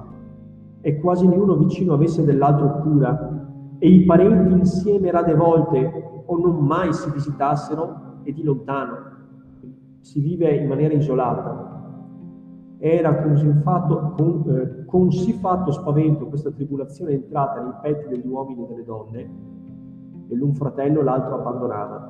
e 0.80 0.98
quasi 0.98 1.26
niuno 1.26 1.54
vicino 1.56 1.92
avesse 1.92 2.24
dell'altro 2.24 2.80
cura 2.80 3.74
e 3.78 3.88
i 3.88 4.04
parenti 4.04 4.54
insieme 4.54 5.10
rade 5.10 5.34
volte 5.34 6.22
o 6.24 6.38
non 6.38 6.64
mai 6.64 6.92
si 6.94 7.10
visitassero 7.10 8.18
e 8.22 8.32
di 8.32 8.42
lontano 8.42 9.08
si 10.00 10.20
vive 10.20 10.54
in 10.54 10.66
maniera 10.66 10.94
isolata. 10.94 11.69
Era 12.82 13.14
così 13.22 13.46
fatto, 13.62 14.14
con, 14.16 15.04
eh, 15.18 15.32
fatto 15.38 15.70
spavento 15.70 16.28
questa 16.28 16.50
tribolazione 16.50 17.12
entrata 17.12 17.60
nei 17.60 17.74
petti 17.82 18.08
degli 18.08 18.26
uomini 18.26 18.64
e 18.64 18.68
delle 18.68 18.84
donne, 18.84 19.30
e 20.28 20.34
l'un 20.34 20.54
fratello 20.54 21.02
l'altro 21.02 21.34
abbandonava, 21.34 22.08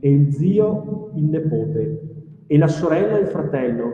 e 0.00 0.10
il 0.10 0.32
zio 0.32 1.12
il 1.14 1.26
nepote, 1.26 2.24
e 2.48 2.58
la 2.58 2.66
sorella 2.66 3.16
il 3.16 3.28
fratello, 3.28 3.92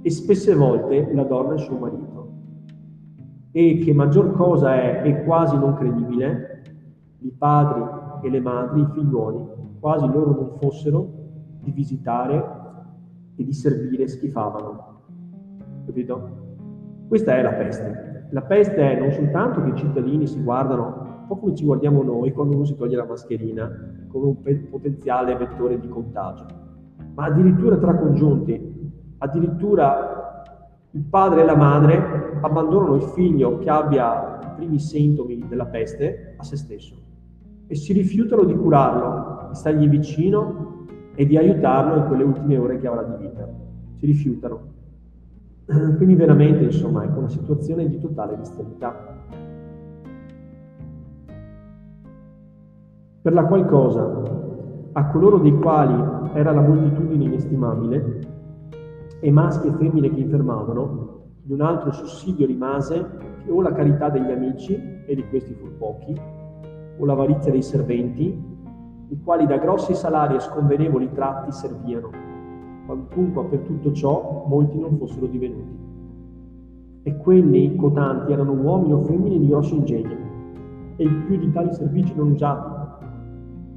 e 0.00 0.10
spesse 0.10 0.54
volte 0.54 1.12
la 1.12 1.24
donna 1.24 1.52
il 1.52 1.60
suo 1.60 1.76
marito. 1.76 2.28
E 3.50 3.80
che 3.84 3.92
maggior 3.92 4.32
cosa 4.32 4.76
è 4.76 5.02
e 5.04 5.24
quasi 5.24 5.58
non 5.58 5.74
credibile, 5.74 6.62
i 7.18 7.30
padri 7.30 7.82
e 8.22 8.30
le 8.30 8.40
madri, 8.40 8.80
i 8.80 8.88
figliuoli, 8.94 9.44
quasi 9.78 10.06
loro 10.06 10.30
non 10.30 10.52
fossero, 10.58 11.06
di 11.60 11.70
visitare 11.70 12.44
e 13.36 13.44
di 13.44 13.52
servire 13.52 14.08
schifavano. 14.08 14.93
Capito? 15.84 16.42
Questa 17.08 17.36
è 17.36 17.42
la 17.42 17.52
peste. 17.52 18.28
La 18.30 18.42
peste 18.42 18.76
è 18.76 18.98
non 18.98 19.12
soltanto 19.12 19.62
che 19.62 19.70
i 19.70 19.76
cittadini 19.76 20.26
si 20.26 20.42
guardano 20.42 21.12
un 21.20 21.26
po' 21.26 21.36
come 21.38 21.54
ci 21.54 21.64
guardiamo 21.64 22.02
noi 22.02 22.32
quando 22.32 22.54
uno 22.54 22.64
si 22.64 22.74
toglie 22.74 22.96
la 22.96 23.04
mascherina, 23.04 23.70
come 24.08 24.26
un 24.26 24.68
potenziale 24.68 25.36
vettore 25.36 25.78
di 25.78 25.88
contagio, 25.88 26.46
ma 27.14 27.24
addirittura 27.24 27.76
tra 27.76 27.96
congiunti, 27.96 28.92
addirittura 29.18 30.42
il 30.90 31.02
padre 31.02 31.42
e 31.42 31.44
la 31.44 31.56
madre 31.56 32.38
abbandonano 32.42 32.96
il 32.96 33.02
figlio 33.02 33.58
che 33.58 33.70
abbia 33.70 34.38
i 34.42 34.56
primi 34.56 34.78
sintomi 34.78 35.46
della 35.48 35.66
peste 35.66 36.34
a 36.36 36.42
se 36.42 36.56
stesso 36.56 36.94
e 37.66 37.74
si 37.74 37.92
rifiutano 37.92 38.44
di 38.44 38.54
curarlo, 38.54 39.48
di 39.48 39.54
stargli 39.54 39.88
vicino 39.88 40.86
e 41.14 41.26
di 41.26 41.36
aiutarlo 41.36 41.96
in 41.96 42.06
quelle 42.06 42.22
ultime 42.24 42.58
ore 42.58 42.78
che 42.78 42.86
avrà 42.86 43.02
di 43.02 43.24
vita. 43.26 43.48
Si 43.98 44.06
rifiutano. 44.06 44.73
Quindi 45.96 46.14
veramente, 46.14 46.64
insomma, 46.64 47.04
ecco 47.04 47.20
una 47.20 47.28
situazione 47.28 47.88
di 47.88 47.98
totale 47.98 48.36
bestialità. 48.36 48.94
Per 53.22 53.32
la 53.32 53.44
qual 53.46 53.66
cosa, 53.66 54.22
a 54.92 55.06
coloro 55.06 55.38
dei 55.38 55.54
quali 55.54 55.94
era 56.34 56.52
la 56.52 56.60
moltitudine 56.60 57.24
inestimabile, 57.24 58.20
e 59.20 59.30
maschi 59.30 59.68
e 59.68 59.72
femmine 59.72 60.12
che 60.12 60.20
infermavano, 60.20 61.22
di 61.40 61.52
un 61.54 61.62
altro 61.62 61.92
sussidio 61.92 62.46
rimase 62.46 63.06
che 63.42 63.50
o 63.50 63.62
la 63.62 63.72
carità 63.72 64.10
degli 64.10 64.30
amici, 64.30 64.78
e 65.06 65.14
di 65.14 65.26
questi 65.28 65.54
fu 65.54 65.74
pochi, 65.78 66.14
o 66.98 67.04
l'avarizia 67.06 67.50
dei 67.50 67.62
serventi, 67.62 68.52
i 69.08 69.20
quali 69.22 69.46
da 69.46 69.56
grossi 69.56 69.94
salari 69.94 70.34
e 70.34 70.40
sconvenevoli 70.40 71.10
tratti 71.12 71.52
serviano, 71.52 72.10
quantunque 72.86 73.44
per 73.44 73.60
tutto 73.60 73.92
ciò 73.92 74.44
molti 74.46 74.78
non 74.78 74.96
fossero 74.98 75.26
divenuti. 75.26 75.82
E 77.02 77.16
quelli 77.18 77.76
cotanti 77.76 78.32
erano 78.32 78.52
uomini 78.52 78.92
o 78.92 79.00
femmine 79.00 79.38
di 79.38 79.48
grosso 79.48 79.74
ingegno, 79.74 80.16
e 80.96 81.04
il 81.04 81.16
più 81.26 81.36
di 81.36 81.50
tali 81.50 81.72
servigi 81.72 82.14
non 82.14 82.30
usati, 82.30 82.72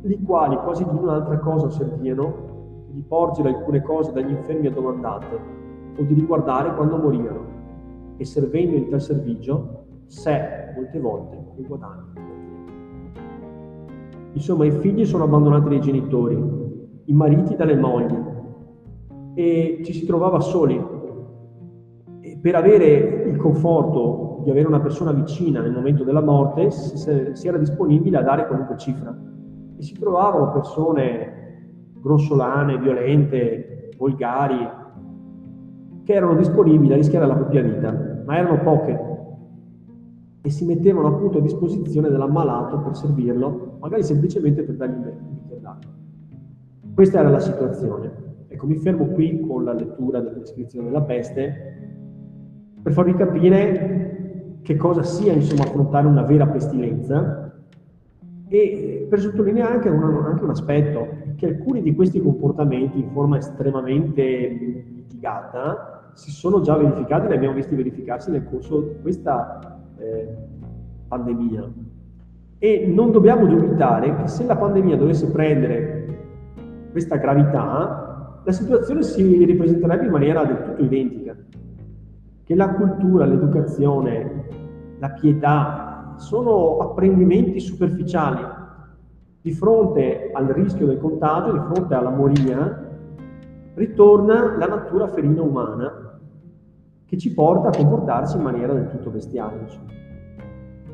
li 0.01 0.21
quali 0.23 0.55
quasi 0.57 0.83
di 0.83 0.95
un'altra 0.95 1.37
cosa 1.39 1.69
serviano, 1.69 2.45
di 2.91 3.01
porgere 3.01 3.49
alcune 3.49 3.81
cose 3.81 4.11
dagli 4.11 4.31
infermi 4.31 4.67
addomandate, 4.67 5.39
o 5.97 6.03
di 6.03 6.13
riguardare 6.13 6.73
quando 6.75 6.97
morivano, 6.97 7.55
e 8.17 8.25
servendo 8.25 8.75
in 8.75 8.89
tal 8.89 9.01
servigio, 9.01 9.85
sé 10.05 10.39
molte 10.75 10.99
volte 10.99 11.37
il 11.57 11.67
guadagno. 11.67 12.25
Insomma, 14.33 14.65
i 14.65 14.71
figli 14.71 15.05
sono 15.05 15.23
abbandonati 15.23 15.67
dai 15.67 15.81
genitori, 15.81 16.55
i 17.05 17.13
mariti 17.13 17.55
dalle 17.55 17.75
mogli 17.75 18.15
e 19.37 19.81
ci 19.83 19.93
si 19.93 20.07
trovava 20.07 20.39
soli. 20.39 20.83
E 22.21 22.39
per 22.41 22.55
avere 22.55 23.23
il 23.29 23.37
conforto 23.37 24.41
di 24.43 24.49
avere 24.49 24.67
una 24.67 24.79
persona 24.79 25.11
vicina 25.11 25.61
nel 25.61 25.73
momento 25.73 26.03
della 26.03 26.23
morte 26.23 26.71
si 26.71 27.47
era 27.47 27.59
disponibile 27.59 28.17
a 28.17 28.23
dare 28.23 28.47
qualunque 28.47 28.77
cifra. 28.77 29.15
E 29.77 29.81
si 29.83 29.93
trovavano 29.93 30.51
persone 30.53 31.91
grossolane, 32.01 32.79
violente, 32.79 33.91
volgari, 33.95 34.67
che 36.03 36.13
erano 36.13 36.33
disponibili 36.33 36.93
a 36.93 36.95
rischiare 36.95 37.27
la 37.27 37.35
propria 37.35 37.61
vita, 37.61 37.91
ma 38.25 38.37
erano 38.39 38.59
poche 38.63 38.99
e 40.41 40.49
si 40.49 40.65
mettevano 40.65 41.09
appunto 41.09 41.37
a 41.37 41.41
disposizione 41.41 42.09
dell'ammalato 42.09 42.79
per 42.79 42.95
servirlo, 42.95 43.77
magari 43.81 44.01
semplicemente 44.01 44.63
per 44.63 44.77
dargli 44.77 44.93
un 44.93 45.13
bicchiere 45.29 45.61
d'acqua. 45.61 45.91
Questa 46.95 47.19
era 47.19 47.29
la 47.29 47.39
situazione. 47.39 48.25
Ecco, 48.47 48.65
mi 48.65 48.77
fermo 48.77 49.07
qui 49.07 49.41
con 49.41 49.63
la 49.63 49.73
lettura 49.73 50.19
della 50.19 50.37
descrizione 50.37 50.87
della 50.87 51.01
peste 51.01 51.75
per 52.81 52.93
farvi 52.93 53.13
capire 53.15 54.59
che 54.61 54.75
cosa 54.75 55.03
sia 55.03 55.33
insomma 55.33 55.63
affrontare 55.63 56.07
una 56.07 56.23
vera 56.23 56.47
pestilenza 56.47 57.53
e 58.47 59.05
per 59.09 59.19
sottolineare 59.19 59.73
anche 59.73 59.89
un, 59.89 60.01
anche 60.25 60.43
un 60.43 60.49
aspetto, 60.49 61.07
che 61.35 61.47
alcuni 61.47 61.81
di 61.81 61.93
questi 61.93 62.21
comportamenti 62.21 62.99
in 62.99 63.09
forma 63.11 63.37
estremamente 63.37 64.83
mitigata 64.93 66.11
si 66.13 66.31
sono 66.31 66.61
già 66.61 66.75
verificati, 66.75 67.27
li 67.27 67.33
abbiamo 67.33 67.55
visti 67.55 67.75
verificarsi 67.75 68.31
nel 68.31 68.45
corso 68.49 68.81
di 68.81 69.01
questa 69.01 69.81
eh, 69.97 70.27
pandemia. 71.07 71.71
E 72.59 72.85
non 72.87 73.11
dobbiamo 73.11 73.45
dubitare 73.45 74.15
che 74.15 74.27
se 74.27 74.45
la 74.45 74.55
pandemia 74.55 74.97
dovesse 74.97 75.29
prendere 75.29 76.05
questa 76.91 77.17
gravità, 77.17 78.06
la 78.47 78.53
situazione 78.53 79.03
si 79.03 79.43
ripresenterebbe 79.43 80.05
in 80.05 80.11
maniera 80.11 80.45
del 80.45 80.63
tutto 80.63 80.81
identica. 80.81 81.35
Che 82.45 82.55
la 82.55 82.69
cultura, 82.75 83.25
l'educazione, 83.25 84.45
la 84.99 85.09
pietà 85.09 86.13
sono 86.15 86.77
apprendimenti 86.77 87.59
superficiali. 87.59 88.39
Di 89.41 89.51
fronte 89.51 90.31
al 90.33 90.45
rischio 90.45 90.85
del 90.85 90.97
contagio, 90.97 91.51
di 91.51 91.73
fronte 91.73 91.93
alla 91.93 92.09
moria, 92.09 92.85
ritorna 93.73 94.55
la 94.55 94.67
natura 94.67 95.09
ferina 95.09 95.41
umana 95.41 96.17
che 97.05 97.17
ci 97.17 97.33
porta 97.33 97.67
a 97.67 97.75
comportarsi 97.75 98.37
in 98.37 98.43
maniera 98.43 98.71
del 98.71 98.89
tutto 98.91 99.09
bestiale. 99.09 99.67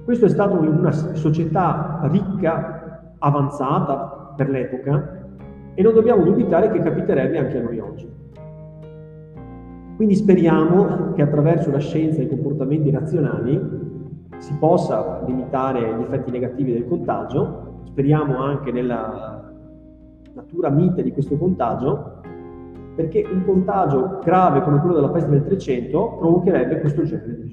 Questo 0.03 0.25
è 0.25 0.29
stato 0.29 0.59
in 0.63 0.75
una 0.75 0.91
società 0.91 1.99
ricca, 2.05 3.13
avanzata 3.19 4.33
per 4.35 4.49
l'epoca 4.49 5.21
e 5.75 5.81
non 5.81 5.93
dobbiamo 5.93 6.23
dubitare 6.23 6.71
che 6.71 6.79
capiterebbe 6.79 7.37
anche 7.37 7.57
a 7.57 7.61
noi 7.63 7.79
oggi. 7.79 8.09
Quindi 9.95 10.15
speriamo 10.15 11.13
che 11.13 11.21
attraverso 11.21 11.71
la 11.71 11.79
scienza 11.79 12.19
e 12.19 12.23
i 12.23 12.29
comportamenti 12.29 12.89
razionali 12.89 13.59
si 14.37 14.53
possa 14.59 15.23
limitare 15.25 15.95
gli 15.95 16.01
effetti 16.01 16.31
negativi 16.31 16.73
del 16.73 16.87
contagio, 16.87 17.81
speriamo 17.85 18.37
anche 18.37 18.71
nella 18.71 19.51
natura 20.33 20.69
mite 20.69 21.03
di 21.03 21.11
questo 21.11 21.37
contagio 21.37 22.21
perché 22.95 23.25
un 23.31 23.43
contagio 23.45 24.19
grave 24.23 24.61
come 24.61 24.79
quello 24.79 24.95
della 24.95 25.09
peste 25.09 25.29
del 25.29 25.43
300 25.43 26.17
provocherebbe 26.19 26.79
questo 26.79 27.03
genere 27.03 27.39
di. 27.41 27.52